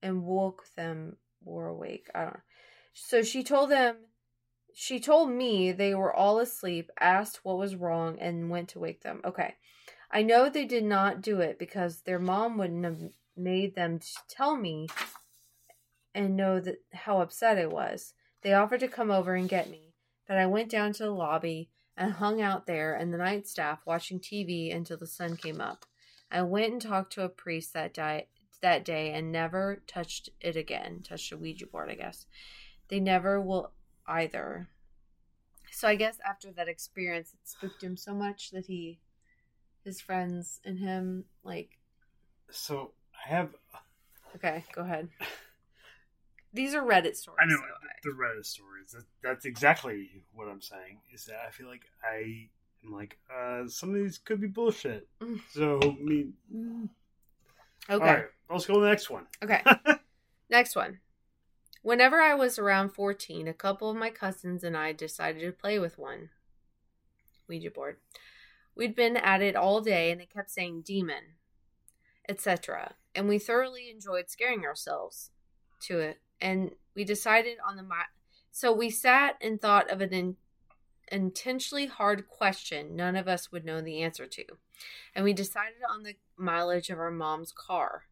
and 0.03 0.22
woke 0.22 0.64
them 0.76 1.16
were 1.43 1.68
awake. 1.68 2.09
I 2.14 2.20
don't 2.20 2.34
know. 2.34 2.41
So 2.93 3.22
she 3.22 3.43
told 3.43 3.70
them 3.70 3.97
she 4.74 5.01
told 5.01 5.30
me 5.30 5.72
they 5.72 5.95
were 5.95 6.14
all 6.14 6.39
asleep, 6.39 6.91
asked 7.01 7.41
what 7.43 7.59
was 7.59 7.74
wrong, 7.74 8.18
and 8.20 8.51
went 8.51 8.68
to 8.70 8.78
wake 8.78 9.03
them. 9.03 9.20
Okay. 9.24 9.57
I 10.11 10.22
know 10.22 10.49
they 10.49 10.64
did 10.64 10.84
not 10.84 11.20
do 11.20 11.41
it 11.41 11.59
because 11.59 12.03
their 12.03 12.18
mom 12.18 12.57
wouldn't 12.57 12.84
have 12.84 13.03
made 13.36 13.74
them 13.74 14.01
tell 14.28 14.57
me 14.57 14.89
and 16.14 16.36
know 16.36 16.61
that 16.61 16.76
how 16.93 17.20
upset 17.20 17.59
I 17.59 17.66
was. 17.66 18.14
They 18.43 18.53
offered 18.53 18.80
to 18.80 18.89
come 18.89 19.11
over 19.11 19.34
and 19.34 19.49
get 19.49 19.70
me, 19.70 19.95
but 20.26 20.36
I 20.36 20.47
went 20.47 20.70
down 20.70 20.93
to 20.95 21.05
the 21.05 21.11
lobby 21.11 21.70
and 21.97 22.12
hung 22.12 22.41
out 22.41 22.66
there 22.66 22.95
and 22.95 23.12
the 23.12 23.18
night 23.18 23.49
staff 23.49 23.80
watching 23.84 24.20
TV 24.20 24.74
until 24.74 24.97
the 24.97 25.07
sun 25.07 25.36
came 25.36 25.61
up. 25.61 25.84
I 26.30 26.43
went 26.43 26.72
and 26.72 26.82
talked 26.82 27.12
to 27.14 27.24
a 27.24 27.28
priest 27.28 27.72
that 27.72 27.93
day, 27.93 28.28
that 28.61 28.84
day 28.84 29.12
and 29.12 29.32
never 29.32 29.82
touched 29.86 30.28
it 30.41 30.57
again. 30.57 31.03
Touched 31.03 31.32
a 31.32 31.36
Ouija 31.36 31.66
board, 31.66 31.91
I 31.91 31.95
guess. 31.95 32.26
They 32.89 33.01
never 33.01 33.41
will 33.41 33.72
either. 34.07 34.68
So 35.72 35.89
I 35.89 35.97
guess 35.97 36.18
after 36.24 36.53
that 36.53 36.68
experience, 36.68 37.34
it 37.34 37.49
spooked 37.49 37.82
him 37.82 37.97
so 37.97 38.14
much 38.14 38.51
that 38.51 38.66
he, 38.66 39.01
his 39.84 40.01
friends 40.01 40.61
and 40.64 40.78
him, 40.78 41.24
like. 41.43 41.78
So 42.51 42.93
I 43.26 43.28
have. 43.28 43.51
Okay, 44.36 44.64
go 44.72 44.82
ahead. 44.82 45.09
These 46.53 46.74
are 46.74 46.82
Reddit 46.82 47.16
stories. 47.16 47.38
I 47.40 47.46
know 47.46 47.59
the 48.05 48.11
Reddit 48.11 48.46
stories. 48.46 48.92
That, 48.92 49.05
that's 49.22 49.44
exactly 49.44 50.22
what 50.32 50.49
I'm 50.49 50.62
saying. 50.62 51.01
Is 51.12 51.26
that 51.26 51.40
I 51.46 51.51
feel 51.51 51.68
like 51.68 51.82
I 52.03 52.49
am 52.84 52.92
like 52.92 53.18
uh, 53.34 53.66
some 53.68 53.90
of 53.90 53.96
these 53.96 54.18
could 54.18 54.40
be 54.40 54.46
bullshit. 54.46 55.07
Mm. 55.20 55.40
So 55.53 55.78
I 55.82 55.96
mean, 56.01 56.32
Okay. 57.90 58.05
all 58.05 58.14
right, 58.14 58.24
let's 58.51 58.66
go 58.66 58.74
to 58.74 58.80
the 58.80 58.88
next 58.88 59.11
one. 59.11 59.26
Okay. 59.42 59.62
Next 60.51 60.74
one. 60.74 61.01
Whenever 61.82 62.20
I 62.20 62.34
was 62.34 62.59
around 62.59 62.90
14, 62.90 63.46
a 63.49 63.53
couple 63.53 63.90
of 63.90 63.96
my 63.96 64.09
cousins 64.11 64.64
and 64.64 64.76
I 64.76 64.92
decided 64.92 65.42
to 65.42 65.53
play 65.53 65.78
with 65.78 65.99
one 65.99 66.30
Ouija 67.49 67.70
board. 67.70 67.96
We'd 68.74 68.94
been 68.94 69.16
at 69.16 69.42
it 69.42 69.57
all 69.57 69.80
day 69.80 70.11
and 70.11 70.20
it 70.20 70.30
kept 70.32 70.51
saying 70.51 70.82
demon, 70.86 71.34
etc. 72.28 72.94
And 73.14 73.28
we 73.28 73.38
thoroughly 73.38 73.90
enjoyed 73.90 74.30
scaring 74.30 74.64
ourselves 74.64 75.30
to 75.82 75.99
it. 75.99 76.18
And 76.41 76.70
we 76.95 77.05
decided 77.05 77.59
on 77.66 77.76
the 77.76 77.82
mi- 77.82 78.12
so 78.51 78.72
we 78.72 78.91
sat 78.91 79.36
and 79.41 79.61
thought 79.61 79.91
of 79.91 80.01
an 80.01 80.12
in- 80.12 80.36
intentionally 81.11 81.86
hard 81.86 82.28
question 82.28 82.95
none 82.95 83.16
of 83.16 83.28
us 83.28 83.51
would 83.51 83.64
know 83.64 83.80
the 83.80 84.03
answer 84.03 84.26
to. 84.26 84.45
And 85.14 85.24
we 85.24 85.32
decided 85.32 85.78
on 85.89 86.03
the 86.03 86.16
mileage 86.36 86.91
of 86.91 86.99
our 86.99 87.11
mom's 87.11 87.53
car 87.53 88.05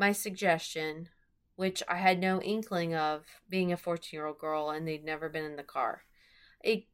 my 0.00 0.12
suggestion, 0.12 1.10
which 1.56 1.82
I 1.86 1.96
had 1.96 2.18
no 2.18 2.40
inkling 2.40 2.94
of 2.94 3.26
being 3.48 3.70
a 3.70 3.76
14 3.76 4.16
year 4.16 4.26
old 4.26 4.38
girl 4.38 4.70
and 4.70 4.88
they'd 4.88 5.04
never 5.04 5.28
been 5.28 5.44
in 5.44 5.56
the 5.56 5.62
car. 5.62 6.02
It 6.64 6.84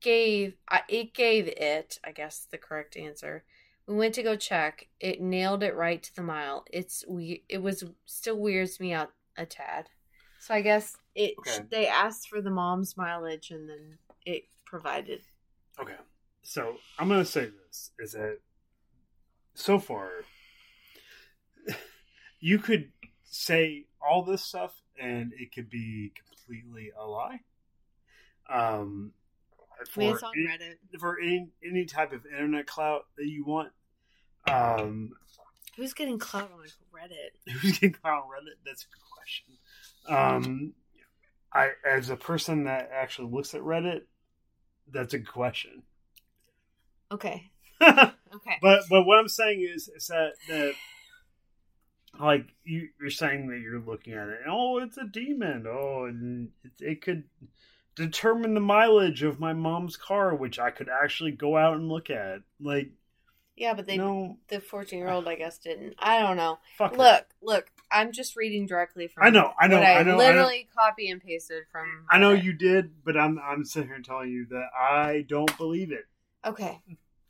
gave, 0.00 0.54
it 0.88 1.14
gave 1.14 1.46
it, 1.46 1.98
I 2.04 2.10
guess 2.10 2.46
the 2.50 2.58
correct 2.58 2.96
answer. 2.96 3.44
We 3.86 3.94
went 3.94 4.14
to 4.14 4.24
go 4.24 4.34
check. 4.34 4.88
It 4.98 5.20
nailed 5.20 5.62
it 5.62 5.76
right 5.76 6.02
to 6.02 6.14
the 6.14 6.22
mile. 6.22 6.64
It's 6.72 7.04
we. 7.08 7.44
It 7.48 7.62
was 7.62 7.84
still 8.04 8.36
weirds 8.36 8.80
me 8.80 8.92
out 8.92 9.12
a 9.36 9.46
tad. 9.46 9.88
So 10.40 10.54
I 10.54 10.60
guess 10.60 10.96
it. 11.14 11.34
Okay. 11.38 11.64
They 11.70 11.86
asked 11.86 12.28
for 12.28 12.40
the 12.40 12.50
mom's 12.50 12.96
mileage 12.96 13.50
and 13.50 13.68
then 13.68 13.98
it 14.24 14.44
provided. 14.64 15.22
Okay, 15.80 15.96
so 16.42 16.76
I'm 16.98 17.08
gonna 17.08 17.24
say 17.24 17.46
this: 17.66 17.90
is 17.98 18.12
that 18.12 18.38
so 19.54 19.78
far 19.78 20.10
you 22.40 22.58
could 22.58 22.90
say 23.24 23.86
all 24.00 24.22
this 24.24 24.42
stuff 24.42 24.74
and 25.00 25.32
it 25.38 25.52
could 25.54 25.68
be 25.70 26.12
completely 26.28 26.90
a 26.98 27.04
lie. 27.06 27.40
Um, 28.48 29.12
I 29.60 29.98
mean, 29.98 30.10
for 30.10 30.14
it's 30.14 30.22
on 30.22 30.32
any- 30.36 30.46
Reddit. 30.46 31.00
for 31.00 31.18
any 31.20 31.48
any 31.64 31.84
type 31.84 32.12
of 32.12 32.24
internet 32.26 32.66
clout 32.66 33.06
that 33.16 33.26
you 33.26 33.44
want. 33.44 33.72
Um, 34.48 35.10
Who's 35.76 35.92
getting 35.92 36.18
clout 36.18 36.50
on 36.52 36.60
Reddit? 36.94 37.52
who's 37.60 37.72
getting 37.78 37.92
clout 37.92 38.22
on 38.22 38.28
Reddit? 38.28 38.54
That's 38.64 38.84
a 38.84 38.86
good 38.86 39.05
question. 39.26 39.54
Um, 40.08 40.74
I 41.52 41.70
as 41.88 42.10
a 42.10 42.16
person 42.16 42.64
that 42.64 42.90
actually 42.92 43.30
looks 43.32 43.54
at 43.54 43.62
Reddit, 43.62 44.02
that's 44.92 45.14
a 45.14 45.20
question. 45.20 45.82
Okay. 47.10 47.50
Okay. 48.34 48.56
But 48.60 48.82
but 48.90 49.04
what 49.04 49.18
I'm 49.18 49.28
saying 49.28 49.66
is 49.74 49.88
is 49.88 50.08
that 50.08 50.32
that 50.48 50.72
like 52.20 52.46
you, 52.64 52.88
you're 53.00 53.08
saying 53.08 53.48
that 53.48 53.60
you're 53.60 53.80
looking 53.80 54.12
at 54.12 54.28
it 54.28 54.40
and 54.44 54.50
oh 54.50 54.78
it's 54.78 54.98
a 54.98 55.04
demon 55.04 55.64
oh 55.66 56.04
and 56.04 56.50
it, 56.62 56.72
it 56.80 57.02
could 57.02 57.24
determine 57.94 58.52
the 58.52 58.60
mileage 58.60 59.22
of 59.22 59.40
my 59.40 59.52
mom's 59.52 59.96
car 59.96 60.34
which 60.34 60.58
I 60.58 60.70
could 60.70 60.88
actually 60.88 61.30
go 61.30 61.56
out 61.56 61.76
and 61.76 61.88
look 61.88 62.10
at 62.10 62.40
like 62.60 62.90
Yeah, 63.56 63.74
but 63.74 63.86
they 63.86 63.96
no 63.96 64.38
the 64.48 64.60
14 64.60 64.98
year 64.98 65.08
old, 65.08 65.26
I 65.26 65.34
guess, 65.34 65.58
didn't. 65.58 65.94
I 65.98 66.20
don't 66.20 66.36
know. 66.36 66.58
fuck 66.76 66.92
it. 66.92 66.98
Look, 66.98 67.26
look, 67.42 67.66
I'm 67.90 68.12
just 68.12 68.36
reading 68.36 68.66
directly 68.66 69.08
from. 69.08 69.24
I 69.24 69.30
know, 69.30 69.52
I 69.58 69.66
know, 69.66 69.78
I, 69.78 69.80
I 69.80 69.82
know, 69.82 69.98
I 69.98 70.02
know. 70.02 70.16
literally 70.18 70.68
copy 70.76 71.08
and 71.08 71.22
pasted 71.22 71.64
from. 71.72 71.86
I 72.10 72.18
know 72.18 72.32
you 72.32 72.52
did 72.52 73.02
but 73.04 73.16
I'm 73.16 73.38
I'm 73.38 73.64
sitting 73.64 73.88
here 73.88 74.00
telling 74.00 74.30
you 74.30 74.46
that 74.50 74.68
I 74.78 75.24
don't 75.28 75.56
believe 75.56 75.90
it 75.90 76.06
Okay. 76.46 76.80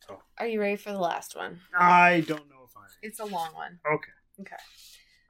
So. 0.07 0.21
Are 0.39 0.47
you 0.47 0.61
ready 0.61 0.77
for 0.77 0.93
the 0.93 0.99
last 0.99 1.35
one? 1.35 1.61
I 1.77 2.23
don't 2.27 2.49
know 2.51 2.67
if 2.67 2.77
I. 2.77 2.81
Am. 2.81 2.91
It's 3.03 3.19
a 3.19 3.25
long 3.25 3.55
one. 3.55 3.79
Okay. 3.87 4.13
Okay 4.43 4.57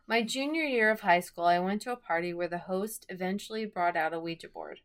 My 0.08 0.22
junior 0.22 0.64
year 0.64 0.90
of 0.90 1.00
high 1.00 1.20
school, 1.20 1.44
I 1.44 1.60
went 1.60 1.82
to 1.82 1.92
a 1.92 1.96
party 1.96 2.34
where 2.34 2.48
the 2.48 2.58
host 2.58 3.06
eventually 3.08 3.64
brought 3.64 3.96
out 3.96 4.12
a 4.12 4.18
Ouija 4.18 4.48
board. 4.48 4.80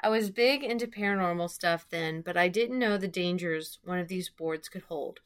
I 0.00 0.08
was 0.08 0.30
big 0.30 0.64
into 0.64 0.86
paranormal 0.86 1.50
stuff 1.50 1.86
then, 1.90 2.22
but 2.22 2.36
I 2.36 2.48
didn't 2.48 2.78
know 2.78 2.96
the 2.96 3.06
dangers 3.06 3.78
one 3.84 3.98
of 3.98 4.08
these 4.08 4.30
boards 4.30 4.68
could 4.68 4.82
hold. 4.82 5.20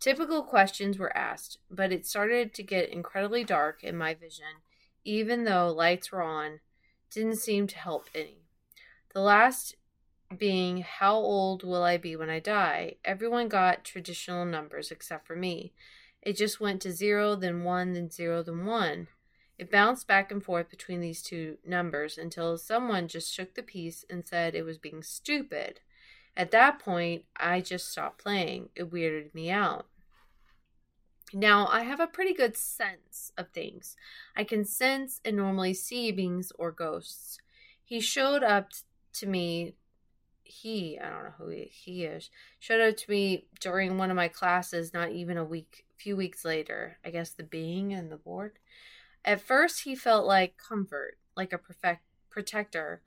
Typical 0.00 0.42
questions 0.42 0.98
were 0.98 1.16
asked, 1.16 1.58
but 1.70 1.92
it 1.92 2.06
started 2.06 2.52
to 2.54 2.62
get 2.62 2.90
incredibly 2.90 3.44
dark 3.44 3.82
in 3.82 3.96
my 3.96 4.14
vision, 4.14 4.62
even 5.04 5.44
though 5.44 5.72
lights 5.72 6.12
were 6.12 6.22
on, 6.22 6.60
didn't 7.10 7.36
seem 7.36 7.66
to 7.68 7.78
help 7.78 8.08
any. 8.14 8.44
The 9.14 9.20
last 9.20 9.76
being, 10.36 10.78
How 10.82 11.14
old 11.14 11.62
will 11.62 11.82
I 11.82 11.96
be 11.96 12.16
when 12.16 12.30
I 12.30 12.40
die? 12.40 12.96
Everyone 13.04 13.48
got 13.48 13.84
traditional 13.84 14.44
numbers 14.44 14.90
except 14.90 15.26
for 15.26 15.36
me. 15.36 15.72
It 16.20 16.36
just 16.36 16.60
went 16.60 16.82
to 16.82 16.92
zero, 16.92 17.36
then 17.36 17.62
one, 17.64 17.92
then 17.92 18.10
zero, 18.10 18.42
then 18.42 18.64
one. 18.64 19.08
It 19.58 19.70
bounced 19.70 20.08
back 20.08 20.32
and 20.32 20.42
forth 20.42 20.68
between 20.68 21.00
these 21.00 21.22
two 21.22 21.58
numbers 21.64 22.18
until 22.18 22.58
someone 22.58 23.06
just 23.06 23.32
shook 23.32 23.54
the 23.54 23.62
piece 23.62 24.04
and 24.10 24.26
said 24.26 24.54
it 24.54 24.64
was 24.64 24.78
being 24.78 25.02
stupid. 25.02 25.80
At 26.36 26.50
that 26.50 26.78
point, 26.78 27.24
I 27.36 27.60
just 27.60 27.90
stopped 27.90 28.22
playing. 28.22 28.70
It 28.74 28.90
weirded 28.90 29.34
me 29.34 29.50
out. 29.50 29.86
Now, 31.32 31.66
I 31.66 31.82
have 31.82 32.00
a 32.00 32.06
pretty 32.06 32.32
good 32.32 32.56
sense 32.56 33.32
of 33.36 33.48
things. 33.48 33.96
I 34.36 34.44
can 34.44 34.64
sense 34.64 35.20
and 35.24 35.36
normally 35.36 35.74
see 35.74 36.12
beings 36.12 36.52
or 36.58 36.70
ghosts. 36.70 37.38
He 37.82 38.00
showed 38.00 38.42
up 38.42 38.70
to 39.14 39.26
me. 39.26 39.74
He, 40.44 40.98
I 40.98 41.08
don't 41.08 41.24
know 41.24 41.34
who 41.38 41.48
he, 41.48 41.70
he 41.72 42.04
is, 42.04 42.30
showed 42.60 42.80
up 42.80 42.96
to 42.98 43.10
me 43.10 43.46
during 43.60 43.96
one 43.96 44.10
of 44.10 44.16
my 44.16 44.28
classes, 44.28 44.92
not 44.92 45.10
even 45.10 45.38
a 45.38 45.44
week, 45.44 45.86
few 45.96 46.16
weeks 46.16 46.44
later. 46.44 46.98
I 47.04 47.10
guess 47.10 47.30
the 47.30 47.42
being 47.42 47.92
and 47.92 48.12
the 48.12 48.16
board. 48.16 48.58
At 49.24 49.40
first, 49.40 49.84
he 49.84 49.96
felt 49.96 50.26
like 50.26 50.58
comfort, 50.58 51.18
like 51.36 51.52
a 51.52 51.58
perfect 51.58 52.02
protector, 52.30 53.00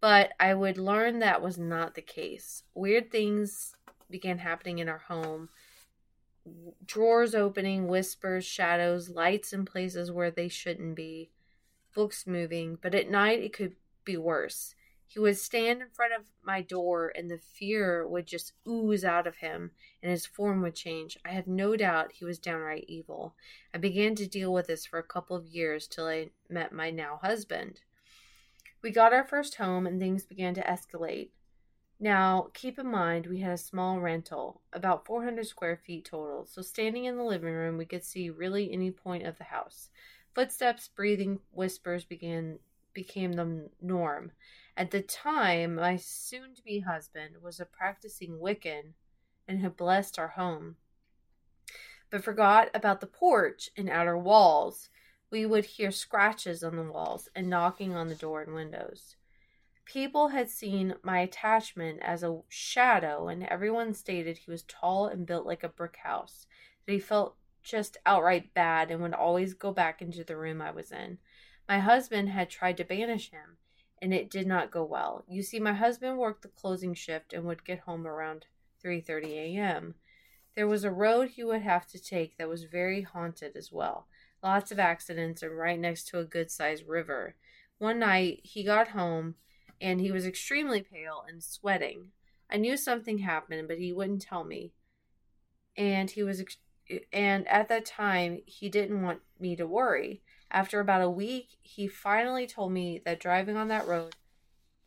but 0.00 0.32
I 0.38 0.54
would 0.54 0.78
learn 0.78 1.18
that 1.18 1.42
was 1.42 1.58
not 1.58 1.94
the 1.94 2.02
case. 2.02 2.62
Weird 2.74 3.10
things 3.10 3.74
began 4.10 4.38
happening 4.38 4.78
in 4.78 4.88
our 4.88 4.98
home 4.98 5.48
drawers 6.84 7.34
opening, 7.34 7.88
whispers, 7.88 8.44
shadows, 8.44 9.10
lights 9.10 9.52
in 9.52 9.64
places 9.64 10.10
where 10.10 10.30
they 10.30 10.48
shouldn't 10.48 10.94
be, 10.94 11.30
books 11.94 12.26
moving, 12.26 12.78
but 12.80 12.94
at 12.94 13.10
night 13.10 13.40
it 13.40 13.52
could 13.52 13.76
be 14.04 14.16
worse. 14.16 14.74
He 15.06 15.18
would 15.18 15.38
stand 15.38 15.80
in 15.80 15.88
front 15.88 16.12
of 16.12 16.26
my 16.42 16.60
door 16.60 17.10
and 17.14 17.30
the 17.30 17.38
fear 17.38 18.06
would 18.06 18.26
just 18.26 18.52
ooze 18.66 19.04
out 19.04 19.26
of 19.26 19.36
him 19.36 19.70
and 20.02 20.10
his 20.10 20.26
form 20.26 20.60
would 20.62 20.74
change. 20.74 21.16
I 21.24 21.30
had 21.30 21.46
no 21.46 21.76
doubt 21.76 22.12
he 22.12 22.26
was 22.26 22.38
downright 22.38 22.84
evil. 22.88 23.34
I 23.72 23.78
began 23.78 24.14
to 24.16 24.26
deal 24.26 24.52
with 24.52 24.66
this 24.66 24.84
for 24.84 24.98
a 24.98 25.02
couple 25.02 25.34
of 25.34 25.46
years 25.46 25.86
till 25.86 26.06
I 26.06 26.30
met 26.50 26.72
my 26.72 26.90
now 26.90 27.20
husband. 27.22 27.80
We 28.82 28.90
got 28.90 29.12
our 29.12 29.24
first 29.24 29.56
home 29.56 29.86
and 29.86 30.00
things 30.00 30.24
began 30.24 30.54
to 30.54 30.62
escalate. 30.62 31.30
Now, 32.00 32.50
keep 32.54 32.78
in 32.78 32.86
mind, 32.86 33.26
we 33.26 33.40
had 33.40 33.52
a 33.52 33.58
small 33.58 33.98
rental, 33.98 34.62
about 34.72 35.04
400 35.04 35.44
square 35.46 35.80
feet 35.84 36.04
total, 36.04 36.46
so 36.46 36.62
standing 36.62 37.06
in 37.06 37.16
the 37.16 37.24
living 37.24 37.52
room, 37.52 37.76
we 37.76 37.86
could 37.86 38.04
see 38.04 38.30
really 38.30 38.72
any 38.72 38.92
point 38.92 39.26
of 39.26 39.36
the 39.36 39.44
house. 39.44 39.90
Footsteps, 40.32 40.88
breathing, 40.94 41.40
whispers 41.50 42.04
began 42.04 42.60
became 42.94 43.32
the 43.32 43.68
norm. 43.80 44.32
At 44.76 44.92
the 44.92 45.02
time, 45.02 45.76
my 45.76 45.96
soon 45.96 46.54
to 46.54 46.62
be 46.62 46.80
husband 46.80 47.34
was 47.42 47.58
a 47.58 47.64
practicing 47.64 48.38
Wiccan 48.40 48.94
and 49.48 49.60
had 49.60 49.76
blessed 49.76 50.18
our 50.18 50.28
home, 50.28 50.76
but 52.10 52.24
forgot 52.24 52.70
about 52.74 53.00
the 53.00 53.06
porch 53.06 53.70
and 53.76 53.90
outer 53.90 54.16
walls. 54.16 54.88
We 55.30 55.44
would 55.44 55.64
hear 55.64 55.90
scratches 55.90 56.64
on 56.64 56.76
the 56.76 56.90
walls 56.90 57.28
and 57.34 57.50
knocking 57.50 57.94
on 57.94 58.08
the 58.08 58.14
door 58.14 58.42
and 58.42 58.54
windows. 58.54 59.16
People 59.84 60.28
had 60.28 60.48
seen 60.48 60.94
my 61.02 61.20
attachment 61.20 62.00
as 62.02 62.22
a 62.22 62.40
shadow, 62.48 63.28
and 63.28 63.42
everyone 63.44 63.94
stated 63.94 64.38
he 64.38 64.50
was 64.50 64.62
tall 64.62 65.06
and 65.06 65.26
built 65.26 65.46
like 65.46 65.62
a 65.62 65.68
brick 65.68 65.96
house, 66.02 66.46
that 66.86 66.92
he 66.92 66.98
felt 66.98 67.36
just 67.62 67.98
outright 68.06 68.54
bad 68.54 68.90
and 68.90 69.02
would 69.02 69.14
always 69.14 69.54
go 69.54 69.72
back 69.72 70.00
into 70.00 70.24
the 70.24 70.36
room 70.36 70.62
I 70.62 70.70
was 70.70 70.92
in. 70.92 71.18
My 71.68 71.78
husband 71.78 72.30
had 72.30 72.48
tried 72.48 72.78
to 72.78 72.84
banish 72.84 73.30
him, 73.30 73.58
and 74.00 74.14
it 74.14 74.30
did 74.30 74.46
not 74.46 74.70
go 74.70 74.84
well. 74.84 75.24
You 75.28 75.42
see, 75.42 75.60
my 75.60 75.74
husband 75.74 76.16
worked 76.16 76.42
the 76.42 76.48
closing 76.48 76.94
shift 76.94 77.32
and 77.32 77.44
would 77.44 77.64
get 77.64 77.80
home 77.80 78.06
around 78.06 78.46
3:30 78.82 79.56
a.m. 79.56 79.94
There 80.54 80.66
was 80.66 80.84
a 80.84 80.90
road 80.90 81.30
he 81.30 81.44
would 81.44 81.62
have 81.62 81.86
to 81.88 81.98
take 81.98 82.38
that 82.38 82.48
was 82.48 82.64
very 82.64 83.02
haunted 83.02 83.56
as 83.56 83.70
well. 83.70 84.06
Lots 84.42 84.70
of 84.70 84.78
accidents 84.78 85.42
and 85.42 85.56
right 85.56 85.78
next 85.78 86.08
to 86.08 86.18
a 86.18 86.24
good-sized 86.24 86.86
river. 86.86 87.34
One 87.78 87.98
night 87.98 88.40
he 88.42 88.62
got 88.62 88.88
home 88.88 89.34
and 89.80 90.00
he 90.00 90.12
was 90.12 90.26
extremely 90.26 90.82
pale 90.82 91.24
and 91.28 91.42
sweating. 91.42 92.08
I 92.50 92.56
knew 92.56 92.76
something 92.76 93.18
happened, 93.18 93.68
but 93.68 93.78
he 93.78 93.92
wouldn't 93.92 94.22
tell 94.22 94.44
me. 94.44 94.72
And 95.76 96.10
he 96.10 96.22
was 96.22 96.40
ex- 96.40 96.56
and 97.12 97.46
at 97.48 97.68
that 97.68 97.84
time 97.84 98.40
he 98.46 98.68
didn't 98.68 99.02
want 99.02 99.20
me 99.38 99.56
to 99.56 99.66
worry. 99.66 100.22
After 100.50 100.80
about 100.80 101.02
a 101.02 101.10
week, 101.10 101.58
he 101.60 101.86
finally 101.86 102.46
told 102.46 102.72
me 102.72 103.02
that 103.04 103.20
driving 103.20 103.56
on 103.56 103.68
that 103.68 103.86
road 103.86 104.14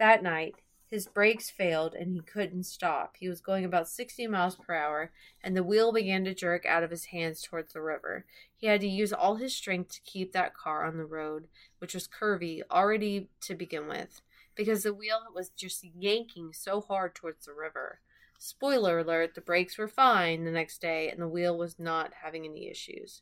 that 0.01 0.23
night, 0.23 0.55
his 0.91 1.07
brakes 1.07 1.49
failed 1.49 1.95
and 1.95 2.11
he 2.11 2.19
couldn't 2.19 2.65
stop. 2.65 3.15
He 3.17 3.29
was 3.29 3.39
going 3.39 3.63
about 3.63 3.87
60 3.87 4.27
miles 4.27 4.55
per 4.55 4.75
hour, 4.75 5.11
and 5.41 5.55
the 5.55 5.63
wheel 5.63 5.93
began 5.93 6.25
to 6.25 6.35
jerk 6.35 6.65
out 6.65 6.83
of 6.83 6.91
his 6.91 7.05
hands 7.05 7.41
towards 7.41 7.71
the 7.71 7.81
river. 7.81 8.25
He 8.55 8.67
had 8.67 8.81
to 8.81 8.87
use 8.87 9.13
all 9.13 9.35
his 9.35 9.55
strength 9.55 9.93
to 9.93 10.01
keep 10.01 10.33
that 10.33 10.53
car 10.53 10.85
on 10.85 10.97
the 10.97 11.05
road, 11.05 11.47
which 11.79 11.93
was 11.93 12.09
curvy 12.09 12.61
already 12.69 13.29
to 13.41 13.55
begin 13.55 13.87
with 13.87 14.21
because 14.53 14.83
the 14.83 14.93
wheel 14.93 15.19
was 15.33 15.49
just 15.49 15.83
yanking 15.97 16.51
so 16.53 16.81
hard 16.81 17.15
towards 17.15 17.45
the 17.45 17.53
river. 17.53 17.99
Spoiler 18.37 18.99
alert, 18.99 19.35
the 19.35 19.41
brakes 19.41 19.77
were 19.77 19.87
fine 19.87 20.43
the 20.43 20.51
next 20.51 20.81
day 20.81 21.09
and 21.09 21.21
the 21.21 21.27
wheel 21.27 21.57
was 21.57 21.79
not 21.79 22.11
having 22.21 22.45
any 22.45 22.69
issues. 22.69 23.21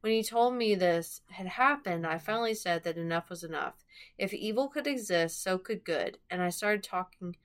When 0.00 0.12
he 0.12 0.22
told 0.22 0.54
me 0.54 0.74
this 0.74 1.20
had 1.30 1.46
happened, 1.46 2.06
I 2.06 2.18
finally 2.18 2.54
said 2.54 2.84
that 2.84 2.96
enough 2.96 3.28
was 3.28 3.44
enough. 3.44 3.84
If 4.16 4.32
evil 4.32 4.68
could 4.68 4.86
exist, 4.86 5.42
so 5.42 5.58
could 5.58 5.84
good, 5.84 6.18
and 6.30 6.40
I 6.40 6.48
started 6.48 6.82
talking 6.82 7.36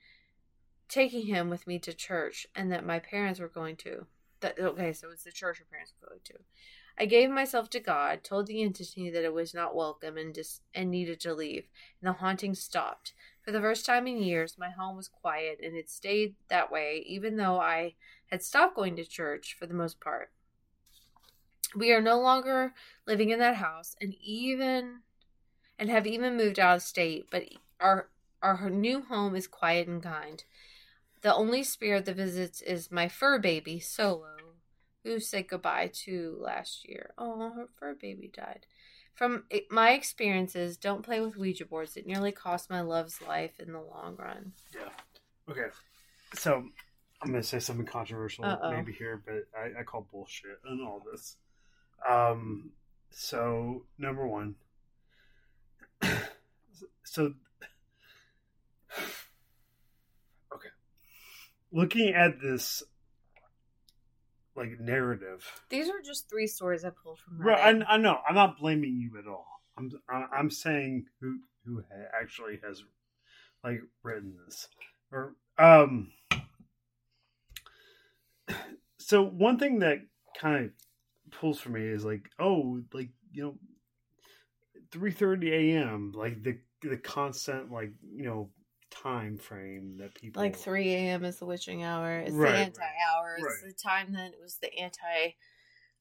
taking 0.88 1.26
him 1.26 1.50
with 1.50 1.66
me 1.66 1.78
to 1.80 1.92
church 1.92 2.46
and 2.54 2.70
that 2.70 2.86
my 2.86 2.98
parents 2.98 3.40
were 3.40 3.48
going 3.48 3.76
to. 3.76 4.06
That 4.40 4.58
okay, 4.58 4.92
so 4.92 5.10
it's 5.10 5.24
the 5.24 5.32
church 5.32 5.58
her 5.58 5.64
parents 5.70 5.92
were 6.00 6.08
going 6.08 6.20
to. 6.24 6.34
I 6.98 7.04
gave 7.04 7.28
myself 7.28 7.68
to 7.70 7.80
God, 7.80 8.24
told 8.24 8.46
the 8.46 8.62
entity 8.62 9.10
that 9.10 9.24
it 9.24 9.34
was 9.34 9.52
not 9.52 9.74
welcome 9.74 10.16
and 10.16 10.32
dis- 10.32 10.62
and 10.74 10.90
needed 10.90 11.20
to 11.20 11.34
leave, 11.34 11.68
and 12.00 12.08
the 12.08 12.12
haunting 12.18 12.54
stopped. 12.54 13.12
For 13.42 13.52
the 13.52 13.60
first 13.60 13.84
time 13.84 14.06
in 14.06 14.22
years, 14.22 14.56
my 14.58 14.70
home 14.70 14.96
was 14.96 15.08
quiet, 15.08 15.60
and 15.62 15.76
it 15.76 15.90
stayed 15.90 16.36
that 16.48 16.70
way, 16.70 17.04
even 17.06 17.36
though 17.36 17.60
I 17.60 17.96
had 18.30 18.42
stopped 18.42 18.76
going 18.76 18.96
to 18.96 19.04
church 19.04 19.54
for 19.58 19.66
the 19.66 19.74
most 19.74 20.00
part. 20.00 20.30
We 21.74 21.92
are 21.92 22.00
no 22.00 22.20
longer 22.20 22.74
living 23.06 23.30
in 23.30 23.38
that 23.40 23.56
house, 23.56 23.96
and 24.00 24.14
even 24.22 25.00
and 25.78 25.90
have 25.90 26.06
even 26.06 26.36
moved 26.36 26.58
out 26.58 26.76
of 26.76 26.82
state. 26.82 27.26
But 27.30 27.44
our 27.80 28.08
our 28.42 28.70
new 28.70 29.02
home 29.02 29.34
is 29.34 29.46
quiet 29.46 29.88
and 29.88 30.02
kind. 30.02 30.42
The 31.22 31.34
only 31.34 31.62
spirit 31.62 32.04
that 32.04 32.16
visits 32.16 32.62
is 32.62 32.92
my 32.92 33.08
fur 33.08 33.38
baby, 33.38 33.80
Solo, 33.80 34.36
who 35.02 35.18
said 35.18 35.48
goodbye 35.48 35.90
to 36.04 36.36
last 36.40 36.88
year. 36.88 37.12
Oh, 37.18 37.50
her 37.50 37.68
fur 37.78 37.94
baby 37.94 38.30
died. 38.32 38.66
From 39.14 39.44
my 39.70 39.92
experiences, 39.92 40.76
don't 40.76 41.02
play 41.02 41.20
with 41.20 41.36
Ouija 41.38 41.64
boards. 41.64 41.96
It 41.96 42.06
nearly 42.06 42.32
cost 42.32 42.68
my 42.68 42.82
love's 42.82 43.22
life 43.22 43.58
in 43.58 43.72
the 43.72 43.80
long 43.80 44.14
run. 44.16 44.52
Yeah. 44.74 44.90
Okay. 45.50 45.74
So 46.34 46.64
I'm 47.22 47.30
gonna 47.30 47.42
say 47.42 47.58
something 47.58 47.86
controversial 47.86 48.44
Uh-oh. 48.44 48.70
maybe 48.70 48.92
here, 48.92 49.22
but 49.24 49.46
I, 49.58 49.80
I 49.80 49.82
call 49.84 50.06
bullshit 50.12 50.58
on 50.68 50.82
all 50.82 51.02
this. 51.10 51.36
Um. 52.08 52.70
So 53.10 53.84
number 53.98 54.26
one. 54.26 54.56
so. 57.04 57.34
Okay. 60.52 60.68
Looking 61.72 62.14
at 62.14 62.40
this 62.40 62.82
like 64.56 64.80
narrative. 64.80 65.46
These 65.68 65.88
are 65.88 66.00
just 66.04 66.28
three 66.28 66.46
stories 66.46 66.84
I 66.84 66.90
pulled 66.90 67.18
from. 67.18 67.40
Right, 67.40 67.84
I, 67.88 67.94
I 67.94 67.96
know. 67.98 68.18
I'm 68.28 68.34
not 68.34 68.58
blaming 68.58 68.96
you 68.96 69.18
at 69.18 69.28
all. 69.28 69.46
I'm 69.78 69.90
I'm 70.32 70.50
saying 70.50 71.06
who 71.20 71.38
who 71.64 71.82
actually 72.18 72.58
has 72.66 72.82
like 73.62 73.80
written 74.02 74.34
this 74.44 74.68
or 75.12 75.34
um. 75.58 76.12
So 78.98 79.22
one 79.22 79.56
thing 79.56 79.78
that 79.80 79.98
kind 80.36 80.64
of 80.64 80.70
pulls 81.40 81.60
for 81.60 81.70
me 81.70 81.82
is 81.82 82.04
like, 82.04 82.28
oh, 82.38 82.80
like 82.92 83.10
you 83.32 83.42
know, 83.42 83.54
three 84.90 85.12
thirty 85.12 85.52
a.m. 85.72 86.12
Like 86.14 86.42
the 86.42 86.58
the 86.82 86.96
constant 86.96 87.70
like 87.72 87.92
you 88.14 88.24
know 88.24 88.50
time 88.90 89.36
frame 89.36 89.96
that 89.98 90.14
people 90.14 90.40
like 90.40 90.56
3 90.56 90.94
a.m. 90.94 91.24
is 91.24 91.38
the 91.38 91.44
witching 91.46 91.82
hour. 91.82 92.18
It's 92.20 92.32
Right, 92.32 92.52
the 92.52 92.58
anti 92.58 92.82
hour. 93.10 93.34
It's 93.36 93.44
right. 93.44 93.56
the 93.66 93.74
time 93.74 94.12
that 94.14 94.32
it 94.32 94.38
was 94.40 94.58
the 94.62 94.72
anti 94.78 95.34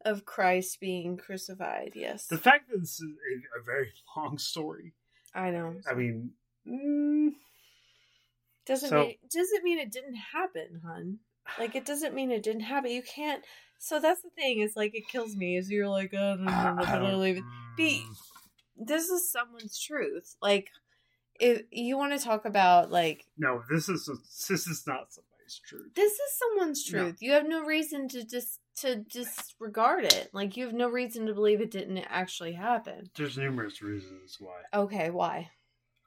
of 0.06 0.24
Christ 0.26 0.80
being 0.80 1.18
crucified. 1.18 1.94
Yes. 1.96 2.28
The 2.28 2.38
fact 2.38 2.70
that 2.70 2.80
this 2.80 3.00
is 3.00 3.02
a, 3.02 3.60
a 3.60 3.64
very 3.64 3.92
long 4.18 4.38
story. 4.38 4.94
I 5.34 5.50
know. 5.50 5.76
I 5.90 5.96
mean, 5.96 6.32
mm, 6.68 7.32
Doesn't 8.66 8.90
So- 8.90 9.02
mean 9.02 9.16
doesn't 9.34 9.64
mean 9.64 9.80
it 9.80 9.92
didn't 9.92 10.16
happen, 10.34 10.82
hun. 10.86 11.20
Like 11.60 11.76
it 11.76 11.86
doesn't 11.86 12.14
mean 12.16 12.32
it 12.32 12.44
didn't 12.44 12.62
happen. 12.62 12.92
You 12.92 13.04
can't. 13.04 13.44
So 13.80 14.00
that's 14.00 14.22
the 14.22 14.30
thing. 14.32 14.60
Is 14.60 14.76
like 14.76 14.96
it 14.96 15.08
kills 15.08 15.36
me. 15.36 15.58
Is 15.58 15.70
you're 15.70 15.88
like, 15.90 16.14
oh, 16.14 16.36
no, 16.36 16.44
no, 16.44 16.74
no, 16.76 16.84
I 16.84 17.00
no, 17.00 17.12
don't- 17.12 17.22
leave 17.22 17.38
it. 17.38 17.44
Mm. 17.44 17.76
Be- 17.78 18.06
This 18.78 19.10
is 19.10 19.32
someone's 19.32 19.78
truth. 19.80 20.36
Like, 20.42 20.70
if 21.40 21.64
you 21.72 21.98
want 21.98 22.18
to 22.18 22.24
talk 22.26 22.46
about 22.46 22.92
like 22.92 23.26
No, 23.38 23.62
this 23.70 23.90
is 23.90 24.06
this 24.48 24.68
is 24.68 24.84
not 24.88 25.12
somebody's 25.14 25.60
truth. 25.66 25.94
this 25.96 26.14
is 26.14 26.20
someone's 26.40 26.92
No. 26.92 27.00
truth. 27.00 27.18
You 27.22 27.34
have 27.34 27.48
no 27.48 27.64
reason 27.64 28.08
to 28.10 28.24
just 28.26 28.60
to 28.78 28.96
disregard 28.98 30.06
it. 30.06 30.30
Like 30.34 30.58
you 30.58 30.66
have 30.66 30.74
no 30.74 30.90
reason 30.90 31.26
to 31.28 31.34
believe 31.34 31.62
it 31.62 31.72
didn't 31.72 31.98
actually 32.10 32.54
happen. 32.54 33.10
There's 33.16 33.38
numerous 33.38 33.82
reasons 33.82 34.38
why. 34.40 34.62
Okay, 34.74 35.10
why? 35.10 35.50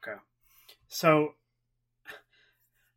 Okay, 0.03 0.19
so, 0.89 1.35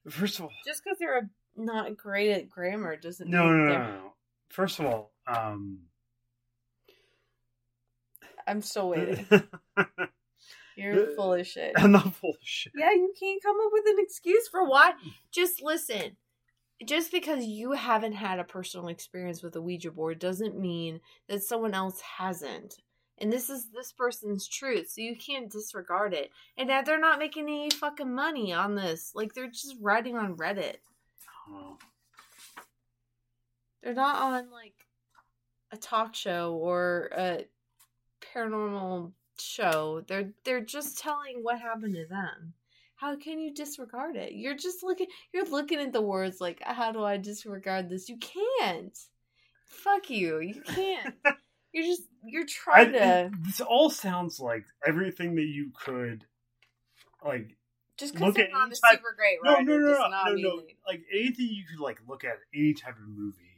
first 0.10 0.40
of 0.40 0.46
all, 0.46 0.52
Just 0.66 0.84
because 0.84 0.98
they're 1.00 1.30
not 1.56 1.98
great 1.98 2.32
at 2.32 2.50
grammar 2.50 2.96
doesn't 2.96 3.30
no, 3.30 3.46
mean 3.46 3.58
no, 3.68 3.74
no, 3.74 3.78
no, 3.80 3.92
no. 3.96 4.14
First 4.52 4.80
of 4.80 4.86
all, 4.86 5.14
um, 5.28 5.80
I'm 8.48 8.62
still 8.62 8.90
waiting. 8.90 9.26
You're 10.76 11.16
full 11.16 11.34
of 11.34 11.46
shit. 11.46 11.74
I'm 11.76 11.92
not 11.92 12.14
full 12.16 12.32
of 12.32 12.38
shit. 12.42 12.74
Yeah, 12.76 12.92
you 12.92 13.14
can't 13.20 13.42
come 13.44 13.56
up 13.56 13.72
with 13.72 13.86
an 13.88 13.98
excuse 14.00 14.48
for 14.48 14.68
why. 14.68 14.94
Just 15.32 15.62
listen. 15.62 16.18
Just 16.86 17.12
because 17.12 17.46
you 17.46 17.74
haven't 17.74 18.14
had 18.14 18.40
a 18.40 18.44
personal 18.44 18.88
experience 18.88 19.44
with 19.44 19.56
a 19.56 19.62
Ouija 19.62 19.92
board 19.92 20.18
doesn't 20.20 20.60
mean 20.60 21.00
that 21.30 21.44
someone 21.44 21.74
else 21.74 22.02
hasn't. 22.02 22.76
And 23.20 23.32
this 23.32 23.52
is 23.52 23.68
this 23.72 23.92
person's 23.92 24.48
truth, 24.48 24.90
so 24.90 25.02
you 25.02 25.16
can't 25.16 25.52
disregard 25.52 26.16
it. 26.16 26.32
And 26.58 26.70
that 26.72 26.88
they're 26.88 27.00
not 27.00 27.20
making 27.20 27.44
any 27.44 27.70
fucking 27.70 28.14
money 28.14 28.52
on 28.52 28.74
this. 28.74 29.12
Like 29.14 29.34
they're 29.34 29.48
just 29.48 29.76
writing 29.80 30.18
on 30.18 30.36
Reddit. 30.36 30.78
Oh, 31.48 31.78
They're 33.84 33.94
not 33.94 34.22
on 34.22 34.52
like 34.52 34.74
a 35.72 35.78
talk 35.78 36.16
show 36.16 36.54
or 36.54 37.10
a 37.16 37.46
paranormal 38.34 39.12
show. 39.40 40.04
They're 40.08 40.32
they're 40.44 40.62
just 40.62 41.00
telling 41.00 41.40
what 41.42 41.60
happened 41.60 41.96
to 41.96 42.06
them. 42.06 42.54
How 42.96 43.16
can 43.16 43.40
you 43.40 43.54
disregard 43.54 44.16
it? 44.16 44.34
You're 44.34 44.56
just 44.56 44.84
looking 44.84 45.08
you're 45.34 45.50
looking 45.50 45.80
at 45.80 45.94
the 45.94 46.02
words 46.02 46.40
like 46.40 46.62
how 46.64 46.92
do 46.92 47.04
I 47.04 47.18
disregard 47.18 47.90
this? 47.90 48.10
You 48.10 48.18
can't. 48.18 48.98
Fuck 49.66 50.10
you. 50.10 50.40
You 50.40 50.62
can't. 50.62 51.16
you're 51.74 51.86
just 51.86 52.04
you're 52.24 52.44
I, 52.44 52.46
trying 52.48 52.94
to 52.94 53.32
this 53.42 53.62
all 53.62 53.90
sounds 53.90 54.40
like 54.40 54.66
everything 54.86 55.36
that 55.36 55.46
you 55.46 55.72
could 55.74 56.26
like 57.26 57.56
just 57.98 58.20
look 58.20 58.36
because 58.36 58.50
at 58.50 58.54
I'm 58.54 58.54
not 58.54 58.66
any 58.68 58.74
a 58.74 58.76
type- 58.76 59.00
super 59.00 59.16
great 59.16 59.38
no 59.44 59.54
writer 59.54 59.66
no 59.66 59.78
no 59.78 60.10
no 60.10 60.34
no, 60.34 60.56
no 60.56 60.62
like 60.88 61.02
anything 61.12 61.48
you 61.50 61.64
could 61.70 61.80
like 61.80 62.00
look 62.08 62.24
at 62.24 62.38
any 62.54 62.74
type 62.74 62.96
of 62.98 63.08
movie 63.08 63.51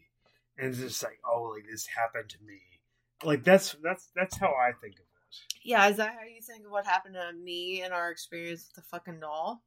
and 0.57 0.69
it's 0.69 0.79
just 0.79 1.03
like 1.03 1.19
oh 1.29 1.53
like 1.55 1.65
this 1.69 1.85
happened 1.87 2.29
to 2.29 2.37
me 2.45 2.59
like 3.23 3.43
that's 3.43 3.75
that's 3.83 4.09
that's 4.15 4.37
how 4.37 4.47
I 4.49 4.71
think 4.81 4.95
of 4.95 5.01
it 5.01 5.35
Yeah, 5.63 5.87
is 5.89 5.97
that 5.97 6.13
how 6.13 6.25
you 6.25 6.41
think 6.41 6.65
of 6.65 6.71
what 6.71 6.85
happened 6.85 7.15
to 7.15 7.33
me 7.33 7.81
and 7.81 7.93
our 7.93 8.11
experience 8.11 8.67
with 8.67 8.75
the 8.83 8.89
fucking 8.89 9.19
doll? 9.19 9.63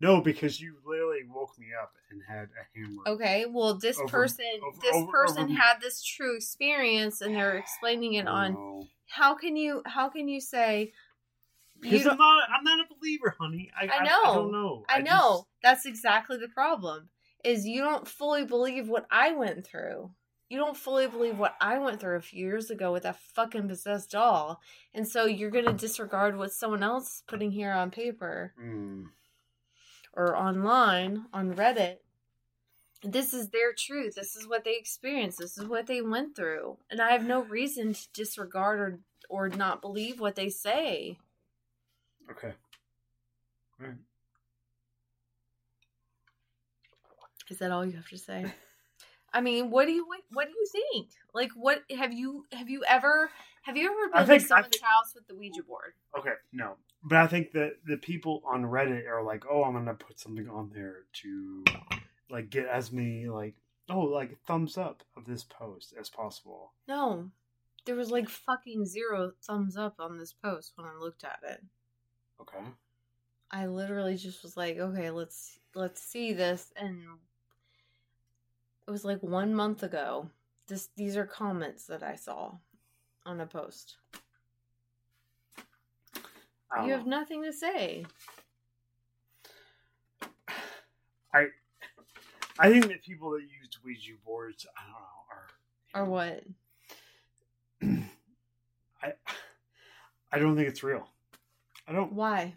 no 0.00 0.20
because 0.20 0.60
you 0.60 0.76
literally 0.86 1.20
woke 1.28 1.58
me 1.58 1.66
up 1.80 1.92
and 2.10 2.22
had 2.26 2.48
a 2.58 2.78
hammer 2.78 3.02
Okay, 3.06 3.46
well, 3.46 3.74
this 3.74 3.98
Over- 3.98 4.08
person, 4.08 4.46
over- 4.66 4.78
this 4.80 4.94
over- 4.96 5.10
person 5.12 5.50
had 5.50 5.80
this 5.80 6.02
true 6.02 6.36
experience, 6.36 7.20
and 7.20 7.34
they're 7.34 7.56
explaining 7.58 8.14
it 8.14 8.26
on. 8.26 8.88
How 9.08 9.34
can 9.34 9.56
you? 9.56 9.82
How 9.86 10.08
can 10.08 10.28
you 10.28 10.40
say? 10.40 10.92
Because 11.80 12.06
I'm 12.06 12.16
not 12.18 12.48
I'm 12.50 12.64
not 12.64 12.80
a 12.80 12.94
believer 12.94 13.34
honey 13.38 13.70
I, 13.78 13.86
I 13.86 13.98
I, 13.98 14.04
know. 14.04 14.22
I 14.22 14.34
don't 14.34 14.52
know 14.52 14.84
I 14.88 15.00
just- 15.00 15.10
know 15.10 15.46
that's 15.62 15.86
exactly 15.86 16.36
the 16.38 16.48
problem. 16.48 17.08
Is 17.44 17.66
you 17.66 17.82
don't 17.82 18.06
fully 18.06 18.44
believe 18.44 18.88
what 18.88 19.06
I 19.10 19.32
went 19.32 19.66
through. 19.66 20.10
You 20.48 20.58
don't 20.58 20.76
fully 20.76 21.06
believe 21.06 21.38
what 21.38 21.54
I 21.60 21.78
went 21.78 22.00
through 22.00 22.16
a 22.16 22.20
few 22.20 22.44
years 22.44 22.70
ago 22.70 22.92
with 22.92 23.04
that 23.04 23.20
fucking 23.34 23.68
possessed 23.68 24.10
doll, 24.10 24.60
and 24.92 25.06
so 25.08 25.24
you're 25.24 25.50
gonna 25.50 25.72
disregard 25.72 26.36
what 26.36 26.52
someone 26.52 26.82
else 26.82 27.06
is 27.16 27.22
putting 27.26 27.52
here 27.52 27.72
on 27.72 27.90
paper. 27.90 28.52
Mm. 28.60 29.06
or 30.12 30.36
online 30.36 31.26
on 31.32 31.54
Reddit. 31.54 31.98
This 33.02 33.32
is 33.32 33.48
their 33.50 33.72
truth. 33.72 34.16
This 34.16 34.34
is 34.36 34.46
what 34.46 34.64
they 34.64 34.76
experienced. 34.76 35.38
This 35.38 35.56
is 35.56 35.64
what 35.66 35.86
they 35.86 36.02
went 36.02 36.34
through. 36.36 36.78
And 36.90 37.00
I 37.00 37.12
have 37.12 37.24
no 37.24 37.42
reason 37.44 37.94
to 37.94 38.08
disregard 38.12 38.80
or 38.80 38.98
or 39.30 39.48
not 39.48 39.80
believe 39.80 40.18
what 40.20 40.34
they 40.34 40.48
say. 40.50 41.16
okay 42.30 42.54
Right. 43.78 43.94
Is 47.50 47.58
that 47.58 47.70
all 47.70 47.84
you 47.84 47.96
have 47.96 48.08
to 48.08 48.18
say? 48.18 48.46
I 49.32 49.40
mean, 49.40 49.70
what 49.70 49.86
do 49.86 49.92
you 49.92 50.06
what, 50.06 50.20
what 50.32 50.46
do 50.48 50.52
you 50.52 50.66
think? 50.66 51.10
Like 51.34 51.50
what 51.54 51.82
have 51.96 52.12
you 52.12 52.46
have 52.52 52.68
you 52.68 52.82
ever 52.88 53.30
have 53.62 53.76
you 53.76 53.86
ever 53.90 54.14
I 54.14 54.20
been 54.20 54.26
think- 54.26 54.40
to 54.42 54.44
I 54.46 54.48
someone's 54.58 54.76
think- 54.76 54.84
house 54.84 55.14
with 55.14 55.26
the 55.28 55.34
Ouija 55.36 55.62
board? 55.62 55.92
Okay, 56.18 56.32
no. 56.52 56.76
But 57.02 57.18
I 57.18 57.26
think 57.28 57.52
that 57.52 57.76
the 57.86 57.96
people 57.96 58.42
on 58.44 58.62
Reddit 58.64 59.06
are 59.08 59.22
like, 59.22 59.44
oh, 59.50 59.62
I'm 59.64 59.72
gonna 59.74 59.94
put 59.94 60.18
something 60.20 60.48
on 60.48 60.70
there 60.74 61.04
to 61.22 61.64
like 62.28 62.50
get 62.50 62.66
as 62.66 62.90
many 62.92 63.26
like 63.28 63.54
oh 63.88 64.00
like 64.00 64.36
thumbs 64.46 64.76
up 64.78 65.02
of 65.16 65.24
this 65.26 65.44
post 65.44 65.94
as 65.98 66.08
possible. 66.10 66.72
No. 66.88 67.30
There 67.86 67.96
was 67.96 68.10
like 68.10 68.28
fucking 68.28 68.84
zero 68.84 69.32
thumbs 69.46 69.76
up 69.76 69.94
on 70.00 70.18
this 70.18 70.32
post 70.32 70.72
when 70.74 70.86
I 70.86 70.94
looked 70.98 71.24
at 71.24 71.38
it. 71.48 71.60
Okay. 72.40 72.58
I 73.50 73.66
literally 73.66 74.16
just 74.16 74.42
was 74.42 74.56
like, 74.56 74.78
okay, 74.78 75.10
let's 75.10 75.58
let's 75.74 76.02
see 76.02 76.32
this 76.32 76.72
and 76.76 76.98
it 78.90 78.92
was 78.92 79.04
like 79.04 79.22
1 79.22 79.54
month 79.54 79.84
ago. 79.84 80.28
This 80.66 80.88
these 80.96 81.16
are 81.16 81.24
comments 81.24 81.86
that 81.86 82.02
I 82.02 82.16
saw 82.16 82.54
on 83.24 83.40
a 83.40 83.46
post. 83.46 83.98
Don't 86.74 86.88
You 86.88 86.92
have 86.94 87.06
nothing 87.06 87.44
to 87.44 87.52
say. 87.52 88.04
I 91.32 91.46
I 92.58 92.68
think 92.68 92.88
that 92.88 93.04
people 93.04 93.30
that 93.30 93.42
used 93.42 93.78
Ouija 93.84 94.14
boards, 94.26 94.66
I 94.76 94.82
don't 94.82 96.02
know, 96.02 96.02
are 96.02 96.02
Or 96.02 96.04
what? 96.10 96.42
I 99.04 99.12
I 100.32 100.38
don't 100.40 100.56
think 100.56 100.66
it's 100.68 100.82
real. 100.82 101.06
I 101.86 101.92
don't 101.92 102.12
Why? 102.12 102.56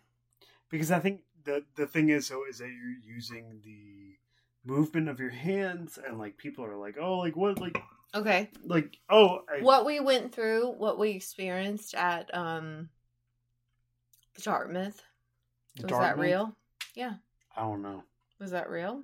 because 0.71 0.89
I 0.89 0.97
think 0.97 1.21
the 1.43 1.63
the 1.75 1.85
thing 1.85 2.09
is 2.09 2.29
though 2.29 2.45
is 2.49 2.57
that 2.57 2.69
you're 2.69 2.97
using 3.15 3.61
the 3.63 4.17
movement 4.65 5.09
of 5.09 5.19
your 5.19 5.29
hands 5.29 5.99
and 6.05 6.17
like 6.17 6.37
people 6.37 6.63
are 6.65 6.77
like 6.77 6.95
oh 6.99 7.17
like 7.19 7.35
what 7.35 7.59
like 7.59 7.77
Okay. 8.15 8.49
like 8.63 8.95
oh 9.09 9.39
I, 9.49 9.61
What 9.61 9.85
we 9.85 9.99
went 9.99 10.33
through, 10.33 10.71
what 10.77 10.99
we 10.99 11.09
experienced 11.11 11.95
at 11.95 12.33
um 12.33 12.89
Dartmouth. 14.41 15.01
Was 15.81 15.91
that 15.91 16.17
real? 16.17 16.55
Yeah. 16.95 17.13
I 17.55 17.61
don't 17.61 17.81
know. 17.81 18.03
Was 18.39 18.51
that 18.51 18.69
real? 18.69 19.01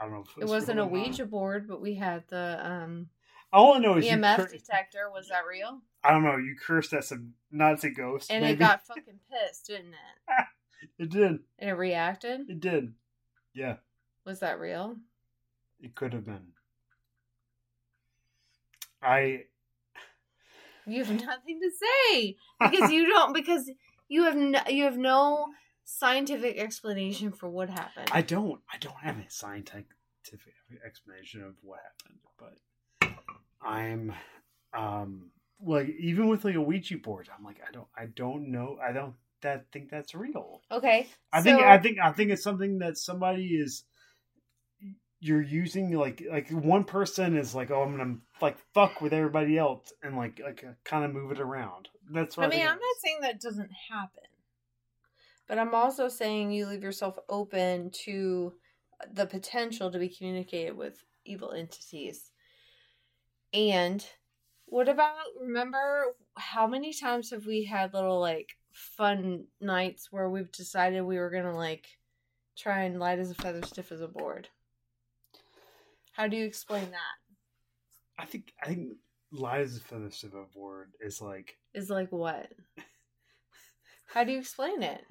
I 0.00 0.04
don't 0.04 0.12
know. 0.12 0.20
If 0.22 0.36
It 0.38 0.40
was 0.42 0.50
wasn't 0.50 0.78
a 0.78 0.82
not. 0.82 0.92
Ouija 0.92 1.26
board, 1.26 1.66
but 1.68 1.80
we 1.80 1.94
had 1.94 2.24
the 2.28 2.58
um 2.64 3.08
All 3.52 3.74
I 3.74 3.78
know 3.78 3.96
is 3.98 4.06
EMF 4.06 4.36
cur- 4.36 4.46
detector. 4.48 5.10
Was 5.12 5.28
that 5.28 5.42
real? 5.48 5.80
I 6.02 6.10
don't 6.12 6.22
know. 6.24 6.36
You 6.36 6.56
cursed 6.64 6.92
at 6.94 7.04
some 7.04 7.34
Nazi 7.50 7.90
ghost, 7.90 8.30
And 8.30 8.42
maybe. 8.42 8.54
it 8.54 8.58
got 8.58 8.86
fucking 8.86 9.18
pissed, 9.30 9.66
didn't 9.66 9.94
it? 9.94 10.44
it 10.98 11.10
did. 11.10 11.40
And 11.58 11.70
it 11.70 11.74
reacted. 11.74 12.48
It 12.48 12.60
did. 12.60 12.94
Yeah, 13.54 13.76
Was 14.24 14.40
that 14.40 14.58
real? 14.60 14.96
it 15.80 15.94
could 15.94 16.12
have 16.12 16.24
been. 16.26 16.48
I 19.02 19.44
You 20.86 21.04
have 21.04 21.10
nothing 21.14 21.60
to 21.60 21.70
say 21.70 22.36
because 22.60 22.90
you 22.90 23.06
don't 23.08 23.32
because 23.34 23.70
you 24.08 24.24
have 24.24 24.36
no, 24.36 24.60
you 24.68 24.84
have 24.84 24.98
no 24.98 25.46
scientific 25.84 26.58
explanation 26.58 27.32
for 27.32 27.48
what 27.48 27.70
happened. 27.70 28.08
I 28.12 28.22
don't. 28.22 28.60
I 28.72 28.78
don't 28.78 28.96
have 29.02 29.16
a 29.18 29.28
scientific 29.28 29.86
explanation 30.84 31.42
of 31.42 31.54
what 31.62 31.80
happened, 31.80 32.20
but 32.38 33.10
I'm 33.62 34.12
um 34.72 35.30
like 35.62 35.88
even 35.98 36.28
with 36.28 36.44
like 36.44 36.54
a 36.54 36.60
Ouija 36.60 36.98
board, 36.98 37.28
I'm 37.36 37.44
like 37.44 37.60
I 37.66 37.72
don't. 37.72 37.88
I 37.96 38.06
don't 38.06 38.50
know. 38.50 38.78
I 38.82 38.92
don't 38.92 39.14
that 39.42 39.66
think 39.72 39.90
that's 39.90 40.14
real. 40.14 40.62
okay, 40.70 41.06
I 41.32 41.42
think 41.42 41.60
I 41.60 41.78
think 41.78 41.98
I 41.98 42.12
think 42.12 42.30
it's 42.30 42.42
something 42.42 42.78
that 42.78 42.98
somebody 42.98 43.46
is 43.46 43.84
you're 45.20 45.42
using 45.42 45.92
like 45.92 46.22
like 46.30 46.50
one 46.50 46.84
person 46.84 47.36
is 47.36 47.54
like 47.54 47.70
oh 47.70 47.82
I'm 47.82 47.96
gonna 47.96 48.16
like 48.40 48.56
fuck 48.72 49.00
with 49.00 49.12
everybody 49.12 49.58
else 49.58 49.92
and 50.02 50.16
like 50.16 50.40
like 50.42 50.64
uh, 50.66 50.72
kind 50.84 51.04
of 51.04 51.12
move 51.12 51.30
it 51.32 51.40
around. 51.40 51.88
That's 52.10 52.36
what 52.36 52.44
I 52.44 52.46
I, 52.46 52.50
mean, 52.50 52.66
I'm 52.66 52.74
not 52.74 52.96
saying 53.02 53.18
that 53.22 53.40
doesn't 53.40 53.70
happen, 53.90 54.24
but 55.46 55.58
I'm 55.58 55.74
also 55.74 56.08
saying 56.08 56.52
you 56.52 56.66
leave 56.66 56.82
yourself 56.82 57.18
open 57.28 57.90
to 58.04 58.54
the 59.12 59.26
potential 59.26 59.90
to 59.90 59.98
be 59.98 60.08
communicated 60.08 60.76
with 60.76 61.04
evil 61.24 61.52
entities. 61.52 62.30
And 63.52 64.04
what 64.66 64.88
about 64.88 65.16
remember 65.40 66.14
how 66.36 66.66
many 66.66 66.94
times 66.94 67.30
have 67.30 67.44
we 67.46 67.64
had 67.64 67.92
little 67.92 68.20
like 68.20 68.56
fun 68.72 69.44
nights 69.60 70.08
where 70.10 70.28
we've 70.28 70.50
decided 70.52 71.02
we 71.02 71.18
were 71.18 71.30
gonna 71.30 71.54
like 71.56 71.86
try 72.56 72.82
and 72.84 72.98
light 72.98 73.18
as 73.18 73.30
a 73.30 73.34
feather, 73.34 73.62
stiff 73.66 73.92
as 73.92 74.00
a 74.00 74.08
board? 74.08 74.48
How 76.12 76.26
do 76.26 76.36
you 76.36 76.44
explain 76.44 76.90
that? 76.90 77.16
I 78.18 78.26
think 78.26 78.52
I 78.62 78.66
think 78.66 78.96
light 79.32 79.60
as 79.62 79.76
a 79.76 79.80
feather 79.80 80.10
stiff 80.10 80.34
as 80.34 80.40
a 80.40 80.54
board 80.58 80.92
is 81.00 81.20
like 81.20 81.56
Is 81.74 81.88
like 81.90 82.10
what? 82.12 82.48
How 84.06 84.24
do 84.24 84.32
you 84.32 84.38
explain 84.38 84.82
it? 84.82 85.02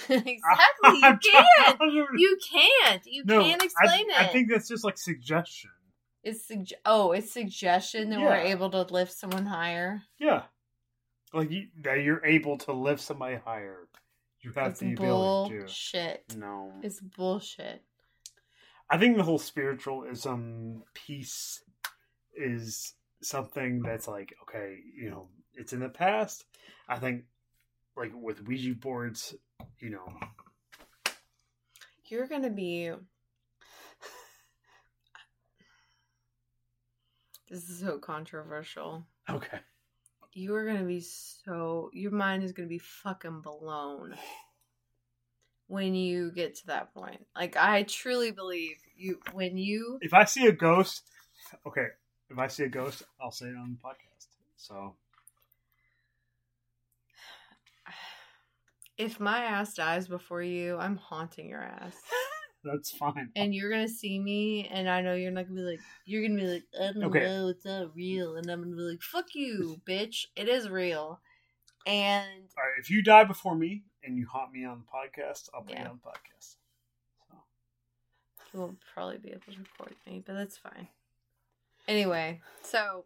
exactly. 0.08 0.98
You 1.02 1.18
can't. 1.32 1.78
You 2.18 2.38
can't. 2.50 3.02
You 3.06 3.22
No, 3.24 3.42
can't 3.42 3.62
explain 3.62 4.06
I, 4.10 4.14
it. 4.14 4.20
I 4.20 4.26
think 4.32 4.50
that's 4.50 4.68
just 4.68 4.84
like 4.84 4.98
suggestion. 4.98 5.70
it's 6.24 6.48
sugge- 6.50 6.72
oh, 6.86 7.12
it's 7.12 7.30
suggestion 7.32 8.10
that 8.10 8.20
we're 8.20 8.34
able 8.34 8.70
to 8.70 8.82
lift 8.82 9.12
someone 9.12 9.46
higher. 9.46 10.02
Yeah, 10.18 10.42
like 11.32 11.50
you, 11.50 11.68
that 11.82 12.02
you're 12.02 12.24
able 12.24 12.58
to 12.58 12.72
lift 12.72 13.00
somebody 13.00 13.36
higher. 13.36 13.88
You 14.40 14.52
have 14.52 14.72
It's 14.72 14.80
the 14.80 14.92
ability 14.94 15.54
bullshit. 15.58 16.28
to. 16.28 16.38
No, 16.38 16.72
It's 16.82 17.00
bullshit. 17.00 17.82
I 18.90 18.98
think 18.98 19.16
the 19.16 19.22
whole 19.22 19.38
spiritualism 19.38 20.78
piece 20.94 21.62
is 22.36 22.94
something 23.22 23.80
that's 23.82 24.08
like 24.08 24.34
okay, 24.42 24.78
you 24.96 25.10
know, 25.10 25.28
it's 25.54 25.72
in 25.72 25.80
the 25.80 25.88
past. 25.88 26.44
I 26.88 26.98
think 26.98 27.24
like 27.96 28.12
with 28.14 28.42
Ouija 28.46 28.74
boards, 28.74 29.34
you 29.78 29.90
know, 29.90 30.06
You're 32.06 32.26
gonna 32.26 32.50
be. 32.50 32.90
This 37.50 37.68
is 37.68 37.80
so 37.80 37.98
controversial. 37.98 39.06
okay, 39.28 39.58
You 40.34 40.54
are 40.54 40.64
gonna 40.64 40.84
be 40.84 41.00
so. 41.00 41.90
Your 41.92 42.10
mind 42.10 42.42
is 42.42 42.52
gonna 42.52 42.68
be 42.68 42.78
fucking 42.78 43.42
blown 43.42 44.14
when 45.66 45.94
you 45.94 46.30
get 46.32 46.54
to 46.56 46.66
that 46.68 46.94
point. 46.94 47.26
Like 47.36 47.56
I 47.56 47.82
truly 47.82 48.30
believe 48.30 48.76
you 48.96 49.20
when 49.32 49.58
you 49.58 49.98
if 50.00 50.14
I 50.14 50.24
see 50.24 50.46
a 50.46 50.52
ghost, 50.52 51.02
okay, 51.66 51.88
if 52.30 52.38
I 52.38 52.46
see 52.46 52.64
a 52.64 52.68
ghost, 52.68 53.02
I'll 53.20 53.30
say 53.30 53.46
it 53.46 53.56
on 53.56 53.78
the 53.78 53.88
podcast. 53.88 54.26
So 54.56 54.94
If 58.98 59.18
my 59.18 59.44
ass 59.44 59.74
dies 59.74 60.06
before 60.06 60.42
you, 60.42 60.76
I'm 60.76 60.96
haunting 60.96 61.48
your 61.48 61.62
ass. 61.62 61.96
That's 62.64 62.90
fine. 62.90 63.30
And 63.34 63.54
you're 63.54 63.70
gonna 63.70 63.88
see 63.88 64.18
me, 64.18 64.68
and 64.68 64.88
I 64.88 65.00
know 65.00 65.14
you're 65.14 65.30
not 65.32 65.48
gonna 65.48 65.60
be 65.60 65.66
like, 65.66 65.80
you're 66.04 66.22
gonna 66.22 66.40
be 66.40 66.46
like, 66.46 66.64
I 66.80 66.92
don't 66.92 67.04
Okay. 67.04 67.24
know, 67.24 67.48
it's 67.48 67.64
not 67.64 67.94
real, 67.94 68.36
and 68.36 68.48
I'm 68.50 68.62
gonna 68.62 68.76
be 68.76 68.82
like, 68.82 69.02
fuck 69.02 69.34
you, 69.34 69.80
bitch, 69.88 70.26
it 70.36 70.48
is 70.48 70.68
real. 70.68 71.20
And 71.86 72.44
All 72.56 72.64
right, 72.64 72.78
if 72.78 72.90
you 72.90 73.02
die 73.02 73.24
before 73.24 73.56
me 73.56 73.82
and 74.04 74.16
you 74.16 74.26
haunt 74.30 74.52
me 74.52 74.64
on 74.64 74.78
the 74.78 74.84
podcast, 74.84 75.48
I'll 75.54 75.62
put 75.62 75.72
Yeah. 75.72 75.82
you 75.84 75.88
on 75.90 76.00
the 76.02 76.08
podcast. 76.08 76.56
So, 77.28 77.36
you 78.54 78.60
won't 78.60 78.78
probably 78.94 79.18
be 79.18 79.30
able 79.30 79.40
to 79.52 79.58
record 79.58 79.96
me, 80.06 80.22
but 80.24 80.34
that's 80.34 80.58
fine. 80.58 80.88
Anyway, 81.88 82.40
so 82.62 83.04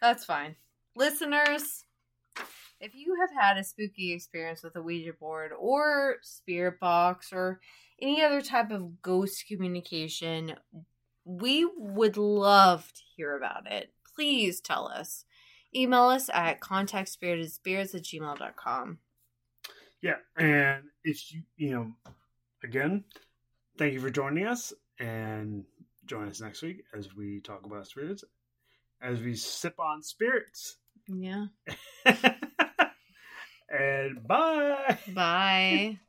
that's 0.00 0.24
fine. 0.24 0.56
Listeners, 0.96 1.84
if 2.80 2.94
you 2.94 3.16
have 3.20 3.30
had 3.40 3.58
a 3.58 3.64
spooky 3.64 4.12
experience 4.12 4.62
with 4.62 4.74
a 4.74 4.82
Ouija 4.82 5.12
board 5.12 5.52
or 5.56 6.16
spirit 6.22 6.80
box 6.80 7.32
or 7.32 7.60
any 8.02 8.22
other 8.22 8.42
type 8.42 8.70
of 8.70 9.02
ghost 9.02 9.44
communication, 9.46 10.54
we 11.24 11.68
would 11.76 12.16
love 12.16 12.92
to 12.92 13.00
hear 13.16 13.36
about 13.36 13.70
it. 13.70 13.92
Please 14.14 14.60
tell 14.60 14.88
us. 14.88 15.24
Email 15.74 16.04
us 16.04 16.28
at 16.32 16.60
contactspiritedspirits 16.60 17.94
at 17.94 18.02
gmail.com. 18.02 18.98
yeah, 20.02 20.16
and 20.36 20.84
if 21.04 21.32
you, 21.32 21.42
you 21.56 21.70
know, 21.70 21.92
again, 22.64 23.04
thank 23.78 23.92
you 23.92 24.00
for 24.00 24.10
joining 24.10 24.46
us, 24.46 24.72
and 24.98 25.64
join 26.06 26.28
us 26.28 26.40
next 26.40 26.62
week 26.62 26.82
as 26.92 27.14
we 27.14 27.40
talk 27.40 27.64
about 27.64 27.86
spirits, 27.86 28.24
as 29.00 29.20
we 29.20 29.34
sip 29.34 29.78
on 29.78 30.02
spirits. 30.02 30.76
Yeah. 31.06 31.46
and 33.70 34.26
bye. 34.26 34.98
Bye. 35.14 36.00